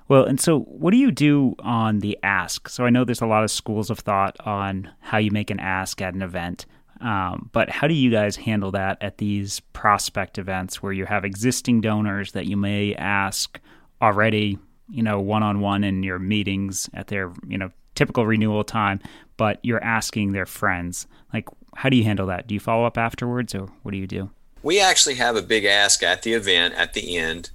Well, 0.07 0.25
and 0.25 0.39
so 0.39 0.61
what 0.61 0.91
do 0.91 0.99
you 0.99 1.11
do 1.11 1.55
on 1.61 2.01
the 2.01 2.19
ask? 2.23 2.69
So 2.69 2.85
I 2.85 2.91
know 2.91 3.05
there's 3.05 3.23
a 3.23 3.27
lot 3.27 3.43
of 3.43 3.51
schools 3.51 3.89
of 3.89 3.99
thought 3.99 4.37
on 4.41 4.91
how 5.01 5.19
you 5.19 5.31
make 5.31 5.51
an 5.51 5.61
ask 5.61 6.03
at 6.03 6.15
an 6.15 6.23
event, 6.23 6.67
um, 7.01 7.49
but 7.53 7.71
how 7.71 7.87
do 7.87 7.95
you 7.95 8.11
guys 8.11 8.37
handle 8.37 8.71
that 8.73 8.99
at 9.01 9.19
these 9.19 9.61
prospect 9.73 10.39
events 10.39 10.83
where 10.83 10.93
you 10.93 11.07
have 11.07 11.25
existing 11.25 11.81
donors 11.81 12.33
that 12.33 12.47
you 12.47 12.57
may 12.57 12.95
ask 12.95 13.59
already, 14.03 14.59
you 14.91 15.03
know, 15.03 15.21
one 15.21 15.43
on 15.43 15.61
one 15.61 15.85
in 15.85 16.03
your 16.03 16.19
meetings 16.19 16.91
at 16.93 17.07
their, 17.07 17.33
you 17.49 17.57
know, 17.57 17.71
typical 17.95 18.27
renewal 18.27 18.65
time, 18.65 19.01
but 19.37 19.59
you're 19.63 19.83
asking 19.83 20.33
their 20.33 20.47
friends? 20.47 21.07
Like, 21.33 21.49
how 21.77 21.89
do 21.89 21.97
you 21.97 22.05
handle 22.05 22.27
that? 22.27 22.47
Do 22.47 22.55
you 22.55 22.61
follow 22.61 22.85
up 22.85 22.99
afterwards 22.99 23.55
or 23.55 23.69
what 23.83 23.93
do 23.93 23.99
you 23.99 24.07
do? 24.07 24.31
We 24.63 24.81
actually 24.81 25.17
have 25.17 25.37
a 25.37 25.43
big 25.43 25.65
ask 25.65 26.03
at 26.03 26.23
the 26.23 26.33
event 26.33 26.75
at 26.75 26.95
the 26.95 27.17
end 27.17 27.51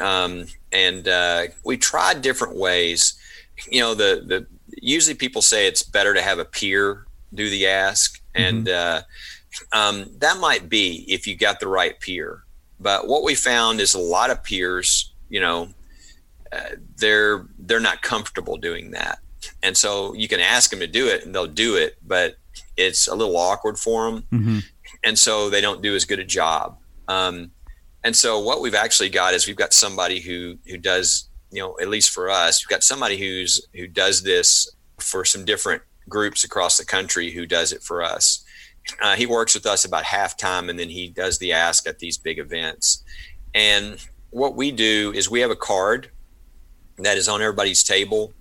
um, 0.00 0.46
and 0.72 1.06
uh, 1.06 1.44
we 1.64 1.76
tried 1.76 2.22
different 2.22 2.56
ways. 2.56 3.14
You 3.70 3.80
know, 3.80 3.94
the 3.94 4.22
the 4.26 4.46
usually 4.80 5.14
people 5.14 5.42
say 5.42 5.66
it's 5.66 5.82
better 5.82 6.14
to 6.14 6.22
have 6.22 6.38
a 6.38 6.44
peer 6.44 7.06
do 7.34 7.48
the 7.48 7.66
ask, 7.66 8.20
mm-hmm. 8.34 8.42
and 8.42 8.68
uh, 8.68 9.02
um, 9.72 10.06
that 10.18 10.38
might 10.38 10.68
be 10.68 11.04
if 11.08 11.26
you 11.26 11.36
got 11.36 11.60
the 11.60 11.68
right 11.68 11.98
peer. 12.00 12.44
But 12.80 13.06
what 13.06 13.22
we 13.22 13.34
found 13.34 13.80
is 13.80 13.94
a 13.94 14.00
lot 14.00 14.30
of 14.30 14.42
peers, 14.42 15.12
you 15.28 15.40
know, 15.40 15.68
uh, 16.50 16.76
they're 16.96 17.46
they're 17.58 17.80
not 17.80 18.02
comfortable 18.02 18.56
doing 18.56 18.90
that, 18.92 19.18
and 19.62 19.76
so 19.76 20.14
you 20.14 20.28
can 20.28 20.40
ask 20.40 20.70
them 20.70 20.80
to 20.80 20.86
do 20.86 21.08
it, 21.08 21.24
and 21.24 21.34
they'll 21.34 21.46
do 21.46 21.76
it, 21.76 21.96
but 22.06 22.36
it's 22.76 23.08
a 23.08 23.14
little 23.14 23.36
awkward 23.36 23.78
for 23.78 24.10
them, 24.10 24.22
mm-hmm. 24.32 24.58
and 25.04 25.18
so 25.18 25.50
they 25.50 25.60
don't 25.60 25.82
do 25.82 25.94
as 25.94 26.04
good 26.04 26.18
a 26.18 26.24
job. 26.24 26.78
Um, 27.08 27.50
and 28.04 28.14
so 28.16 28.38
what 28.38 28.60
we've 28.60 28.74
actually 28.74 29.10
got 29.10 29.34
is 29.34 29.46
we've 29.46 29.56
got 29.56 29.72
somebody 29.72 30.20
who 30.20 30.58
who 30.66 30.78
does, 30.78 31.28
you 31.50 31.60
know, 31.60 31.76
at 31.80 31.88
least 31.88 32.10
for 32.10 32.30
us, 32.30 32.64
we've 32.64 32.70
got 32.70 32.82
somebody 32.82 33.16
who's 33.16 33.66
who 33.74 33.86
does 33.86 34.22
this 34.22 34.70
for 34.98 35.24
some 35.24 35.44
different 35.44 35.82
groups 36.08 36.44
across 36.44 36.78
the 36.78 36.84
country 36.84 37.30
who 37.30 37.46
does 37.46 37.72
it 37.72 37.82
for 37.82 38.02
us. 38.02 38.44
Uh, 39.00 39.14
he 39.14 39.26
works 39.26 39.54
with 39.54 39.66
us 39.66 39.84
about 39.84 40.04
half 40.04 40.36
time 40.36 40.68
and 40.68 40.78
then 40.78 40.88
he 40.88 41.08
does 41.08 41.38
the 41.38 41.52
ask 41.52 41.86
at 41.86 41.98
these 42.00 42.18
big 42.18 42.38
events. 42.38 43.04
And 43.54 44.04
what 44.30 44.56
we 44.56 44.72
do 44.72 45.12
is 45.14 45.30
we 45.30 45.40
have 45.40 45.50
a 45.50 45.56
card 45.56 46.10
that 46.98 47.16
is 47.16 47.28
on 47.28 47.40
everybody's 47.40 47.84
table 47.84 48.32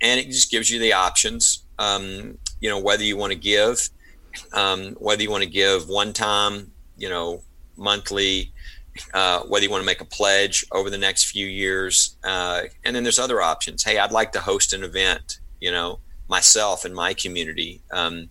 and 0.00 0.20
it 0.20 0.26
just 0.26 0.50
gives 0.50 0.70
you 0.70 0.78
the 0.78 0.92
options. 0.92 1.64
Um, 1.78 2.38
you 2.60 2.70
know, 2.70 2.78
whether 2.78 3.04
you 3.04 3.16
want 3.16 3.32
to 3.32 3.38
give, 3.38 3.88
um, 4.52 4.92
whether 4.98 5.22
you 5.22 5.30
want 5.30 5.44
to 5.44 5.50
give 5.50 5.88
one 5.88 6.12
time, 6.12 6.72
you 6.96 7.08
know, 7.08 7.42
monthly, 7.76 8.52
uh, 9.12 9.40
whether 9.42 9.64
you 9.64 9.70
want 9.70 9.82
to 9.82 9.86
make 9.86 10.00
a 10.00 10.06
pledge 10.06 10.64
over 10.72 10.90
the 10.90 10.98
next 10.98 11.24
few 11.24 11.46
years. 11.46 12.16
Uh, 12.24 12.62
and 12.84 12.96
then 12.96 13.02
there's 13.02 13.18
other 13.18 13.42
options. 13.42 13.82
Hey, 13.82 13.98
I'd 13.98 14.12
like 14.12 14.32
to 14.32 14.40
host 14.40 14.72
an 14.72 14.82
event, 14.82 15.40
you 15.60 15.70
know, 15.70 16.00
myself 16.28 16.84
and 16.84 16.94
my 16.94 17.14
community. 17.14 17.82
Um, 17.92 18.30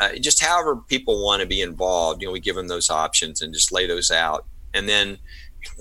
uh, 0.00 0.14
just 0.20 0.42
however 0.42 0.76
people 0.76 1.24
want 1.24 1.40
to 1.40 1.46
be 1.46 1.60
involved, 1.62 2.22
you 2.22 2.28
know, 2.28 2.32
we 2.32 2.40
give 2.40 2.56
them 2.56 2.68
those 2.68 2.90
options 2.90 3.42
and 3.42 3.52
just 3.52 3.72
lay 3.72 3.86
those 3.86 4.10
out. 4.10 4.46
And 4.74 4.88
then 4.88 5.18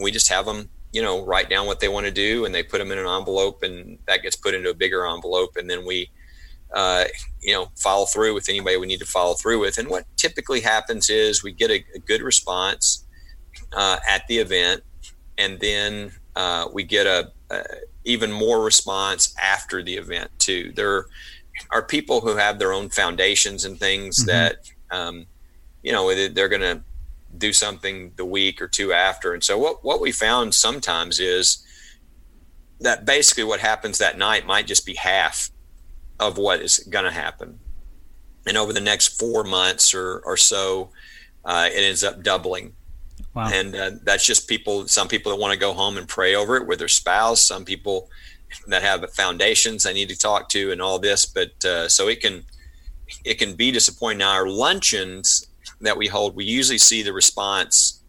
we 0.02 0.12
just 0.12 0.30
have 0.30 0.46
them, 0.46 0.70
you 0.96 1.02
know, 1.02 1.26
write 1.26 1.50
down 1.50 1.66
what 1.66 1.82
they 1.82 1.90
want 1.90 2.06
to 2.06 2.12
do 2.12 2.46
and 2.46 2.56
they 2.56 2.64
put 2.64 2.78
them 2.78 2.90
in 2.90 2.98
an 2.98 3.06
envelope 3.06 3.64
and 3.64 4.00
that 4.08 4.22
gets 4.22 4.38
put 4.38 4.54
into 4.54 4.70
a 4.70 4.74
bigger 4.74 5.06
envelope. 5.06 5.58
And 5.58 5.70
then 5.70 5.86
we, 5.86 6.10
uh, 6.74 7.04
you 7.42 7.52
know, 7.52 7.70
follow 7.76 8.06
through 8.06 8.34
with 8.34 8.48
anybody 8.48 8.78
we 8.78 8.88
need 8.88 9.02
to 9.02 9.06
follow 9.06 9.34
through 9.34 9.60
with. 9.60 9.78
And 9.78 9.90
what 9.90 10.06
typically 10.16 10.62
happens 10.62 11.10
is 11.10 11.44
we 11.44 11.52
get 11.52 11.70
a, 11.70 11.84
a 11.96 12.00
good 12.00 12.22
response 12.22 13.06
uh, 13.74 13.98
at 14.08 14.26
the 14.28 14.38
event, 14.38 14.84
and 15.38 15.60
then 15.60 16.14
uh, 16.38 16.70
we 16.72 16.84
get 16.84 17.06
a, 17.06 17.30
a, 17.50 17.62
even 18.06 18.32
more 18.32 18.64
response 18.64 19.36
after 19.38 19.84
the 19.84 19.96
event 19.96 20.32
too. 20.40 20.72
There 20.78 21.08
are 21.72 21.84
people 21.84 22.22
who 22.22 22.38
have 22.38 22.58
their 22.58 22.72
own 22.72 22.88
foundations 22.88 23.66
and 23.66 23.78
things 23.78 24.20
mm-hmm. 24.20 24.28
that 24.28 24.72
um, 24.92 25.26
you 25.84 25.92
know 25.92 26.30
they're 26.30 26.48
going 26.48 26.62
to 26.62 26.82
do 27.38 27.54
something 27.54 28.12
the 28.16 28.26
week 28.26 28.62
or 28.62 28.68
two 28.68 28.94
after. 28.94 29.34
And 29.34 29.44
so 29.44 29.58
what 29.58 29.84
what 29.84 30.02
we 30.02 30.12
found 30.12 30.54
sometimes 30.54 31.20
is 31.20 31.66
that 32.80 33.06
basically 33.06 33.44
what 33.44 33.60
happens 33.60 33.98
that 33.98 34.18
night 34.18 34.46
might 34.46 34.68
just 34.68 34.86
be 34.86 34.96
half 34.96 35.50
of 36.20 36.38
what 36.38 36.62
is 36.62 36.80
going 36.90 37.06
to 37.06 37.12
happen. 37.12 37.60
And 38.48 38.58
over 38.58 38.74
the 38.74 38.82
next 38.82 39.20
four 39.20 39.44
months 39.44 39.94
or, 39.94 40.20
or 40.20 40.38
so, 40.38 40.92
uh, 41.44 41.70
it 41.72 41.80
ends 41.80 42.04
up 42.04 42.22
doubling 42.22 42.76
Wow. 43.34 43.50
And 43.52 43.76
uh, 43.76 43.92
that's 44.04 44.26
just 44.26 44.48
people, 44.48 44.88
some 44.88 45.08
people 45.08 45.32
that 45.32 45.38
want 45.38 45.54
to 45.54 45.60
go 45.60 45.74
home 45.74 45.98
and 45.98 46.08
pray 46.08 46.36
over 46.36 46.56
it 46.56 46.68
with 46.68 46.80
their 46.80 46.88
spouse, 46.88 47.42
some 47.42 47.66
people 47.66 48.10
that 48.68 48.82
have 48.82 49.06
foundations 49.14 49.84
they 49.84 49.94
need 49.94 50.10
to 50.10 50.18
talk 50.18 50.48
to 50.50 50.72
and 50.72 50.82
all 50.82 51.00
this. 51.00 51.26
But 51.26 51.64
uh, 51.66 51.90
so 51.90 52.08
it 52.08 52.22
can, 52.22 52.46
it 53.26 53.36
can 53.36 53.56
be 53.56 53.72
disappointing. 53.72 54.20
Now, 54.20 54.32
our 54.32 54.48
luncheons 54.48 55.48
that 55.86 55.98
we 55.98 56.08
hold, 56.08 56.36
we 56.36 56.46
usually 56.46 56.78
see 56.78 57.02
the 57.04 57.14
response 57.14 58.02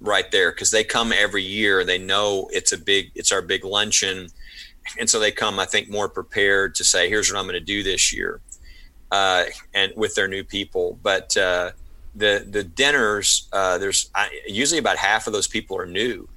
right 0.00 0.30
there 0.30 0.50
because 0.50 0.70
they 0.70 0.84
come 0.84 1.12
every 1.12 1.42
year. 1.42 1.84
They 1.84 1.98
know 1.98 2.48
it's 2.52 2.72
a 2.72 2.78
big, 2.78 3.12
it's 3.14 3.32
our 3.32 3.42
big 3.42 3.64
luncheon. 3.64 4.28
And 4.98 5.08
so 5.08 5.20
they 5.20 5.30
come, 5.30 5.58
I 5.58 5.64
think, 5.64 5.88
more 5.88 6.08
prepared 6.08 6.74
to 6.76 6.84
say, 6.84 7.08
here's 7.08 7.32
what 7.32 7.38
I'm 7.38 7.44
going 7.46 7.54
to 7.54 7.60
do 7.60 7.82
this 7.82 8.12
year. 8.12 8.40
Uh, 9.10 9.44
and 9.74 9.92
with 9.94 10.14
their 10.14 10.26
new 10.26 10.42
people. 10.42 10.98
But, 11.02 11.36
uh, 11.36 11.72
the 12.14 12.46
the 12.48 12.62
dinners 12.62 13.48
uh, 13.52 13.78
there's 13.78 14.10
usually 14.46 14.78
about 14.78 14.96
half 14.96 15.26
of 15.26 15.32
those 15.32 15.48
people 15.48 15.78
are 15.78 15.86
new 15.86 16.28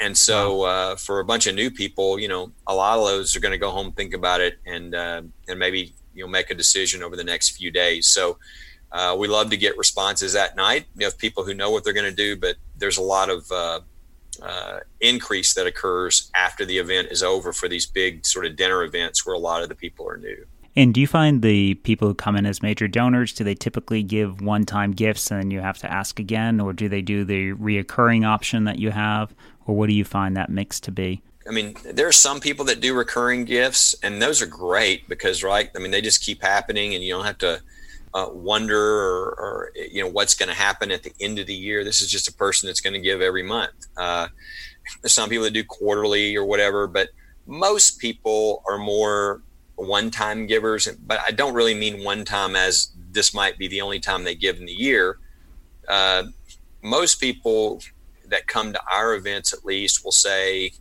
and 0.00 0.16
so 0.16 0.62
uh, 0.62 0.96
for 0.96 1.20
a 1.20 1.24
bunch 1.24 1.46
of 1.46 1.54
new 1.54 1.70
people 1.70 2.18
you 2.18 2.28
know 2.28 2.50
a 2.66 2.74
lot 2.74 2.98
of 2.98 3.06
those 3.06 3.36
are 3.36 3.40
going 3.40 3.52
to 3.52 3.58
go 3.58 3.70
home 3.70 3.92
think 3.92 4.14
about 4.14 4.40
it 4.40 4.58
and 4.66 4.94
uh, 4.94 5.22
and 5.48 5.58
maybe 5.58 5.94
you 6.14 6.24
know 6.24 6.28
make 6.28 6.50
a 6.50 6.54
decision 6.54 7.02
over 7.02 7.14
the 7.14 7.24
next 7.24 7.50
few 7.50 7.70
days 7.70 8.08
so 8.08 8.38
uh, 8.96 9.14
we 9.14 9.28
love 9.28 9.50
to 9.50 9.56
get 9.56 9.76
responses 9.78 10.34
at 10.34 10.56
night 10.56 10.86
you 10.96 11.04
have 11.04 11.16
people 11.18 11.44
who 11.44 11.54
know 11.54 11.70
what 11.70 11.84
they're 11.84 11.92
going 11.92 12.10
to 12.10 12.16
do 12.16 12.36
but 12.36 12.56
there's 12.76 12.98
a 12.98 13.02
lot 13.02 13.28
of 13.28 13.50
uh, 13.52 13.80
uh, 14.42 14.80
increase 15.00 15.54
that 15.54 15.66
occurs 15.66 16.30
after 16.34 16.64
the 16.64 16.78
event 16.78 17.08
is 17.10 17.22
over 17.22 17.52
for 17.52 17.68
these 17.68 17.86
big 17.86 18.24
sort 18.26 18.44
of 18.46 18.56
dinner 18.56 18.82
events 18.82 19.24
where 19.24 19.34
a 19.34 19.38
lot 19.38 19.62
of 19.62 19.68
the 19.68 19.74
people 19.74 20.08
are 20.08 20.16
new 20.16 20.46
And 20.74 20.92
do 20.92 21.00
you 21.00 21.06
find 21.06 21.42
the 21.42 21.74
people 21.74 22.08
who 22.08 22.14
come 22.14 22.36
in 22.36 22.44
as 22.44 22.62
major 22.62 22.86
donors, 22.86 23.32
do 23.32 23.44
they 23.44 23.54
typically 23.54 24.02
give 24.02 24.42
one 24.42 24.66
time 24.66 24.92
gifts 24.92 25.30
and 25.30 25.40
then 25.40 25.50
you 25.50 25.60
have 25.60 25.78
to 25.78 25.90
ask 25.90 26.20
again? 26.20 26.60
Or 26.60 26.74
do 26.74 26.86
they 26.88 27.00
do 27.00 27.24
the 27.24 27.54
reoccurring 27.54 28.26
option 28.26 28.64
that 28.64 28.78
you 28.78 28.90
have? 28.90 29.34
Or 29.66 29.74
what 29.74 29.88
do 29.88 29.94
you 29.94 30.04
find 30.04 30.36
that 30.36 30.50
mix 30.50 30.78
to 30.80 30.92
be? 30.92 31.22
I 31.48 31.52
mean, 31.52 31.76
there 31.84 32.08
are 32.08 32.12
some 32.12 32.40
people 32.40 32.64
that 32.66 32.80
do 32.80 32.94
recurring 32.94 33.44
gifts, 33.44 33.94
and 34.02 34.20
those 34.20 34.42
are 34.42 34.46
great 34.46 35.08
because, 35.08 35.42
right? 35.42 35.70
I 35.76 35.78
mean, 35.78 35.92
they 35.92 36.00
just 36.00 36.22
keep 36.22 36.42
happening, 36.42 36.94
and 36.94 37.04
you 37.04 37.12
don't 37.14 37.24
have 37.24 37.38
to 37.38 37.62
uh, 38.16 38.30
wonder 38.32 38.80
or, 38.80 39.24
or, 39.38 39.72
you 39.74 40.02
know 40.02 40.08
what's 40.08 40.34
going 40.34 40.48
to 40.48 40.54
happen 40.54 40.90
at 40.90 41.02
the 41.02 41.12
end 41.20 41.38
of 41.38 41.46
the 41.46 41.54
year. 41.54 41.84
This 41.84 42.00
is 42.00 42.10
just 42.10 42.28
a 42.28 42.32
person 42.32 42.66
that's 42.66 42.80
going 42.80 42.94
to 42.94 43.00
give 43.00 43.20
every 43.20 43.42
month. 43.42 43.74
Uh, 43.94 44.28
some 45.04 45.28
people 45.28 45.44
that 45.44 45.50
do 45.50 45.64
quarterly 45.64 46.34
or 46.34 46.46
whatever, 46.46 46.86
but 46.86 47.10
most 47.46 48.00
people 48.00 48.62
are 48.66 48.78
more 48.78 49.42
one-time 49.74 50.46
givers. 50.46 50.88
But 51.06 51.20
I 51.26 51.30
don't 51.30 51.52
really 51.52 51.74
mean 51.74 52.04
one-time 52.04 52.56
as 52.56 52.90
this 53.10 53.34
might 53.34 53.58
be 53.58 53.68
the 53.68 53.82
only 53.82 54.00
time 54.00 54.24
they 54.24 54.34
give 54.34 54.56
in 54.56 54.64
the 54.64 54.72
year. 54.72 55.18
Uh, 55.86 56.24
most 56.82 57.20
people 57.20 57.82
that 58.28 58.46
come 58.46 58.72
to 58.72 58.80
our 58.90 59.14
events, 59.14 59.52
at 59.52 59.62
least, 59.62 60.04
will 60.04 60.12
say, 60.12 60.72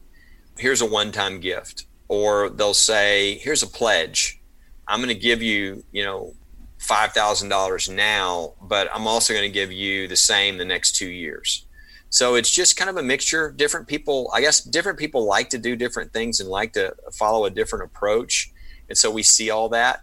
"Here's 0.58 0.82
a 0.82 0.86
one-time 0.86 1.42
gift," 1.42 1.86
or 2.08 2.50
they'll 2.50 2.74
say, 2.74 3.40
"Here's 3.40 3.62
a 3.62 3.68
pledge." 3.68 4.40
I'm 4.88 5.00
going 5.00 5.10
to 5.10 5.20
give 5.30 5.42
you, 5.42 5.84
you 5.92 6.04
know, 6.06 6.34
$5,000 6.80 7.96
now, 7.96 8.54
but 8.62 8.90
I'm 8.94 9.08
also 9.08 9.34
going 9.34 9.50
to 9.50 9.54
give 9.54 9.72
you 9.72 10.08
the 10.08 10.16
same 10.16 10.58
the 10.58 10.66
next 10.66 10.96
two 10.96 11.10
years. 11.10 11.66
So 12.10 12.36
it's 12.36 12.52
just 12.52 12.78
kind 12.78 12.90
of 12.90 12.98
a 12.98 13.04
mixture. 13.04 13.52
Different 13.52 13.88
people, 13.88 14.30
I 14.34 14.42
guess, 14.42 14.62
different 14.62 15.00
people 15.00 15.26
like 15.26 15.50
to 15.50 15.58
do 15.58 15.76
different 15.76 16.14
things 16.14 16.40
and 16.40 16.50
like 16.50 16.74
to 16.74 16.96
follow 17.14 17.46
a 17.46 17.50
different 17.50 17.86
approach. 17.86 18.52
And 18.88 18.98
so 18.98 19.10
we 19.12 19.24
see 19.24 19.50
all 19.50 19.70
that 19.70 20.02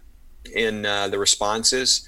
in 0.53 0.85
uh, 0.85 1.07
the 1.07 1.17
responses. 1.17 2.07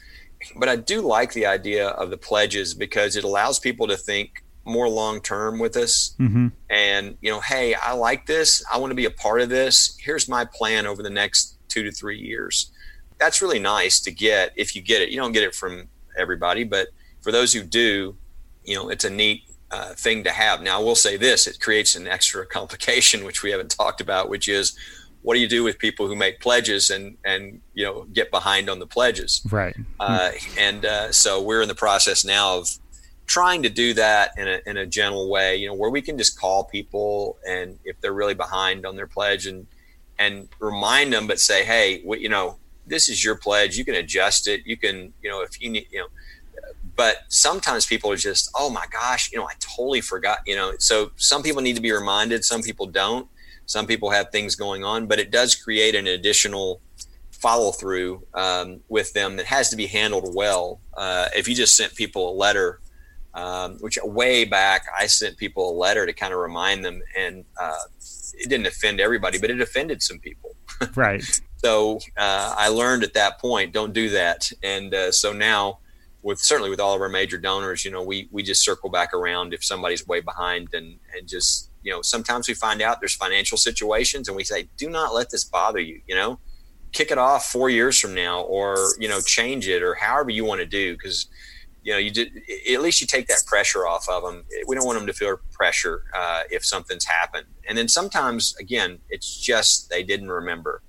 But 0.57 0.69
I 0.69 0.75
do 0.75 1.01
like 1.01 1.33
the 1.33 1.45
idea 1.45 1.87
of 1.87 2.09
the 2.09 2.17
pledges 2.17 2.73
because 2.73 3.15
it 3.15 3.23
allows 3.23 3.57
people 3.57 3.87
to 3.87 3.97
think 3.97 4.43
more 4.65 4.89
long 4.89 5.21
term 5.21 5.59
with 5.59 5.77
us. 5.77 6.15
Mm-hmm. 6.19 6.47
And, 6.69 7.17
you 7.21 7.31
know, 7.31 7.39
hey, 7.39 7.73
I 7.75 7.93
like 7.93 8.25
this. 8.25 8.63
I 8.71 8.77
want 8.77 8.91
to 8.91 8.95
be 8.95 9.05
a 9.05 9.11
part 9.11 9.41
of 9.41 9.49
this. 9.49 9.97
Here's 9.99 10.27
my 10.27 10.45
plan 10.45 10.85
over 10.85 11.01
the 11.01 11.09
next 11.09 11.57
two 11.67 11.83
to 11.83 11.91
three 11.91 12.19
years 12.19 12.71
that's 13.19 13.41
really 13.41 13.59
nice 13.59 13.99
to 14.01 14.11
get 14.11 14.53
if 14.55 14.75
you 14.75 14.81
get 14.81 15.01
it. 15.01 15.09
You 15.09 15.17
don't 15.17 15.31
get 15.31 15.43
it 15.43 15.55
from 15.55 15.87
everybody, 16.17 16.63
but 16.63 16.89
for 17.21 17.31
those 17.31 17.53
who 17.53 17.63
do, 17.63 18.15
you 18.63 18.75
know, 18.75 18.89
it's 18.89 19.03
a 19.03 19.09
neat 19.09 19.43
uh, 19.71 19.93
thing 19.93 20.23
to 20.23 20.31
have. 20.31 20.61
Now, 20.61 20.79
I 20.79 20.83
will 20.83 20.95
say 20.95 21.17
this: 21.17 21.47
it 21.47 21.59
creates 21.59 21.95
an 21.95 22.07
extra 22.07 22.45
complication, 22.57 23.25
which 23.25 23.43
we 23.43 23.51
haven't 23.51 23.71
talked 23.71 24.01
about, 24.01 24.29
which 24.29 24.47
is 24.47 24.77
what 25.21 25.33
do 25.33 25.39
you 25.39 25.47
do 25.47 25.63
with 25.63 25.79
people 25.79 26.07
who 26.07 26.15
make 26.15 26.39
pledges 26.39 26.89
and 26.89 27.17
and 27.25 27.61
you 27.73 27.83
know 27.83 28.03
get 28.13 28.31
behind 28.31 28.69
on 28.69 28.79
the 28.79 28.87
pledges? 28.87 29.41
Right. 29.51 29.75
Uh, 29.99 30.31
and 30.57 30.85
uh, 30.85 31.11
so 31.11 31.41
we're 31.41 31.61
in 31.61 31.67
the 31.67 31.75
process 31.75 32.23
now 32.23 32.59
of 32.59 32.69
trying 33.27 33.63
to 33.63 33.69
do 33.69 33.93
that 33.95 34.37
in 34.37 34.47
a, 34.47 34.61
in 34.67 34.77
a 34.77 34.85
gentle 34.85 35.29
way, 35.29 35.55
you 35.55 35.67
know, 35.67 35.73
where 35.73 35.89
we 35.89 36.01
can 36.01 36.17
just 36.17 36.39
call 36.39 36.63
people 36.63 37.37
and 37.47 37.79
if 37.83 37.99
they're 38.01 38.13
really 38.13 38.35
behind 38.35 38.85
on 38.85 38.95
their 38.95 39.07
pledge 39.07 39.47
and 39.47 39.65
and 40.17 40.47
remind 40.59 41.11
them, 41.11 41.27
but 41.27 41.39
say, 41.39 41.65
hey, 41.65 42.01
what, 42.03 42.21
you 42.21 42.29
know, 42.29 42.57
this 42.87 43.09
is 43.09 43.23
your 43.23 43.35
pledge. 43.35 43.77
You 43.77 43.85
can 43.85 43.95
adjust 43.95 44.47
it. 44.47 44.61
You 44.65 44.77
can, 44.77 45.13
you 45.21 45.29
know, 45.29 45.41
if 45.41 45.61
you 45.61 45.69
need, 45.69 45.87
you 45.91 45.99
know, 45.99 46.07
but 46.95 47.17
sometimes 47.27 47.85
people 47.85 48.11
are 48.11 48.17
just, 48.17 48.49
oh 48.55 48.69
my 48.69 48.85
gosh, 48.91 49.31
you 49.31 49.37
know, 49.37 49.45
I 49.45 49.53
totally 49.59 50.01
forgot, 50.01 50.39
you 50.45 50.55
know. 50.55 50.73
So 50.79 51.11
some 51.17 51.43
people 51.43 51.61
need 51.61 51.75
to 51.75 51.81
be 51.81 51.91
reminded, 51.91 52.45
some 52.45 52.61
people 52.61 52.85
don't. 52.85 53.27
Some 53.65 53.87
people 53.87 54.11
have 54.11 54.29
things 54.31 54.55
going 54.55 54.83
on, 54.83 55.07
but 55.07 55.19
it 55.19 55.31
does 55.31 55.55
create 55.55 55.95
an 55.95 56.07
additional 56.07 56.81
follow 57.31 57.71
through 57.71 58.23
um, 58.33 58.79
with 58.89 59.11
them 59.13 59.35
that 59.37 59.45
has 59.45 59.69
to 59.69 59.75
be 59.75 59.87
handled 59.87 60.33
well. 60.35 60.79
Uh, 60.95 61.27
if 61.35 61.47
you 61.47 61.55
just 61.55 61.75
sent 61.75 61.95
people 61.95 62.29
a 62.29 62.35
letter, 62.35 62.79
um, 63.33 63.77
which 63.79 63.97
way 64.03 64.45
back 64.45 64.85
I 64.97 65.07
sent 65.07 65.37
people 65.37 65.69
a 65.69 65.75
letter 65.75 66.05
to 66.05 66.13
kind 66.13 66.33
of 66.33 66.39
remind 66.39 66.85
them, 66.85 67.01
and 67.17 67.43
uh, 67.59 67.83
it 68.33 68.49
didn't 68.49 68.67
offend 68.67 69.01
everybody, 69.01 69.37
but 69.37 69.49
it 69.49 69.59
offended 69.59 70.01
some 70.01 70.19
people. 70.19 70.55
right. 70.95 71.41
So 71.65 71.97
uh, 72.15 72.53
I 72.55 72.67
learned 72.67 73.03
at 73.03 73.15
that 73.15 73.39
point, 73.39 73.73
don't 73.73 73.91
do 73.91 74.09
that. 74.09 74.51
And 74.61 74.93
uh, 74.93 75.11
so 75.11 75.33
now, 75.33 75.79
with 76.21 76.37
certainly 76.37 76.69
with 76.69 76.79
all 76.79 76.93
of 76.93 77.01
our 77.01 77.09
major 77.09 77.39
donors, 77.39 77.83
you 77.83 77.89
know, 77.89 78.03
we 78.03 78.29
we 78.31 78.43
just 78.43 78.63
circle 78.63 78.87
back 78.91 79.15
around 79.15 79.51
if 79.51 79.63
somebody's 79.63 80.05
way 80.05 80.21
behind, 80.21 80.75
and 80.75 80.99
and 81.17 81.27
just 81.27 81.71
you 81.81 81.91
know, 81.91 82.03
sometimes 82.03 82.47
we 82.47 82.53
find 82.53 82.83
out 82.83 82.99
there's 82.99 83.15
financial 83.15 83.57
situations, 83.57 84.27
and 84.27 84.37
we 84.37 84.43
say, 84.43 84.69
do 84.77 84.91
not 84.91 85.15
let 85.15 85.31
this 85.31 85.43
bother 85.43 85.79
you. 85.79 86.01
You 86.05 86.13
know, 86.13 86.39
kick 86.91 87.09
it 87.09 87.17
off 87.17 87.47
four 87.47 87.71
years 87.71 87.99
from 87.99 88.13
now, 88.13 88.41
or 88.41 88.93
you 88.99 89.09
know, 89.09 89.19
change 89.19 89.67
it, 89.67 89.81
or 89.81 89.95
however 89.95 90.29
you 90.29 90.45
want 90.45 90.59
to 90.59 90.67
do, 90.67 90.93
because 90.93 91.25
you 91.81 91.93
know, 91.93 91.97
you 91.97 92.11
did 92.11 92.43
at 92.71 92.81
least 92.83 93.01
you 93.01 93.07
take 93.07 93.25
that 93.25 93.41
pressure 93.47 93.87
off 93.87 94.07
of 94.07 94.21
them. 94.21 94.43
We 94.67 94.75
don't 94.75 94.85
want 94.85 94.99
them 94.99 95.07
to 95.07 95.13
feel 95.13 95.39
pressure 95.51 96.03
uh, 96.13 96.43
if 96.51 96.63
something's 96.63 97.05
happened. 97.05 97.47
And 97.67 97.75
then 97.75 97.87
sometimes, 97.87 98.55
again, 98.59 98.99
it's 99.09 99.41
just 99.41 99.89
they 99.89 100.03
didn't 100.03 100.29
remember 100.29 100.83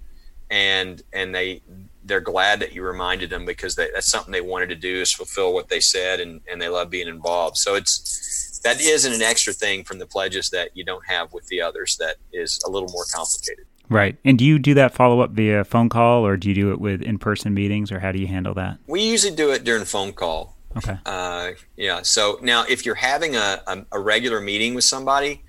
and 0.51 1.03
and 1.12 1.34
they 1.34 1.62
they're 2.05 2.20
glad 2.20 2.61
that 2.61 2.72
you 2.72 2.82
reminded 2.82 3.30
them 3.30 3.44
because 3.44 3.74
they, 3.74 3.88
that's 3.92 4.07
something 4.07 4.30
they 4.30 4.40
wanted 4.40 4.68
to 4.68 4.76
do 4.76 5.01
is 5.01 5.12
fulfill 5.12 5.53
what 5.53 5.68
they 5.68 5.80
said 5.80 6.20
and, 6.20 6.40
and 6.49 6.62
they 6.62 6.68
love 6.68 6.88
being 6.88 7.09
involved. 7.09 7.57
So 7.57 7.74
it's 7.74 8.61
that 8.62 8.80
isn't 8.80 9.12
an 9.12 9.22
extra 9.22 9.53
thing 9.53 9.82
from 9.84 9.99
the 9.99 10.07
pledges 10.07 10.51
that 10.51 10.70
you 10.76 10.84
don't 10.84 11.05
have 11.07 11.32
with 11.32 11.47
the 11.49 11.61
others 11.61 11.97
that 11.99 12.16
is 12.32 12.61
a 12.64 12.70
little 12.70 12.88
more 12.90 13.05
complicated. 13.12 13.66
Right. 13.88 14.16
And 14.24 14.38
do 14.38 14.44
you 14.44 14.59
do 14.59 14.74
that 14.74 14.94
follow-up 14.94 15.30
via 15.30 15.64
phone 15.64 15.88
call 15.88 16.26
or 16.26 16.36
do 16.36 16.49
you 16.49 16.55
do 16.55 16.72
it 16.72 16.80
with 16.80 17.03
in-person 17.03 17.55
meetings 17.55 17.90
or 17.90 18.01
how 18.01 18.12
do 18.12 18.18
you 18.20 18.26
handle 18.26 18.55
that? 18.55 18.78
We 18.86 19.03
usually 19.03 19.34
do 19.34 19.51
it 19.51 19.64
during 19.64 19.84
phone 19.84 20.12
call. 20.12 20.57
Okay. 20.76 20.99
Uh, 21.07 21.53
yeah. 21.76 22.03
So 22.03 22.38
now 22.42 22.64
if 22.68 22.84
you're 22.84 22.97
having 22.97 23.34
a, 23.36 23.62
a, 23.66 23.84
a 23.92 24.01
regular 24.01 24.40
meeting 24.40 24.74
with 24.74 24.84
somebody 24.84 25.42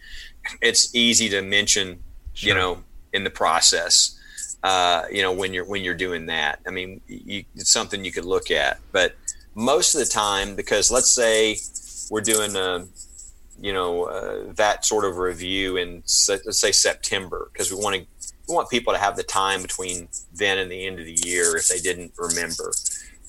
it's 0.61 0.93
easy 0.95 1.29
to 1.29 1.41
mention 1.41 2.03
sure. 2.33 2.49
you 2.49 2.55
know 2.55 2.83
in 3.13 3.23
the 3.23 3.29
process 3.29 4.16
uh, 4.67 5.05
you 5.09 5.21
know 5.21 5.31
when 5.31 5.53
you're 5.53 5.63
when 5.63 5.81
you're 5.81 6.01
doing 6.07 6.25
that. 6.25 6.59
I 6.67 6.71
mean 6.71 6.99
you, 7.07 7.45
it's 7.55 7.71
something 7.71 8.03
you 8.03 8.11
could 8.11 8.25
look 8.25 8.51
at. 8.51 8.79
But 8.91 9.15
most 9.55 9.95
of 9.95 9.99
the 9.99 10.05
time 10.05 10.55
because 10.55 10.91
let's 10.91 11.09
say 11.09 11.57
we're 12.11 12.27
doing 12.33 12.53
a 12.57 12.85
you 13.61 13.71
know 13.71 13.91
uh, 14.03 14.51
that 14.55 14.85
sort 14.85 15.05
of 15.05 15.17
review 15.17 15.77
in 15.77 16.03
let's 16.27 16.59
say 16.59 16.71
september 16.71 17.49
because 17.51 17.71
we 17.71 17.77
want 17.81 17.95
to 17.95 18.01
we 18.47 18.55
want 18.55 18.69
people 18.69 18.91
to 18.93 18.99
have 18.99 19.15
the 19.15 19.23
time 19.23 19.61
between 19.61 20.09
then 20.33 20.57
and 20.57 20.69
the 20.69 20.85
end 20.85 20.99
of 20.99 21.05
the 21.05 21.19
year 21.25 21.55
if 21.55 21.67
they 21.69 21.79
didn't 21.79 22.11
remember. 22.17 22.71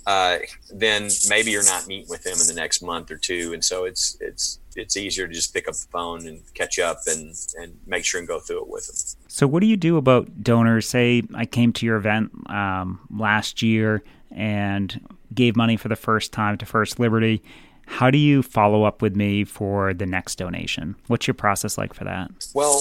Uh, 0.07 0.39
then 0.73 1.09
maybe 1.29 1.51
you're 1.51 1.65
not 1.65 1.87
meeting 1.87 2.09
with 2.09 2.23
them 2.23 2.39
in 2.41 2.47
the 2.47 2.55
next 2.55 2.83
month 2.83 3.11
or 3.11 3.17
two. 3.17 3.53
And 3.53 3.63
so 3.65 3.85
it's 3.85 4.17
it's 4.21 4.59
it's 4.75 4.97
easier 4.97 5.29
to 5.29 5.35
just 5.35 5.53
pick 5.53 5.69
up 5.69 5.75
the 5.75 5.89
phone 5.93 6.27
and 6.27 6.41
catch 6.55 6.79
up 6.79 6.99
and 7.07 7.35
and 7.61 7.77
make 7.87 8.05
sure 8.05 8.19
and 8.19 8.29
go 8.29 8.41
through 8.41 8.63
it 8.63 8.69
with 8.69 8.87
them 8.87 9.18
so, 9.29 9.47
what 9.47 9.61
do 9.61 9.67
you 9.67 9.77
do 9.77 9.99
about 9.99 10.43
donors? 10.43 10.89
Say, 10.89 11.23
I 11.35 11.45
came 11.45 11.73
to 11.75 11.87
your 11.87 11.97
event 11.97 12.33
um, 12.51 12.99
last 13.15 13.61
year 13.63 14.03
and 14.31 15.07
gave 15.35 15.55
money 15.55 15.77
for 15.77 15.89
the 15.89 15.97
first 15.97 16.33
time 16.33 16.57
to 16.59 16.67
First 16.67 16.99
Liberty. 16.99 17.43
How 17.87 18.11
do 18.11 18.19
you 18.19 18.43
follow 18.43 18.85
up 18.85 19.03
with 19.03 19.17
me 19.17 19.45
for 19.45 19.93
the 19.93 20.07
next 20.07 20.37
donation? 20.37 20.97
What's 21.09 21.27
your 21.27 21.35
process 21.35 21.77
like 21.77 21.93
for 21.93 22.05
that? 22.05 22.31
Well, 22.55 22.81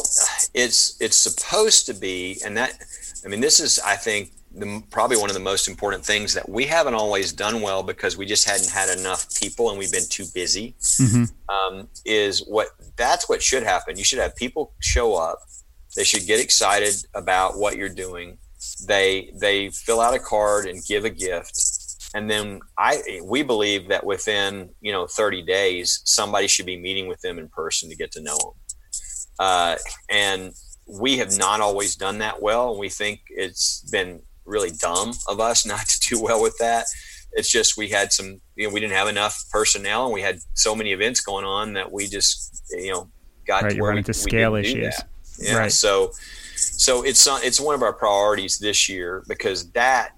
it's 0.53 0.99
it's 1.01 1.17
supposed 1.17 1.85
to 1.87 1.93
be, 1.93 2.39
and 2.45 2.55
that 2.55 2.73
I 3.25 3.27
mean, 3.27 3.41
this 3.41 3.59
is 3.59 3.79
I 3.79 3.95
think 3.95 4.31
the, 4.53 4.81
probably 4.89 5.17
one 5.17 5.29
of 5.29 5.33
the 5.33 5.41
most 5.41 5.67
important 5.67 6.05
things 6.05 6.33
that 6.33 6.47
we 6.47 6.65
haven't 6.65 6.93
always 6.93 7.33
done 7.33 7.61
well 7.61 7.83
because 7.83 8.17
we 8.17 8.25
just 8.25 8.47
hadn't 8.47 8.69
had 8.69 8.97
enough 8.97 9.27
people 9.37 9.69
and 9.69 9.77
we've 9.77 9.91
been 9.91 10.07
too 10.09 10.25
busy. 10.33 10.75
Mm-hmm. 10.79 11.23
Um, 11.49 11.89
is 12.05 12.39
what 12.47 12.69
that's 12.95 13.27
what 13.27 13.41
should 13.43 13.63
happen. 13.63 13.97
You 13.97 14.05
should 14.05 14.19
have 14.19 14.35
people 14.35 14.71
show 14.79 15.15
up 15.15 15.39
they 15.97 16.03
should 16.03 16.27
get 16.27 16.39
excited 16.39 16.93
about 17.15 17.57
what 17.57 17.75
you're 17.75 17.89
doing. 17.89 18.37
They 18.87 19.31
they 19.33 19.69
fill 19.71 19.99
out 19.99 20.13
a 20.13 20.19
card 20.19 20.67
and 20.67 20.85
give 20.85 21.03
a 21.05 21.09
gift, 21.09 21.59
and 22.13 22.29
then 22.29 22.61
I 22.77 23.21
we 23.23 23.41
believe 23.41 23.89
that 23.89 24.05
within 24.05 24.69
you 24.79 24.91
know 24.91 25.07
30 25.07 25.41
days 25.41 26.01
somebody 26.05 26.47
should 26.47 26.67
be 26.67 26.77
meeting 26.77 27.07
with 27.07 27.19
them 27.21 27.39
in 27.39 27.49
person 27.49 27.89
to 27.89 27.95
get 27.95 28.11
to 28.11 28.21
know 28.21 28.37
them. 28.37 28.53
Uh, 29.39 29.75
and 30.09 30.53
we 30.99 31.17
have 31.17 31.37
not 31.37 31.61
always 31.61 31.95
done 31.95 32.19
that 32.19 32.41
well, 32.41 32.71
and 32.71 32.79
we 32.79 32.89
think 32.89 33.21
it's 33.29 33.81
been 33.91 34.21
really 34.45 34.71
dumb 34.71 35.13
of 35.27 35.39
us 35.39 35.65
not 35.73 35.87
to 35.87 36.09
do 36.09 36.21
well 36.21 36.41
with 36.41 36.57
that. 36.59 36.85
It's 37.33 37.51
just 37.51 37.75
we 37.75 37.89
had 37.89 38.13
some, 38.13 38.39
you 38.55 38.67
know, 38.67 38.73
we 38.73 38.79
didn't 38.79 38.95
have 38.95 39.07
enough 39.07 39.43
personnel, 39.51 40.05
and 40.05 40.13
we 40.13 40.21
had 40.21 40.39
so 40.53 40.75
many 40.75 40.91
events 40.91 41.21
going 41.21 41.45
on 41.45 41.73
that 41.73 41.91
we 41.91 42.07
just, 42.07 42.63
you 42.69 42.93
know, 42.93 43.09
got 43.45 43.63
right, 43.63 43.75
to 43.75 43.81
where 43.81 43.89
run 43.89 43.97
into 43.97 44.13
scale 44.13 44.55
issues. 44.55 44.95
Yeah. 45.37 45.57
Right. 45.57 45.71
So, 45.71 46.11
so 46.55 47.03
it's 47.03 47.27
it's 47.43 47.59
one 47.59 47.75
of 47.75 47.83
our 47.83 47.93
priorities 47.93 48.57
this 48.57 48.89
year 48.89 49.23
because 49.27 49.71
that 49.71 50.11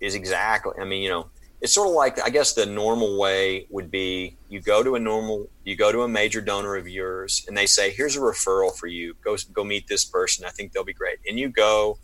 is 0.00 0.14
exactly. 0.14 0.72
I 0.80 0.84
mean, 0.84 1.02
you 1.02 1.08
know, 1.08 1.30
it's 1.60 1.72
sort 1.72 1.88
of 1.88 1.94
like 1.94 2.20
I 2.22 2.30
guess 2.30 2.52
the 2.52 2.66
normal 2.66 3.18
way 3.18 3.66
would 3.70 3.90
be 3.90 4.36
you 4.48 4.60
go 4.60 4.82
to 4.82 4.94
a 4.94 5.00
normal 5.00 5.48
you 5.64 5.76
go 5.76 5.90
to 5.90 6.02
a 6.02 6.08
major 6.08 6.40
donor 6.40 6.76
of 6.76 6.86
yours 6.86 7.44
and 7.48 7.56
they 7.56 7.66
say 7.66 7.90
here's 7.90 8.16
a 8.16 8.20
referral 8.20 8.76
for 8.76 8.86
you 8.86 9.14
go 9.24 9.36
go 9.52 9.64
meet 9.64 9.88
this 9.88 10.04
person 10.04 10.44
I 10.44 10.50
think 10.50 10.72
they'll 10.72 10.84
be 10.84 10.92
great 10.92 11.18
and 11.26 11.38
you 11.38 11.48
go 11.48 11.98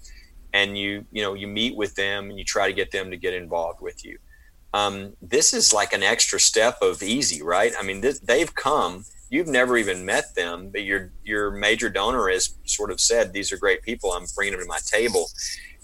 and 0.52 0.76
you 0.76 1.04
you 1.12 1.22
know 1.22 1.34
you 1.34 1.46
meet 1.46 1.76
with 1.76 1.94
them 1.94 2.30
and 2.30 2.38
you 2.38 2.44
try 2.44 2.66
to 2.66 2.72
get 2.72 2.90
them 2.90 3.10
to 3.10 3.16
get 3.16 3.34
involved 3.34 3.80
with 3.80 4.04
you. 4.04 4.18
Um, 4.74 5.14
this 5.20 5.52
is 5.52 5.72
like 5.72 5.92
an 5.92 6.02
extra 6.02 6.40
step 6.40 6.78
of 6.80 7.02
easy, 7.02 7.42
right? 7.42 7.72
I 7.78 7.82
mean, 7.82 8.00
this, 8.00 8.18
they've 8.20 8.54
come. 8.54 9.04
You've 9.32 9.48
never 9.48 9.78
even 9.78 10.04
met 10.04 10.34
them, 10.34 10.68
but 10.68 10.82
your 10.82 11.10
your 11.24 11.50
major 11.50 11.88
donor 11.88 12.28
has 12.28 12.54
sort 12.66 12.90
of 12.90 13.00
said, 13.00 13.32
"These 13.32 13.50
are 13.50 13.56
great 13.56 13.80
people. 13.80 14.12
I'm 14.12 14.26
bringing 14.36 14.52
them 14.52 14.62
to 14.62 14.68
my 14.68 14.80
table," 14.84 15.30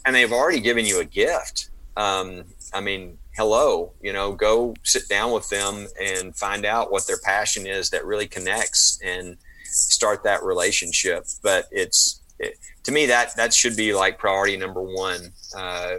and 0.05 0.15
they've 0.15 0.31
already 0.31 0.61
given 0.61 0.85
you 0.85 1.01
a 1.01 1.05
gift. 1.07 1.71
Um, 1.97 2.45
I 2.75 2.83
mean, 2.83 3.17
hello, 3.39 3.95
you 4.03 4.13
know, 4.13 4.33
go 4.33 4.75
sit 4.83 5.09
down 5.09 5.33
with 5.33 5.49
them 5.49 5.87
and 5.99 6.37
find 6.37 6.67
out 6.67 6.93
what 6.93 7.07
their 7.07 7.17
passion 7.25 7.67
is 7.67 7.89
that 7.89 8.05
really 8.05 8.27
connects 8.29 9.01
and 9.03 9.39
start 9.65 10.25
that 10.25 10.43
relationship. 10.43 11.25
But 11.43 11.69
it's 11.71 12.21
it, 12.39 12.59
to 12.85 12.93
me 12.93 13.07
that 13.07 13.35
that 13.37 13.55
should 13.55 13.79
be 13.79 13.95
like 13.95 14.19
priority 14.19 14.59
number 14.59 14.83
one, 14.83 15.33
uh, 15.57 15.95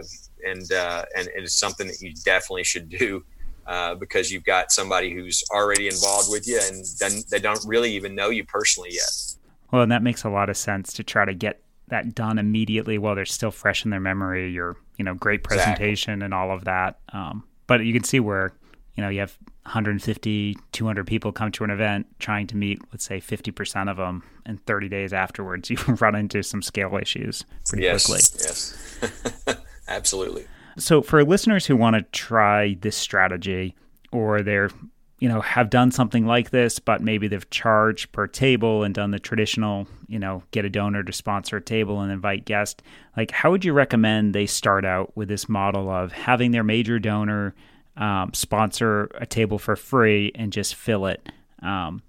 and 0.46 0.70
uh, 0.70 1.04
and 1.16 1.28
it's 1.34 1.58
something 1.58 1.88
that 1.88 2.00
you 2.00 2.14
definitely 2.24 2.62
should 2.62 2.88
do. 2.88 3.24
Uh, 3.70 3.94
because 3.94 4.32
you've 4.32 4.42
got 4.42 4.72
somebody 4.72 5.14
who's 5.14 5.44
already 5.52 5.86
involved 5.86 6.28
with 6.28 6.44
you 6.44 6.58
and 6.60 6.84
then 6.98 7.22
they 7.30 7.38
don't 7.38 7.64
really 7.64 7.92
even 7.92 8.16
know 8.16 8.28
you 8.28 8.44
personally 8.44 8.88
yet. 8.90 9.36
Well, 9.70 9.82
and 9.82 9.92
that 9.92 10.02
makes 10.02 10.24
a 10.24 10.28
lot 10.28 10.50
of 10.50 10.56
sense 10.56 10.92
to 10.94 11.04
try 11.04 11.24
to 11.24 11.32
get 11.34 11.62
that 11.86 12.12
done 12.12 12.40
immediately 12.40 12.98
while 12.98 13.14
they're 13.14 13.24
still 13.24 13.52
fresh 13.52 13.84
in 13.84 13.92
their 13.92 14.00
memory. 14.00 14.50
Your, 14.50 14.76
you 14.96 15.04
know, 15.04 15.14
great 15.14 15.44
presentation 15.44 16.14
exactly. 16.14 16.24
and 16.24 16.34
all 16.34 16.50
of 16.50 16.64
that. 16.64 16.98
Um, 17.12 17.44
but 17.68 17.84
you 17.84 17.92
can 17.92 18.02
see 18.02 18.18
where, 18.18 18.52
you 18.96 19.04
know, 19.04 19.08
you 19.08 19.20
have 19.20 19.38
150, 19.62 20.56
200 20.72 21.06
people 21.06 21.30
come 21.30 21.52
to 21.52 21.62
an 21.62 21.70
event 21.70 22.08
trying 22.18 22.48
to 22.48 22.56
meet, 22.56 22.80
let's 22.90 23.04
say 23.04 23.20
50% 23.20 23.88
of 23.88 23.98
them, 23.98 24.24
and 24.46 24.60
30 24.66 24.88
days 24.88 25.12
afterwards, 25.12 25.70
you 25.70 25.76
run 26.00 26.16
into 26.16 26.42
some 26.42 26.60
scale 26.60 26.98
issues 27.00 27.44
pretty 27.68 27.84
yes, 27.84 28.06
quickly. 28.06 29.54
Yes, 29.54 29.56
absolutely. 29.86 30.46
So, 30.76 31.02
for 31.02 31.24
listeners 31.24 31.66
who 31.66 31.76
want 31.76 31.96
to 31.96 32.02
try 32.12 32.76
this 32.80 32.96
strategy, 32.96 33.74
or 34.12 34.42
they're 34.42 34.70
you 35.18 35.28
know 35.28 35.40
have 35.42 35.68
done 35.68 35.90
something 35.90 36.24
like 36.24 36.48
this 36.48 36.78
but 36.78 37.02
maybe 37.02 37.28
they've 37.28 37.50
charged 37.50 38.10
per 38.10 38.26
table 38.26 38.82
and 38.82 38.94
done 38.94 39.10
the 39.10 39.18
traditional 39.18 39.86
you 40.08 40.18
know 40.18 40.42
get 40.50 40.64
a 40.64 40.70
donor 40.70 41.02
to 41.02 41.12
sponsor 41.12 41.58
a 41.58 41.60
table 41.60 42.00
and 42.00 42.10
invite 42.10 42.46
guests 42.46 42.82
like 43.18 43.30
how 43.30 43.50
would 43.50 43.62
you 43.62 43.74
recommend 43.74 44.34
they 44.34 44.46
start 44.46 44.82
out 44.82 45.14
with 45.14 45.28
this 45.28 45.46
model 45.46 45.90
of 45.90 46.10
having 46.10 46.52
their 46.52 46.64
major 46.64 46.98
donor 46.98 47.54
um, 48.00 48.32
sponsor 48.32 49.10
a 49.14 49.26
table 49.26 49.58
for 49.58 49.76
free 49.76 50.32
and 50.34 50.52
just 50.52 50.74
fill 50.74 51.06
it? 51.06 51.30
Um, 51.62 52.02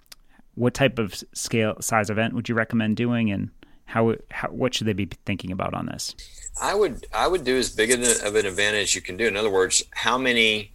what 0.55 0.73
type 0.73 0.99
of 0.99 1.13
scale 1.33 1.75
size 1.81 2.09
event 2.09 2.33
would 2.33 2.49
you 2.49 2.55
recommend 2.55 2.97
doing 2.97 3.31
and 3.31 3.49
how, 3.91 4.15
how 4.29 4.47
what 4.49 4.73
should 4.73 4.87
they 4.87 4.93
be 4.93 5.09
thinking 5.25 5.51
about 5.51 5.73
on 5.73 5.85
this 5.85 6.15
i 6.61 6.73
would 6.73 7.05
i 7.13 7.27
would 7.27 7.43
do 7.43 7.57
as 7.57 7.69
big 7.69 7.91
of 7.91 8.35
an 8.35 8.45
event 8.45 8.75
as 8.75 8.95
you 8.95 9.01
can 9.01 9.17
do 9.17 9.27
in 9.27 9.37
other 9.37 9.51
words 9.51 9.83
how 9.91 10.17
many 10.17 10.71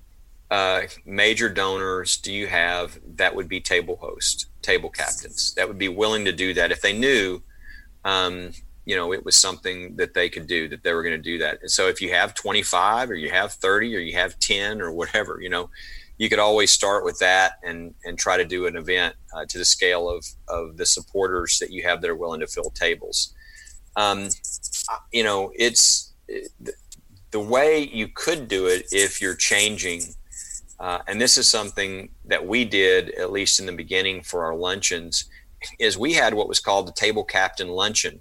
uh, 0.50 0.82
major 1.04 1.48
donors 1.48 2.16
do 2.18 2.32
you 2.32 2.46
have 2.46 2.98
that 3.16 3.34
would 3.34 3.48
be 3.48 3.60
table 3.60 3.96
host, 3.96 4.46
table 4.62 4.90
captains 4.90 5.54
that 5.54 5.66
would 5.66 5.78
be 5.78 5.88
willing 5.88 6.24
to 6.24 6.32
do 6.32 6.54
that 6.54 6.70
if 6.70 6.80
they 6.82 6.92
knew, 6.92 7.42
um, 8.04 8.52
you 8.84 8.94
know, 8.94 9.12
it 9.12 9.24
was 9.24 9.34
something 9.40 9.96
that 9.96 10.14
they 10.14 10.28
could 10.28 10.46
do, 10.46 10.68
that 10.68 10.84
they 10.84 10.94
were 10.94 11.02
going 11.02 11.16
to 11.16 11.22
do 11.22 11.38
that. 11.38 11.58
And 11.62 11.70
so 11.70 11.88
if 11.88 12.00
you 12.00 12.12
have 12.12 12.34
25 12.34 13.10
or 13.10 13.14
you 13.14 13.30
have 13.30 13.52
30 13.54 13.96
or 13.96 13.98
you 13.98 14.16
have 14.16 14.38
10 14.38 14.80
or 14.80 14.92
whatever, 14.92 15.40
you 15.40 15.48
know, 15.48 15.68
you 16.18 16.28
could 16.28 16.38
always 16.38 16.70
start 16.70 17.04
with 17.04 17.18
that 17.18 17.54
and, 17.62 17.94
and 18.04 18.18
try 18.18 18.36
to 18.36 18.44
do 18.44 18.66
an 18.66 18.76
event 18.76 19.14
uh, 19.34 19.44
to 19.48 19.58
the 19.58 19.64
scale 19.64 20.08
of, 20.08 20.24
of 20.48 20.76
the 20.76 20.86
supporters 20.86 21.58
that 21.58 21.70
you 21.70 21.82
have 21.82 22.00
that 22.00 22.10
are 22.10 22.16
willing 22.16 22.40
to 22.40 22.46
fill 22.46 22.70
tables. 22.70 23.34
Um, 23.96 24.28
you 25.12 25.24
know, 25.24 25.52
it's 25.54 26.12
the 27.30 27.40
way 27.40 27.80
you 27.80 28.08
could 28.08 28.48
do 28.48 28.66
it 28.66 28.86
if 28.92 29.20
you're 29.20 29.36
changing– 29.36 30.02
uh, 30.78 30.98
and 31.06 31.20
this 31.20 31.38
is 31.38 31.48
something 31.48 32.10
that 32.24 32.46
we 32.46 32.64
did, 32.64 33.10
at 33.14 33.32
least 33.32 33.60
in 33.60 33.66
the 33.66 33.72
beginning 33.72 34.22
for 34.22 34.44
our 34.44 34.54
luncheons, 34.54 35.24
is 35.78 35.96
we 35.96 36.12
had 36.12 36.34
what 36.34 36.48
was 36.48 36.60
called 36.60 36.86
the 36.86 36.92
table 36.92 37.24
captain 37.24 37.68
luncheon. 37.68 38.20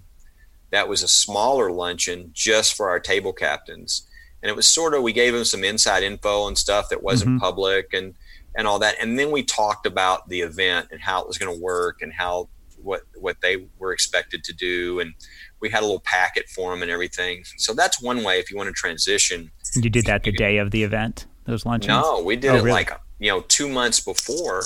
That 0.72 0.88
was 0.88 1.04
a 1.04 1.08
smaller 1.08 1.70
luncheon 1.70 2.32
just 2.34 2.76
for 2.76 2.90
our 2.90 3.00
table 3.00 3.34
captains. 3.34 4.08
And 4.46 4.52
it 4.52 4.56
was 4.56 4.68
sort 4.68 4.94
of, 4.94 5.02
we 5.02 5.12
gave 5.12 5.34
them 5.34 5.44
some 5.44 5.64
inside 5.64 6.04
info 6.04 6.48
and 6.48 6.56
stuff 6.56 6.90
that 6.90 7.02
wasn't 7.02 7.32
mm-hmm. 7.32 7.40
public 7.40 7.94
and, 7.94 8.14
and 8.56 8.68
all 8.68 8.78
that. 8.78 8.96
And 9.02 9.18
then 9.18 9.32
we 9.32 9.42
talked 9.42 9.88
about 9.88 10.30
the 10.30 10.42
event 10.42 10.90
and 10.92 11.02
how 11.02 11.20
it 11.22 11.28
was 11.28 11.40
going 11.40 11.52
to 11.52 11.60
work 11.60 12.04
and 12.04 12.14
how, 12.14 12.50
what, 12.84 13.02
what 13.16 13.38
they 13.42 13.66
were 13.80 13.92
expected 13.92 14.44
to 14.44 14.54
do. 14.54 15.00
And 15.00 15.16
we 15.62 15.72
had 15.72 15.80
a 15.80 15.86
little 15.86 16.02
packet 16.02 16.48
for 16.48 16.72
them 16.72 16.84
and 16.84 16.92
everything. 16.92 17.44
So 17.58 17.74
that's 17.74 18.00
one 18.00 18.24
way 18.24 18.38
if 18.38 18.52
you 18.52 18.58
want 18.58 18.68
to 18.68 18.74
transition. 18.74 19.50
You 19.74 19.90
did 19.90 20.06
that 20.06 20.22
the 20.22 20.32
day 20.32 20.58
of 20.58 20.70
the 20.70 20.84
event? 20.84 21.26
those 21.46 21.66
luncheons? 21.66 22.04
No, 22.04 22.22
we 22.22 22.36
did 22.36 22.52
oh, 22.52 22.56
it 22.56 22.58
really? 22.58 22.72
like 22.72 22.92
you 23.20 23.32
know 23.32 23.42
two 23.42 23.70
months 23.70 24.00
before, 24.00 24.64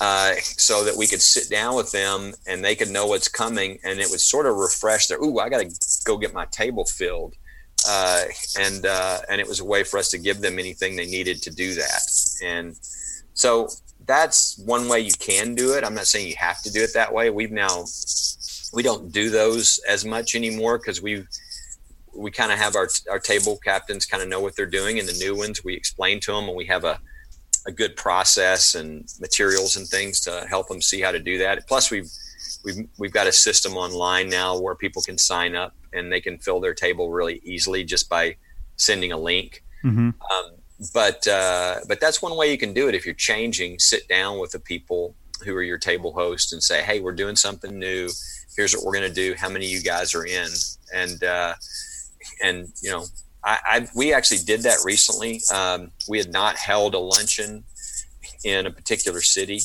uh, 0.00 0.34
so 0.40 0.84
that 0.84 0.96
we 0.96 1.06
could 1.06 1.20
sit 1.20 1.50
down 1.50 1.76
with 1.76 1.92
them 1.92 2.32
and 2.46 2.64
they 2.64 2.74
could 2.74 2.88
know 2.88 3.06
what's 3.06 3.28
coming, 3.28 3.78
and 3.84 4.00
it 4.00 4.08
would 4.10 4.20
sort 4.20 4.46
of 4.46 4.56
refresh 4.56 5.08
their. 5.08 5.18
Ooh, 5.18 5.38
I 5.38 5.48
got 5.48 5.60
to 5.60 5.70
go 6.04 6.16
get 6.16 6.32
my 6.32 6.46
table 6.46 6.84
filled, 6.84 7.34
uh, 7.88 8.24
and 8.60 8.84
uh, 8.86 9.18
and 9.30 9.40
it 9.40 9.48
was 9.48 9.60
a 9.60 9.64
way 9.64 9.82
for 9.82 9.98
us 9.98 10.10
to 10.10 10.18
give 10.18 10.40
them 10.40 10.58
anything 10.58 10.94
they 10.94 11.06
needed 11.06 11.42
to 11.42 11.50
do 11.50 11.74
that, 11.74 12.02
and 12.44 12.78
so 13.34 13.68
that's 14.04 14.58
one 14.58 14.88
way 14.88 15.00
you 15.00 15.12
can 15.18 15.54
do 15.54 15.74
it. 15.74 15.84
I'm 15.84 15.94
not 15.94 16.06
saying 16.06 16.28
you 16.28 16.36
have 16.38 16.62
to 16.62 16.72
do 16.72 16.82
it 16.82 16.90
that 16.94 17.12
way. 17.12 17.30
We've 17.30 17.50
now 17.50 17.84
we 18.72 18.82
don't 18.82 19.10
do 19.10 19.30
those 19.30 19.80
as 19.88 20.04
much 20.04 20.34
anymore 20.34 20.78
because 20.78 21.00
we've 21.00 21.26
we 22.14 22.30
kind 22.30 22.52
of 22.52 22.58
have 22.58 22.76
our 22.76 22.88
our 23.10 23.18
table 23.18 23.58
captains 23.64 24.04
kind 24.04 24.22
of 24.22 24.28
know 24.28 24.40
what 24.40 24.54
they're 24.54 24.66
doing, 24.66 24.98
and 24.98 25.08
the 25.08 25.18
new 25.24 25.34
ones 25.34 25.64
we 25.64 25.74
explain 25.74 26.20
to 26.20 26.32
them, 26.32 26.48
and 26.48 26.56
we 26.56 26.66
have 26.66 26.84
a 26.84 27.00
a 27.66 27.72
good 27.72 27.96
process 27.96 28.74
and 28.74 29.06
materials 29.20 29.76
and 29.76 29.86
things 29.86 30.20
to 30.20 30.46
help 30.48 30.68
them 30.68 30.80
see 30.80 31.00
how 31.00 31.12
to 31.12 31.18
do 31.18 31.38
that. 31.38 31.66
Plus, 31.66 31.90
we've 31.90 32.10
we've 32.68 32.88
we've 32.98 33.12
got 33.12 33.26
a 33.26 33.32
system 33.32 33.76
online 33.76 34.28
now 34.28 34.58
where 34.58 34.74
people 34.74 35.02
can 35.02 35.18
sign 35.18 35.54
up 35.54 35.74
and 35.92 36.12
they 36.12 36.20
can 36.20 36.38
fill 36.38 36.60
their 36.60 36.74
table 36.74 37.10
really 37.10 37.40
easily 37.44 37.84
just 37.84 38.08
by 38.08 38.36
sending 38.76 39.12
a 39.12 39.16
link. 39.16 39.64
Mm-hmm. 39.84 40.10
Um, 40.10 40.50
but 40.92 41.26
uh, 41.26 41.80
but 41.88 42.00
that's 42.00 42.22
one 42.22 42.36
way 42.36 42.50
you 42.50 42.58
can 42.58 42.72
do 42.72 42.88
it 42.88 42.94
if 42.94 43.04
you're 43.04 43.14
changing. 43.14 43.78
Sit 43.78 44.06
down 44.08 44.38
with 44.38 44.52
the 44.52 44.60
people 44.60 45.14
who 45.44 45.54
are 45.54 45.62
your 45.62 45.78
table 45.78 46.12
host 46.12 46.52
and 46.52 46.62
say, 46.62 46.82
"Hey, 46.82 47.00
we're 47.00 47.12
doing 47.12 47.36
something 47.36 47.78
new. 47.78 48.08
Here's 48.56 48.74
what 48.74 48.84
we're 48.84 48.92
going 48.92 49.08
to 49.08 49.14
do. 49.14 49.34
How 49.36 49.48
many 49.48 49.66
of 49.66 49.72
you 49.72 49.82
guys 49.82 50.14
are 50.14 50.24
in?" 50.24 50.48
And 50.94 51.24
uh, 51.24 51.54
and 52.42 52.68
you 52.82 52.90
know, 52.90 53.04
I, 53.44 53.58
I, 53.64 53.88
we 53.94 54.12
actually 54.12 54.38
did 54.44 54.62
that 54.62 54.78
recently. 54.84 55.40
Um, 55.52 55.90
we 56.08 56.18
had 56.18 56.32
not 56.32 56.56
held 56.56 56.94
a 56.94 56.98
luncheon 56.98 57.64
in 58.44 58.66
a 58.66 58.70
particular 58.70 59.20
city, 59.20 59.60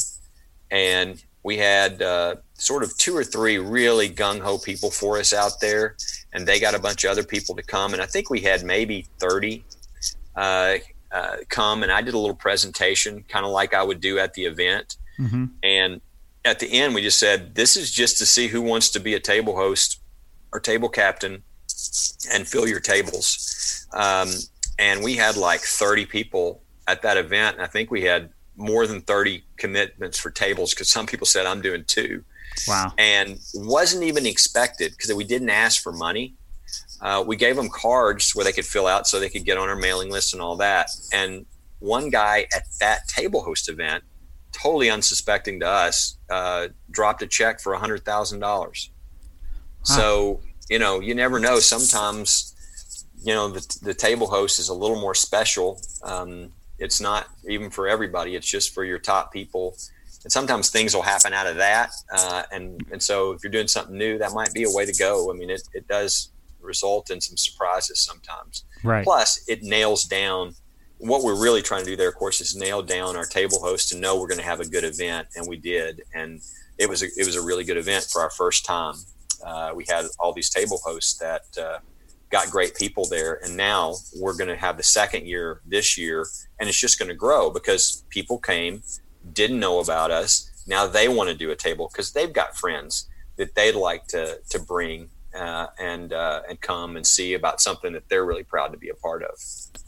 and 0.72 1.24
we 1.43 1.58
had 1.58 2.01
uh, 2.01 2.36
sort 2.64 2.84
of 2.84 2.97
two 2.97 3.16
or 3.16 3.24
three 3.24 3.57
really 3.57 4.09
gung 4.09 4.39
ho 4.39 4.57
people 4.57 4.91
for 4.91 5.18
us 5.18 5.34
out 5.34 5.59
there, 5.59 5.95
and 6.32 6.47
they 6.47 6.59
got 6.59 6.76
a 6.76 6.80
bunch 6.80 7.03
of 7.03 7.11
other 7.11 7.24
people 7.24 7.55
to 7.55 7.64
come, 7.64 7.93
and 7.93 8.01
I 8.01 8.05
think 8.05 8.30
we 8.30 8.41
had 8.41 8.64
maybe 8.64 9.07
thirty 9.20 9.64
uh, 10.36 10.76
uh, 11.11 11.38
come, 11.49 11.84
and 11.84 11.91
I 11.91 12.01
did 12.01 12.14
a 12.14 12.20
little 12.20 12.36
presentation, 12.36 13.24
kind 13.28 13.45
of 13.45 13.51
like 13.51 13.74
I 13.74 13.84
would 13.84 14.01
do 14.01 14.20
at 14.20 14.34
the 14.34 14.45
event, 14.45 14.97
mm-hmm. 15.20 15.45
and 15.61 16.01
at 16.45 16.59
the 16.59 16.72
end 16.72 16.95
we 16.95 17.01
just 17.01 17.20
said, 17.20 17.55
"This 17.55 17.76
is 17.76 17.91
just 17.91 18.18
to 18.20 18.26
see 18.26 18.47
who 18.47 18.61
wants 18.61 18.89
to 18.91 18.99
be 18.99 19.14
a 19.14 19.20
table 19.20 19.55
host 19.55 19.99
or 20.51 20.59
table 20.59 20.89
captain." 20.89 21.43
and 22.34 22.47
fill 22.47 22.68
your 22.68 22.80
tables. 22.80 23.88
Um, 23.93 24.30
and 24.80 25.03
we 25.03 25.16
had 25.16 25.38
like 25.38 25.61
30 25.61 26.05
people 26.05 26.61
at 26.88 27.01
that 27.03 27.18
event. 27.18 27.57
And 27.57 27.64
I 27.64 27.68
think 27.68 27.91
we 27.91 28.03
had 28.03 28.30
more 28.55 28.88
than 28.88 29.01
30 29.01 29.43
commitments 29.57 30.20
for 30.20 30.30
tables 30.30 30.74
because 30.74 30.89
some 30.89 31.05
people 31.05 31.26
said, 31.26 31.45
I'm 31.45 31.61
doing 31.61 31.84
two. 31.86 32.24
Wow. 32.68 32.93
And 32.97 33.39
wasn't 33.54 34.04
even 34.04 34.26
expected 34.26 34.91
because 34.91 35.14
we 35.14 35.24
didn't 35.24 35.49
ask 35.49 35.82
for 35.82 35.91
money. 35.91 36.36
Uh, 37.01 37.24
we 37.26 37.36
gave 37.36 37.56
them 37.56 37.70
cards 37.70 38.34
where 38.36 38.45
they 38.45 38.51
could 38.51 38.66
fill 38.66 38.88
out 38.88 39.08
so 39.08 39.20
they 39.20 39.30
could 39.30 39.45
get 39.45 39.58
on 39.58 39.70
our 39.70 39.76
mailing 39.76 40.10
list 40.10 40.34
and 40.34 40.41
all 40.41 40.56
that. 40.58 40.89
And 41.12 41.45
one 41.80 42.10
guy 42.10 42.47
at 42.56 42.64
that 42.80 43.08
table 43.08 43.41
host 43.41 43.70
event, 43.70 44.04
totally 44.51 44.89
unsuspecting 44.89 45.60
to 45.60 45.68
us, 45.68 46.18
uh, 46.30 46.70
dropped 46.89 47.22
a 47.22 47.28
check 47.28 47.60
for 47.60 47.74
a 47.74 47.78
hundred 47.78 48.06
thousand 48.06 48.39
dollars. 48.39 48.89
So 49.84 50.39
you 50.70 50.80
know, 50.80 50.99
you 50.99 51.16
never 51.16 51.39
know. 51.39 51.60
Sometimes, 51.60 52.56
you 53.24 53.34
know, 53.34 53.49
the, 53.49 53.78
the 53.82 53.93
table 53.93 54.28
host 54.28 54.60
is 54.60 54.70
a 54.70 54.74
little 54.74 54.99
more 54.99 55.16
special. 55.16 55.82
Um, 56.04 56.51
it's 56.80 56.99
not 56.99 57.28
even 57.47 57.70
for 57.70 57.88
everybody. 57.88 58.36
It's 58.36 58.47
just 58.47 58.74
for 58.74 58.84
your 58.84 58.99
top 58.99 59.32
people. 59.32 59.78
And 60.24 60.32
sometimes 60.32 60.69
things 60.69 60.95
will 60.95 61.01
happen 61.01 61.34
out 61.34 61.47
of 61.47 61.57
that. 61.57 61.91
Uh, 62.11 62.43
and, 62.51 62.84
and 62.91 63.01
so 63.01 63.32
if 63.32 63.43
you're 63.43 63.51
doing 63.51 63.67
something 63.67 63.97
new, 63.97 64.17
that 64.17 64.32
might 64.34 64.53
be 64.53 64.63
a 64.63 64.69
way 64.71 64.86
to 64.86 64.93
go. 64.93 65.32
I 65.32 65.36
mean, 65.36 65.49
it, 65.49 65.63
it 65.74 65.88
does 65.88 66.32
result 66.61 67.11
in 67.11 67.19
some 67.19 67.38
surprises 67.38 67.99
sometimes. 67.99 68.63
Right. 68.84 69.03
Plus 69.03 69.43
it 69.47 69.63
nails 69.63 70.03
down 70.05 70.55
what 70.99 71.24
we're 71.24 71.41
really 71.41 71.61
trying 71.61 71.84
to 71.84 71.89
do 71.89 71.97
there, 71.97 72.07
of 72.07 72.15
course, 72.15 72.39
is 72.39 72.55
nail 72.55 72.82
down 72.82 73.17
our 73.17 73.26
table 73.26 73.59
host 73.59 73.89
to 73.89 73.97
know 73.97 74.19
we're 74.19 74.28
going 74.28 74.39
to 74.39 74.45
have 74.45 74.61
a 74.61 74.67
good 74.67 74.86
event. 74.86 75.28
And 75.36 75.45
we 75.47 75.57
did. 75.57 76.03
And 76.13 76.41
it 76.78 76.88
was 76.88 77.03
a, 77.03 77.07
it 77.17 77.26
was 77.26 77.36
a 77.36 77.41
really 77.41 77.65
good 77.65 77.78
event 77.78 78.07
for 78.11 78.21
our 78.21 78.30
first 78.30 78.65
time 78.65 78.95
uh, 79.43 79.71
we 79.76 79.86
had 79.88 80.05
all 80.19 80.34
these 80.34 80.49
table 80.49 80.80
hosts 80.84 81.17
that 81.19 81.41
uh, 81.61 81.80
got 82.30 82.49
great 82.49 82.76
people 82.76 83.07
there. 83.07 83.39
And 83.43 83.55
now 83.55 83.95
we're 84.19 84.36
going 84.36 84.49
to 84.49 84.55
have 84.55 84.78
the 84.78 84.84
second 84.84 85.28
year 85.28 85.61
this 85.65 85.97
year, 85.97 86.26
and 86.59 86.69
it's 86.69 86.80
just 86.80 86.97
going 86.97 87.09
to 87.09 87.15
grow 87.15 87.49
because 87.49 88.03
people 88.09 88.39
came, 88.39 88.84
didn't 89.32 89.59
know 89.59 89.80
about 89.80 90.11
us. 90.11 90.49
Now 90.67 90.88
they 90.88 91.07
want 91.07 91.30
to 91.30 91.36
do 91.36 91.51
a 91.51 91.55
table 91.55 91.89
because 91.91 92.11
they've 92.11 92.32
got 92.32 92.57
friends 92.57 93.07
that 93.38 93.55
they'd 93.55 93.76
like 93.76 94.07
to 94.07 94.39
to 94.49 94.59
bring 94.59 95.09
uh, 95.34 95.67
and 95.80 96.13
uh, 96.13 96.41
and 96.47 96.59
come 96.61 96.95
and 96.95 97.05
see 97.05 97.34
about 97.34 97.61
something 97.61 97.93
that 97.93 98.09
they're 98.09 98.26
really 98.26 98.43
proud 98.43 98.71
to 98.71 98.78
be 98.78 98.89
a 98.89 98.95
part 98.95 99.24
of. 99.24 99.36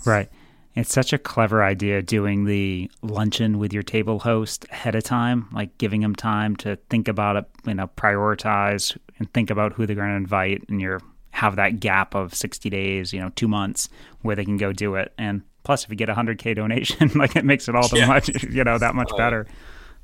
Right. 0.05 0.29
It's 0.75 0.91
such 0.91 1.13
a 1.13 1.17
clever 1.17 1.63
idea 1.63 2.01
doing 2.01 2.43
the 2.43 2.91
luncheon 3.01 3.59
with 3.59 3.71
your 3.71 3.83
table 3.83 4.19
host 4.19 4.65
ahead 4.69 4.93
of 4.93 5.05
time, 5.05 5.47
like 5.53 5.77
giving 5.77 6.01
them 6.01 6.15
time 6.15 6.57
to 6.57 6.75
think 6.89 7.07
about 7.07 7.37
it, 7.37 7.45
you 7.65 7.75
know, 7.75 7.87
prioritize 7.95 8.97
and 9.17 9.31
think 9.33 9.49
about 9.49 9.71
who 9.71 9.85
they're 9.85 9.95
going 9.95 10.09
to 10.09 10.15
invite, 10.15 10.65
and 10.67 10.81
you're 10.81 10.99
have 11.35 11.57
that 11.57 11.81
gap 11.81 12.15
of 12.15 12.33
60 12.33 12.69
days, 12.69 13.11
you 13.11 13.19
know, 13.19 13.29
two 13.35 13.47
months 13.47 13.89
where 14.21 14.37
they 14.37 14.45
can 14.45 14.55
go 14.55 14.71
do 14.71 14.95
it. 14.95 15.13
And 15.17 15.41
plus, 15.65 15.83
if 15.83 15.89
you 15.89 15.95
get 15.95 16.09
a 16.09 16.13
100K 16.13 16.55
donation, 16.55 17.11
like 17.15 17.35
it 17.35 17.43
makes 17.43 17.67
it 17.67 17.75
all 17.75 17.87
the 17.87 17.97
yeah. 17.97 18.07
much, 18.07 18.43
you 18.43 18.63
know, 18.63 18.77
that 18.77 18.95
much 18.95 19.09
oh. 19.11 19.17
better. 19.17 19.47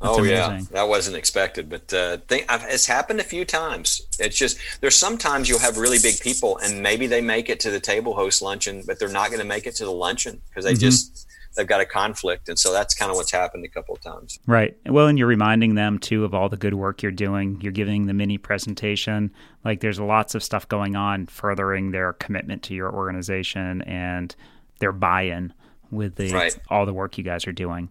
That's 0.02 0.18
oh 0.18 0.20
amazing. 0.20 0.36
yeah, 0.36 0.62
that 0.72 0.88
wasn't 0.88 1.16
expected, 1.16 1.70
but 1.70 1.94
uh, 1.94 2.18
think, 2.28 2.48
it's 2.50 2.88
happened 2.88 3.20
a 3.20 3.24
few 3.24 3.46
times. 3.46 4.02
It's 4.20 4.36
just 4.36 4.58
there's 4.82 4.96
sometimes 4.96 5.48
you'll 5.48 5.60
have 5.60 5.78
really 5.78 6.00
big 6.00 6.20
people, 6.20 6.58
and 6.58 6.82
maybe 6.82 7.06
they 7.06 7.22
make 7.22 7.50
it 7.50 7.60
to 7.60 7.70
the 7.70 7.80
table 7.80 8.16
host 8.16 8.42
luncheon, 8.42 8.82
but 8.88 8.98
they're 8.98 9.10
not 9.10 9.28
going 9.28 9.42
to 9.42 9.46
make 9.46 9.68
it 9.68 9.76
to 9.76 9.86
the 9.86 9.92
luncheon 9.92 10.42
because 10.50 10.66
they 10.66 10.74
mm-hmm. 10.74 10.80
just 10.80 11.28
they've 11.56 11.68
got 11.68 11.82
a 11.82 11.86
conflict, 11.86 12.50
and 12.50 12.58
so 12.58 12.74
that's 12.74 12.96
kind 12.96 13.12
of 13.12 13.18
what's 13.18 13.32
happened 13.32 13.64
a 13.64 13.68
couple 13.68 13.94
of 13.94 14.02
times. 14.02 14.40
Right. 14.48 14.76
Well, 14.88 15.06
and 15.06 15.20
you're 15.20 15.28
reminding 15.28 15.76
them 15.76 16.00
too 16.00 16.26
of 16.26 16.34
all 16.34 16.50
the 16.50 16.58
good 16.58 16.74
work 16.74 17.04
you're 17.04 17.12
doing. 17.12 17.60
You're 17.62 17.72
giving 17.72 18.08
the 18.08 18.14
mini 18.16 18.40
presentation. 18.40 19.32
Like 19.64 19.82
there's 19.82 20.00
lots 20.00 20.34
of 20.34 20.42
stuff 20.42 20.68
going 20.68 20.96
on, 20.96 21.28
furthering 21.28 21.92
their 21.92 22.14
commitment 22.14 22.64
to 22.64 22.74
your 22.74 22.92
organization 22.92 23.84
and 23.84 24.36
their 24.82 24.92
buy-in 24.92 25.54
with 25.90 26.16
the 26.16 26.32
right. 26.34 26.58
all 26.70 26.86
the 26.86 26.94
work 26.94 27.18
you 27.18 27.24
guys 27.24 27.48
are 27.48 27.54
doing. 27.54 27.90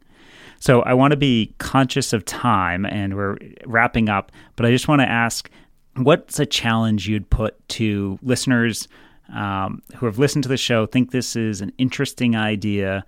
So 0.59 0.83
I 0.83 0.93
want 0.93 1.13
to 1.13 1.17
be 1.17 1.55
conscious 1.57 2.13
of 2.13 2.25
time 2.27 2.85
and 2.85 3.17
we're 3.17 3.39
wrapping 3.65 4.11
up, 4.11 4.31
but 4.57 4.67
I 4.67 4.71
just 4.71 4.89
want 4.89 5.01
to 5.01 5.09
ask 5.09 5.51
what's 5.97 6.39
a 6.39 6.47
challenge 6.47 7.09
you'd 7.09 7.31
put 7.31 7.67
to 7.71 8.19
listeners 8.23 8.87
um, 9.35 9.83
who 9.97 10.07
have 10.07 10.19
listened 10.19 10.43
to 10.45 10.49
the 10.49 10.57
show, 10.57 10.87
think 10.87 11.11
this 11.11 11.37
is 11.37 11.61
an 11.61 11.73
interesting 11.79 12.37
idea? 12.37 13.05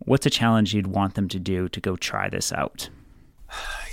What's 0.00 0.26
a 0.26 0.30
challenge 0.30 0.74
you'd 0.74 0.86
want 0.86 1.14
them 1.14 1.28
to 1.28 1.38
do 1.38 1.68
to 1.68 1.80
go 1.80 1.96
try 1.96 2.28
this 2.28 2.52
out? 2.52 2.88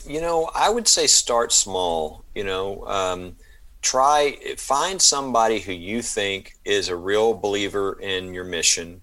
You 0.07 0.21
know, 0.21 0.51
I 0.53 0.69
would 0.69 0.87
say 0.87 1.07
start 1.07 1.51
small. 1.51 2.23
You 2.35 2.43
know, 2.43 2.85
um, 2.85 3.35
try 3.81 4.37
find 4.57 5.01
somebody 5.01 5.59
who 5.59 5.71
you 5.71 6.01
think 6.01 6.53
is 6.63 6.89
a 6.89 6.95
real 6.95 7.33
believer 7.33 7.99
in 7.99 8.33
your 8.33 8.43
mission, 8.43 9.01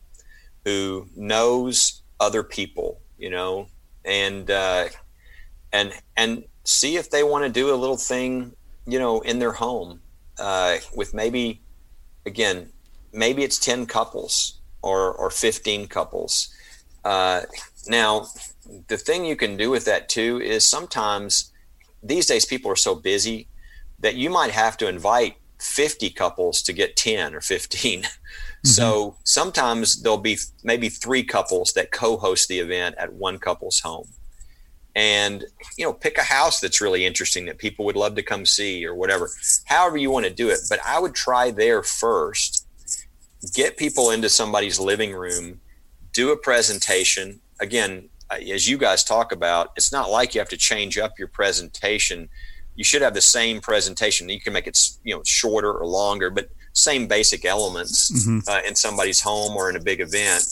who 0.64 1.08
knows 1.16 2.02
other 2.20 2.42
people. 2.42 3.00
You 3.18 3.30
know, 3.30 3.68
and 4.04 4.50
uh, 4.50 4.88
and 5.72 5.92
and 6.16 6.44
see 6.64 6.96
if 6.96 7.10
they 7.10 7.22
want 7.22 7.44
to 7.44 7.50
do 7.50 7.72
a 7.72 7.76
little 7.76 7.96
thing, 7.96 8.52
you 8.86 8.98
know, 8.98 9.20
in 9.20 9.38
their 9.38 9.52
home 9.52 10.00
uh, 10.38 10.76
with 10.94 11.14
maybe 11.14 11.60
again, 12.26 12.70
maybe 13.12 13.42
it's 13.42 13.58
ten 13.58 13.86
couples 13.86 14.60
or 14.82 15.12
or 15.12 15.30
fifteen 15.30 15.86
couples. 15.86 16.52
Uh, 17.04 17.42
now, 17.88 18.26
the 18.88 18.96
thing 18.96 19.24
you 19.24 19.36
can 19.36 19.56
do 19.56 19.70
with 19.70 19.84
that 19.84 20.08
too 20.08 20.40
is 20.40 20.64
sometimes 20.64 21.52
these 22.02 22.26
days 22.26 22.44
people 22.44 22.70
are 22.70 22.76
so 22.76 22.94
busy 22.94 23.48
that 24.00 24.14
you 24.14 24.30
might 24.30 24.50
have 24.50 24.76
to 24.76 24.88
invite 24.88 25.36
50 25.60 26.10
couples 26.10 26.60
to 26.62 26.72
get 26.72 26.96
10 26.96 27.34
or 27.34 27.40
15. 27.40 28.04
Mm-hmm. 28.64 28.68
So 28.68 29.16
sometimes 29.24 30.02
there'll 30.02 30.18
be 30.18 30.38
maybe 30.62 30.88
three 30.88 31.24
couples 31.24 31.72
that 31.72 31.90
co-host 31.90 32.48
the 32.48 32.60
event 32.60 32.94
at 32.96 33.12
one 33.12 33.38
couple's 33.38 33.80
home. 33.80 34.08
And 34.94 35.44
you 35.76 35.84
know, 35.84 35.92
pick 35.92 36.18
a 36.18 36.22
house 36.22 36.60
that's 36.60 36.80
really 36.80 37.04
interesting 37.06 37.46
that 37.46 37.58
people 37.58 37.84
would 37.86 37.96
love 37.96 38.14
to 38.16 38.22
come 38.22 38.46
see 38.46 38.86
or 38.86 38.94
whatever. 38.94 39.30
However 39.64 39.96
you 39.96 40.10
want 40.10 40.26
to 40.26 40.32
do 40.32 40.50
it, 40.50 40.60
but 40.68 40.78
I 40.86 40.98
would 41.00 41.14
try 41.14 41.50
there 41.50 41.82
first. 41.82 42.66
Get 43.54 43.76
people 43.76 44.10
into 44.10 44.28
somebody's 44.28 44.78
living 44.78 45.12
room, 45.12 45.60
do 46.12 46.30
a 46.30 46.36
presentation. 46.36 47.40
Again, 47.58 48.10
uh, 48.30 48.36
as 48.36 48.68
you 48.68 48.78
guys 48.78 49.02
talk 49.02 49.32
about, 49.32 49.72
it's 49.76 49.90
not 49.90 50.10
like 50.10 50.34
you 50.34 50.40
have 50.40 50.48
to 50.50 50.56
change 50.56 50.98
up 50.98 51.18
your 51.18 51.26
presentation. 51.26 52.28
You 52.76 52.84
should 52.84 53.02
have 53.02 53.14
the 53.14 53.20
same 53.20 53.60
presentation. 53.60 54.28
You 54.28 54.40
can 54.40 54.52
make 54.52 54.68
it, 54.68 54.78
you 55.02 55.14
know, 55.14 55.22
shorter 55.24 55.72
or 55.72 55.86
longer, 55.86 56.30
but 56.30 56.50
same 56.72 57.06
basic 57.06 57.44
elements 57.44 58.10
mm-hmm. 58.10 58.38
uh, 58.48 58.60
in 58.66 58.74
somebody's 58.74 59.20
home 59.20 59.56
or 59.56 59.68
in 59.68 59.76
a 59.76 59.80
big 59.80 60.00
event. 60.00 60.44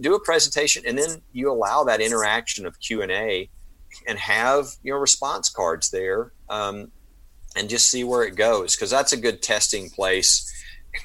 Do 0.00 0.14
a 0.14 0.20
presentation 0.20 0.84
and 0.86 0.98
then 0.98 1.22
you 1.32 1.50
allow 1.50 1.84
that 1.84 2.00
interaction 2.00 2.66
of 2.66 2.80
q&a 2.80 3.48
and 4.08 4.18
have 4.18 4.66
your 4.82 4.98
response 4.98 5.50
cards 5.50 5.90
there 5.90 6.32
um, 6.48 6.90
and 7.56 7.68
just 7.68 7.88
see 7.88 8.04
where 8.04 8.24
it 8.24 8.36
goes 8.36 8.74
because 8.74 8.90
that's 8.90 9.12
a 9.12 9.16
good 9.16 9.42
testing 9.42 9.90
place 9.90 10.50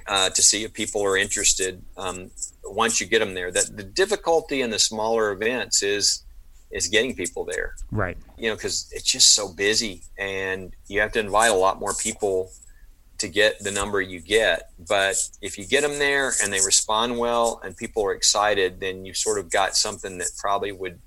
uh, 0.08 0.30
to 0.30 0.42
see 0.42 0.64
if 0.64 0.74
people 0.74 1.04
are 1.04 1.18
interested 1.18 1.82
um, 1.98 2.30
once 2.66 3.00
you 3.00 3.08
get 3.08 3.20
them 3.20 3.34
there. 3.34 3.52
That 3.52 3.76
the 3.76 3.84
difficulty 3.84 4.62
in 4.62 4.70
the 4.70 4.80
smaller 4.80 5.32
events 5.32 5.84
is 5.84 6.24
is 6.72 6.88
getting 6.88 7.16
people 7.16 7.46
there. 7.46 7.76
Right. 7.92 8.18
You 8.38 8.50
know 8.50 8.56
because 8.56 8.90
it's 8.92 9.10
just 9.10 9.34
so 9.34 9.52
busy 9.54 10.04
and 10.18 10.74
you 10.88 11.00
have 11.00 11.12
to 11.14 11.20
invite 11.20 11.52
a 11.52 11.56
lot 11.56 11.80
more 11.80 11.94
people 11.94 12.52
to 13.20 13.28
get 13.28 13.60
the 13.60 13.72
number 13.72 14.02
you 14.02 14.20
get. 14.20 14.72
But 14.88 15.16
if 15.42 15.58
you 15.58 15.66
get 15.66 15.82
them 15.82 16.00
there 16.00 16.34
and 16.44 16.52
they 16.52 16.60
respond 16.60 17.18
well 17.18 17.60
and 17.64 17.76
people 17.76 18.04
are 18.06 18.14
excited, 18.14 18.80
then 18.80 19.06
you 19.06 19.14
sort 19.14 19.40
of 19.40 19.52
got 19.52 19.76
something 19.76 20.18
that 20.20 20.30
probably 20.38 20.72
would 20.72 21.00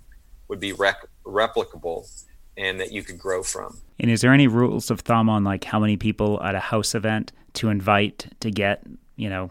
would 0.48 0.60
be 0.60 0.72
rec- 0.72 1.06
replicable 1.24 2.08
and 2.56 2.80
that 2.80 2.92
you 2.92 3.02
could 3.02 3.18
grow 3.18 3.42
from. 3.42 3.78
And 4.00 4.10
is 4.10 4.20
there 4.20 4.32
any 4.32 4.48
rules 4.48 4.90
of 4.90 5.00
thumb 5.00 5.30
on 5.30 5.44
like 5.44 5.64
how 5.64 5.78
many 5.78 5.96
people 5.96 6.42
at 6.42 6.54
a 6.54 6.60
house 6.60 6.94
event 6.94 7.32
to 7.54 7.68
invite 7.68 8.26
to 8.40 8.50
get, 8.50 8.82
you 9.16 9.30
know, 9.30 9.50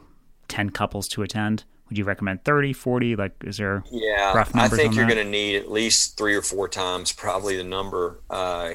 10 0.49 0.71
couples 0.71 1.07
to 1.09 1.23
attend? 1.23 1.63
Would 1.87 1.97
you 1.97 2.03
recommend 2.03 2.43
30, 2.43 2.73
40? 2.73 3.15
Like, 3.15 3.31
is 3.45 3.57
there 3.57 3.83
yeah, 3.89 4.33
rough 4.33 4.53
numbers? 4.53 4.77
I 4.77 4.81
think 4.81 4.95
you're 4.95 5.07
going 5.07 5.17
to 5.17 5.23
need 5.23 5.55
at 5.55 5.71
least 5.71 6.17
three 6.17 6.35
or 6.35 6.41
four 6.41 6.67
times 6.67 7.11
probably 7.11 7.55
the 7.57 7.63
number. 7.63 8.19
Uh, 8.29 8.73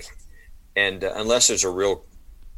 and 0.75 1.05
uh, 1.05 1.13
unless 1.15 1.49
there's 1.49 1.63
a 1.63 1.71
real 1.71 2.05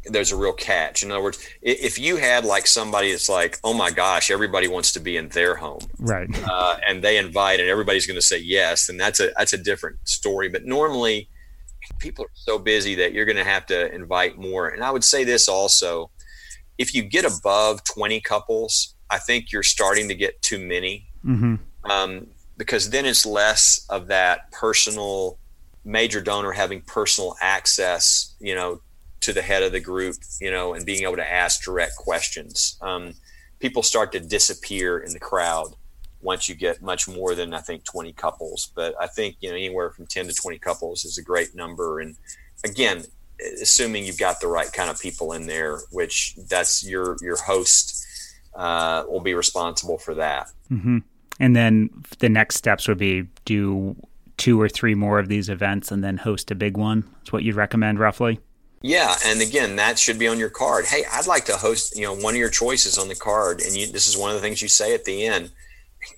there's 0.09 0.33
a 0.33 0.37
real 0.37 0.53
catch. 0.53 1.03
In 1.03 1.11
other 1.11 1.23
words, 1.23 1.39
if 1.63 1.99
you 1.99 2.17
had 2.17 2.45
like 2.45 2.67
somebody 2.67 3.11
that's 3.11 3.29
like, 3.29 3.59
oh 3.65 3.75
my 3.75 3.91
gosh, 3.91 4.31
everybody 4.31 4.69
wants 4.69 4.93
to 4.93 5.01
be 5.01 5.17
in 5.17 5.29
their 5.29 5.55
home, 5.55 5.81
right? 5.99 6.29
Uh, 6.49 6.77
and 6.87 7.03
they 7.03 7.19
invite, 7.19 7.61
and 7.61 7.69
everybody's 7.69 8.07
going 8.07 8.19
to 8.19 8.27
say 8.27 8.39
yes, 8.39 8.87
then 8.87 8.97
that's 8.97 9.21
a 9.21 9.31
that's 9.37 9.53
a 9.53 9.59
different 9.59 9.97
story. 10.05 10.49
But 10.49 10.65
normally, 10.65 11.29
people 11.99 12.25
are 12.25 12.31
so 12.35 12.59
busy 12.59 12.95
that 12.97 13.13
you're 13.13 13.25
going 13.25 13.37
to 13.37 13.45
have 13.45 13.67
to 13.67 13.93
invite 13.95 14.39
more. 14.39 14.69
And 14.69 14.83
I 14.83 14.91
would 14.91 15.05
say 15.05 15.25
this 15.25 15.49
also: 15.49 16.11
if 16.79 16.95
you 16.95 17.03
get 17.03 17.25
above 17.25 17.83
20 17.85 18.21
couples, 18.21 18.95
I 19.11 19.19
think 19.19 19.53
you're 19.53 19.63
starting 19.63 20.09
to 20.09 20.15
get 20.15 20.41
too 20.43 20.59
many, 20.59 21.09
mm-hmm. 21.25 21.57
um, 21.91 22.27
because 22.57 22.91
then 22.91 23.07
it's 23.07 23.27
less 23.27 23.85
of 23.89 24.09
that 24.09 24.51
personal 24.53 25.39
major 25.85 26.21
donor 26.21 26.51
having 26.51 26.83
personal 26.83 27.37
access, 27.41 28.35
you 28.41 28.55
know, 28.55 28.81
to 29.27 29.33
the 29.33 29.43
head 29.43 29.65
of 29.65 29.73
the 29.73 29.81
group, 29.81 30.17
you 30.41 30.51
know, 30.51 30.75
and 30.75 30.87
being 30.87 31.03
able 31.03 31.17
to 31.17 31.31
ask 31.31 31.65
direct 31.65 31.97
questions. 31.97 32.79
Um, 32.81 33.15
people 33.59 33.83
start 33.83 34.13
to 34.13 34.21
disappear 34.21 34.99
in 34.99 35.13
the 35.13 35.19
crowd 35.19 35.75
once 36.21 36.49
you 36.49 36.55
get 36.55 36.81
much 36.81 37.09
more 37.09 37.35
than 37.35 37.53
I 37.53 37.59
think 37.59 37.85
20 37.85 38.13
couples. 38.13 38.71
But 38.75 38.95
I 39.01 39.09
think 39.09 39.37
you 39.41 39.51
know 39.51 39.57
anywhere 39.57 39.91
from 39.91 40.07
10 40.07 40.29
to 40.29 40.33
20 40.33 40.59
couples 40.59 41.05
is 41.05 41.19
a 41.19 41.23
great 41.23 41.57
number. 41.57 41.99
And 41.99 42.15
again, 42.65 43.05
assuming 43.61 44.05
you've 44.05 44.19
got 44.19 44.41
the 44.41 44.47
right 44.47 44.73
kind 44.73 44.91
of 44.91 45.01
people 45.01 45.33
in 45.33 45.47
there, 45.47 45.81
which 45.91 46.37
that's 46.49 46.89
your 46.89 47.17
your 47.21 47.37
host 47.37 48.07
uh, 48.55 49.05
will 49.09 49.21
be 49.21 49.35
responsible 49.35 49.99
for 49.99 50.15
that. 50.15 50.51
Mm-hmm. 50.71 50.99
And 51.41 51.57
then 51.57 51.91
the 52.21 52.29
next 52.29 52.57
steps 52.57 52.87
would 52.87 52.99
be 52.99 53.25
do 53.45 53.97
two 54.37 54.61
or 54.61 54.69
three 54.69 54.95
more 54.95 55.19
of 55.19 55.29
these 55.29 55.49
events 55.49 55.91
and 55.91 56.05
then 56.05 56.17
host 56.17 56.51
a 56.51 56.55
big 56.55 56.77
one. 56.77 57.03
That's 57.19 57.33
what 57.33 57.43
you'd 57.43 57.57
recommend 57.57 57.99
roughly. 57.99 58.39
Yeah, 58.83 59.15
and 59.25 59.41
again, 59.41 59.77
that 59.77 59.99
should 59.99 60.19
be 60.19 60.29
on 60.29 60.39
your 60.39 60.51
card. 60.51 60.85
Hey, 60.87 61.05
I'd 61.11 61.27
like 61.27 61.47
to 61.47 61.57
host, 61.57 61.97
you 61.97 62.03
know, 62.03 62.15
one 62.15 62.35
of 62.35 62.39
your 62.39 62.51
choices 62.51 62.99
on 62.99 63.09
the 63.09 63.15
card, 63.15 63.61
and 63.63 63.75
you, 63.75 63.87
this 63.87 64.07
is 64.07 64.17
one 64.17 64.31
of 64.31 64.37
the 64.37 64.43
things 64.43 64.61
you 64.61 64.69
say 64.69 64.95
at 64.95 65.05
the 65.05 65.27
end. 65.27 65.51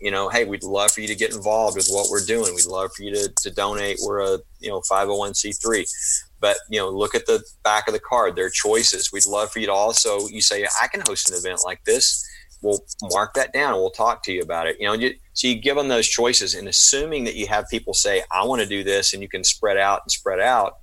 You 0.00 0.11
know, 0.11 0.28
hey, 0.28 0.44
we'd 0.44 0.64
love 0.64 0.90
for 0.90 1.00
you 1.00 1.06
to 1.06 1.14
get 1.14 1.34
involved 1.34 1.76
with 1.76 1.88
what 1.88 2.09
we're 2.11 2.24
doing. 2.24 2.54
We'd 2.54 2.66
love 2.66 2.90
for 2.94 3.04
you 3.04 3.14
to, 3.14 3.28
to 3.28 3.50
donate. 3.50 3.98
We're 4.04 4.20
a 4.20 4.38
you 4.61 4.68
know 4.68 4.80
501c3, 4.80 5.88
but 6.40 6.59
you 6.68 6.78
know, 6.78 6.90
look 6.90 7.14
at 7.14 7.26
the 7.26 7.42
back 7.64 7.88
of 7.88 7.94
the 7.94 8.00
card. 8.00 8.36
There 8.36 8.44
are 8.44 8.50
choices. 8.50 9.12
We'd 9.12 9.26
love 9.26 9.50
for 9.50 9.61
you 9.61 9.66
to 9.66 9.72
also. 9.72 10.28
You 10.28 10.42
say 10.42 10.66
I 10.82 10.88
can 10.88 11.02
host 11.09 11.30
an 11.30 11.36
event 11.38 11.61
like 11.64 11.84
this. 11.84 12.26
We'll 12.61 12.84
mark 13.02 13.34
that 13.34 13.52
down 13.52 13.74
and 13.74 13.80
we'll 13.80 13.90
talk 13.90 14.24
to 14.24 14.32
you 14.32 14.42
about 14.42 14.66
it. 14.66 14.76
You 14.80 14.88
know, 14.88 14.92
you, 14.92 15.14
so 15.32 15.46
you 15.46 15.54
give 15.54 15.76
them 15.76 15.88
those 15.88 16.09
choices, 16.09 16.54
and 16.54 16.68
assuming 16.68 17.24
that 17.24 17.36
you 17.36 17.46
have 17.46 17.64
people 17.70 17.94
say 17.94 18.24
I 18.30 18.44
want 18.44 18.61
to 18.61 18.68
do 18.68 18.84
this, 18.84 19.14
and 19.14 19.22
you 19.22 19.28
can 19.28 19.44
spread 19.44 19.78
out 19.78 20.02
and 20.04 20.11
spread 20.11 20.40
out 20.40 20.74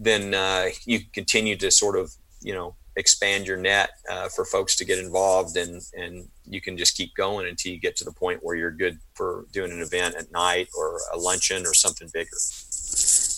then 0.00 0.34
uh, 0.34 0.70
you 0.84 1.00
continue 1.12 1.56
to 1.56 1.70
sort 1.70 1.96
of 1.96 2.12
you 2.40 2.54
know 2.54 2.74
expand 2.96 3.46
your 3.46 3.56
net 3.56 3.90
uh, 4.10 4.28
for 4.28 4.44
folks 4.44 4.74
to 4.76 4.84
get 4.84 4.98
involved 4.98 5.56
and 5.56 5.82
and 5.96 6.28
you 6.44 6.60
can 6.60 6.76
just 6.76 6.96
keep 6.96 7.14
going 7.14 7.46
until 7.46 7.72
you 7.72 7.78
get 7.78 7.94
to 7.96 8.04
the 8.04 8.12
point 8.12 8.40
where 8.42 8.56
you're 8.56 8.72
good 8.72 8.98
for 9.14 9.46
doing 9.52 9.70
an 9.70 9.80
event 9.80 10.16
at 10.16 10.32
night 10.32 10.68
or 10.76 10.98
a 11.12 11.16
luncheon 11.16 11.64
or 11.64 11.74
something 11.74 12.08
bigger 12.12 12.36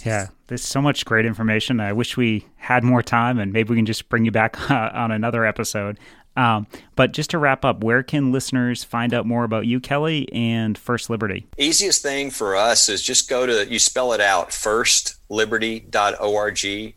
yeah 0.05 0.29
there's 0.47 0.65
so 0.65 0.81
much 0.81 1.05
great 1.05 1.27
information 1.27 1.81
i 1.81 1.93
wish 1.93 2.17
we 2.17 2.47
had 2.57 2.85
more 2.85 3.03
time 3.03 3.39
and 3.39 3.53
maybe 3.53 3.71
we 3.71 3.77
can 3.77 3.87
just 3.87 4.09
bring 4.09 4.25
you 4.25 4.31
back 4.31 4.71
on 4.71 5.11
another 5.11 5.45
episode 5.45 5.99
um, 6.35 6.67
but 6.97 7.13
just 7.13 7.29
to 7.33 7.39
wrap 7.39 7.63
up, 7.63 7.85
where 7.85 8.03
can 8.03 8.33
listeners 8.33 8.83
find 8.83 9.13
out 9.13 9.27
more 9.27 9.45
about 9.45 9.67
you, 9.67 9.81
Kelly, 9.81 10.33
and 10.33 10.79
First 10.79 11.11
Liberty? 11.11 11.47
Easiest 11.59 12.01
thing 12.01 12.31
for 12.31 12.57
us 12.57 12.89
is 12.89 13.03
just 13.03 13.29
go 13.29 13.45
to, 13.45 13.71
you 13.71 13.79
spell 13.79 14.15
it 14.15 14.21
out, 14.23 14.49
firstliberty.org 14.49 16.95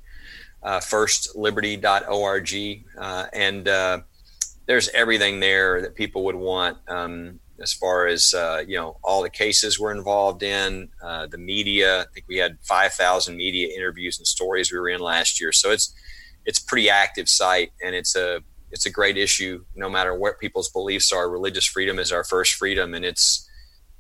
uh, 0.65 0.79
firstliberty.org. 0.79 2.83
Uh, 2.97 3.25
and 3.31 3.67
uh, 3.67 3.99
there's 4.65 4.89
everything 4.89 5.39
there 5.39 5.81
that 5.81 5.95
people 5.95 6.25
would 6.25 6.35
want 6.35 6.77
um, 6.87 7.39
as 7.61 7.73
far 7.73 8.07
as, 8.07 8.33
uh, 8.33 8.63
you 8.67 8.75
know, 8.75 8.97
all 9.03 9.21
the 9.21 9.29
cases 9.29 9.79
we're 9.79 9.95
involved 9.95 10.43
in, 10.43 10.89
uh, 11.01 11.27
the 11.27 11.37
media. 11.37 12.01
I 12.01 12.05
think 12.13 12.25
we 12.27 12.37
had 12.37 12.57
5,000 12.63 13.35
media 13.35 13.75
interviews 13.75 14.17
and 14.17 14.27
stories 14.27 14.71
we 14.71 14.79
were 14.79 14.89
in 14.89 14.99
last 14.99 15.39
year. 15.39 15.51
So 15.51 15.71
it's, 15.71 15.93
it's 16.45 16.59
pretty 16.59 16.89
active 16.89 17.29
site 17.29 17.71
and 17.83 17.95
it's 17.95 18.15
a, 18.15 18.41
it's 18.71 18.85
a 18.85 18.89
great 18.89 19.17
issue 19.17 19.63
no 19.75 19.89
matter 19.89 20.13
what 20.13 20.39
people's 20.39 20.69
beliefs 20.69 21.11
are. 21.11 21.29
Religious 21.29 21.65
freedom 21.65 21.97
is 21.97 22.11
our 22.11 22.23
first 22.23 22.53
freedom 22.55 22.93
and 22.93 23.05
it's, 23.05 23.49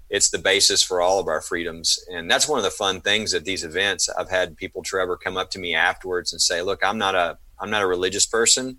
it's 0.09 0.29
the 0.29 0.37
basis 0.37 0.83
for 0.83 1.01
all 1.01 1.19
of 1.19 1.27
our 1.27 1.41
freedoms. 1.41 1.97
And 2.11 2.29
that's 2.29 2.47
one 2.47 2.59
of 2.59 2.63
the 2.63 2.71
fun 2.71 3.01
things 3.01 3.33
at 3.33 3.45
these 3.45 3.63
events. 3.63 4.09
I've 4.09 4.29
had 4.29 4.57
people, 4.57 4.83
Trevor, 4.83 5.17
come 5.17 5.37
up 5.37 5.49
to 5.51 5.59
me 5.59 5.73
afterwards 5.73 6.33
and 6.33 6.41
say, 6.41 6.61
look, 6.61 6.83
I'm 6.83 6.97
not 6.97 7.15
a, 7.15 7.37
I'm 7.59 7.69
not 7.69 7.81
a 7.81 7.87
religious 7.87 8.25
person. 8.25 8.77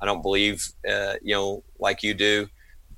I 0.00 0.06
don't 0.06 0.22
believe, 0.22 0.68
uh, 0.88 1.14
you 1.22 1.34
know, 1.34 1.64
like 1.78 2.02
you 2.02 2.14
do, 2.14 2.48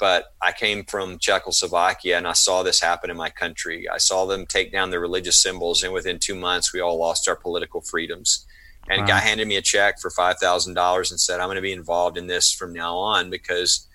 but 0.01 0.34
I 0.40 0.53
came 0.53 0.84
from 0.84 1.18
Czechoslovakia 1.18 2.16
and 2.16 2.26
I 2.26 2.32
saw 2.32 2.62
this 2.62 2.80
happen 2.80 3.11
in 3.11 3.18
my 3.18 3.28
country. 3.28 3.86
I 3.86 3.98
saw 3.98 4.24
them 4.24 4.46
take 4.46 4.72
down 4.72 4.90
the 4.90 4.98
religious 4.98 5.40
symbols. 5.40 5.82
And 5.82 5.92
within 5.92 6.18
two 6.18 6.34
months, 6.34 6.72
we 6.72 6.80
all 6.80 6.98
lost 6.98 7.28
our 7.28 7.36
political 7.36 7.82
freedoms. 7.82 8.46
And 8.88 9.03
wow. 9.03 9.07
guy 9.07 9.18
handed 9.18 9.46
me 9.46 9.57
a 9.57 9.62
check 9.62 10.01
for 10.01 10.11
$5,000 10.11 11.11
and 11.11 11.20
said, 11.20 11.38
I'm 11.38 11.48
going 11.48 11.57
to 11.57 11.62
be 11.62 11.72
involved 11.72 12.16
in 12.16 12.28
this 12.28 12.51
from 12.51 12.72
now 12.72 12.96
on 12.96 13.28
because 13.28 13.86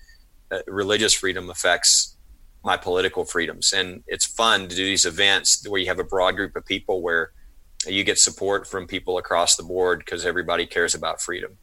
uh, 0.51 0.59
religious 0.67 1.13
freedom 1.13 1.49
affects 1.49 2.15
my 2.63 2.77
political 2.77 3.25
freedoms. 3.25 3.73
And 3.73 4.03
it's 4.05 4.25
fun 4.25 4.69
to 4.69 4.75
do 4.75 4.85
these 4.85 5.05
events 5.05 5.67
where 5.67 5.81
you 5.81 5.87
have 5.87 5.99
a 5.99 6.03
broad 6.03 6.35
group 6.35 6.55
of 6.55 6.65
people 6.65 7.01
where 7.01 7.31
you 7.87 8.03
get 8.03 8.19
support 8.19 8.67
from 8.67 8.85
people 8.85 9.17
across 9.17 9.55
the 9.55 9.63
board 9.63 9.99
because 9.99 10.23
everybody 10.23 10.67
cares 10.67 10.93
about 10.93 11.19
freedom. 11.19 11.57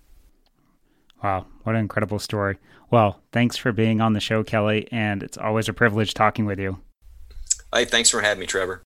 Wow, 1.23 1.47
what 1.63 1.77
an 1.77 1.81
incredible 1.81 2.19
story. 2.19 2.59
Well, 2.93 3.19
thanks 3.33 3.57
for 3.57 3.73
being 3.73 4.03
on 4.03 4.13
the 4.13 4.21
show, 4.21 4.45
Kelly, 4.45 4.87
and 4.93 5.23
it's 5.23 5.39
always 5.39 5.67
a 5.69 5.73
privilege 5.73 6.13
talking 6.13 6.45
with 6.45 6.61
you. 6.61 6.79
Hey, 7.75 7.87
thanks 7.87 8.11
for 8.11 8.21
having 8.21 8.41
me, 8.41 8.47
Trevor. 8.47 8.83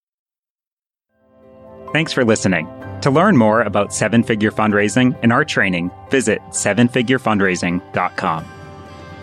Thanks 1.92 2.12
for 2.12 2.24
listening. 2.24 2.68
To 3.02 3.11
learn 3.11 3.36
more 3.36 3.62
about 3.62 3.92
seven 3.92 4.22
figure 4.22 4.52
fundraising 4.52 5.18
and 5.22 5.32
our 5.32 5.44
training, 5.44 5.90
visit 6.09 6.40
sevenfigurefundraising.com. 6.50 8.44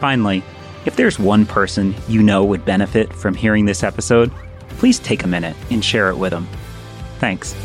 Finally, 0.01 0.43
if 0.86 0.97
there's 0.97 1.17
one 1.17 1.45
person 1.45 1.95
you 2.09 2.21
know 2.21 2.43
would 2.43 2.65
benefit 2.65 3.13
from 3.13 3.36
hearing 3.36 3.65
this 3.65 3.84
episode, 3.84 4.31
please 4.69 4.99
take 4.99 5.23
a 5.23 5.27
minute 5.27 5.55
and 5.71 5.84
share 5.84 6.09
it 6.09 6.17
with 6.17 6.31
them. 6.31 6.45
Thanks. 7.19 7.55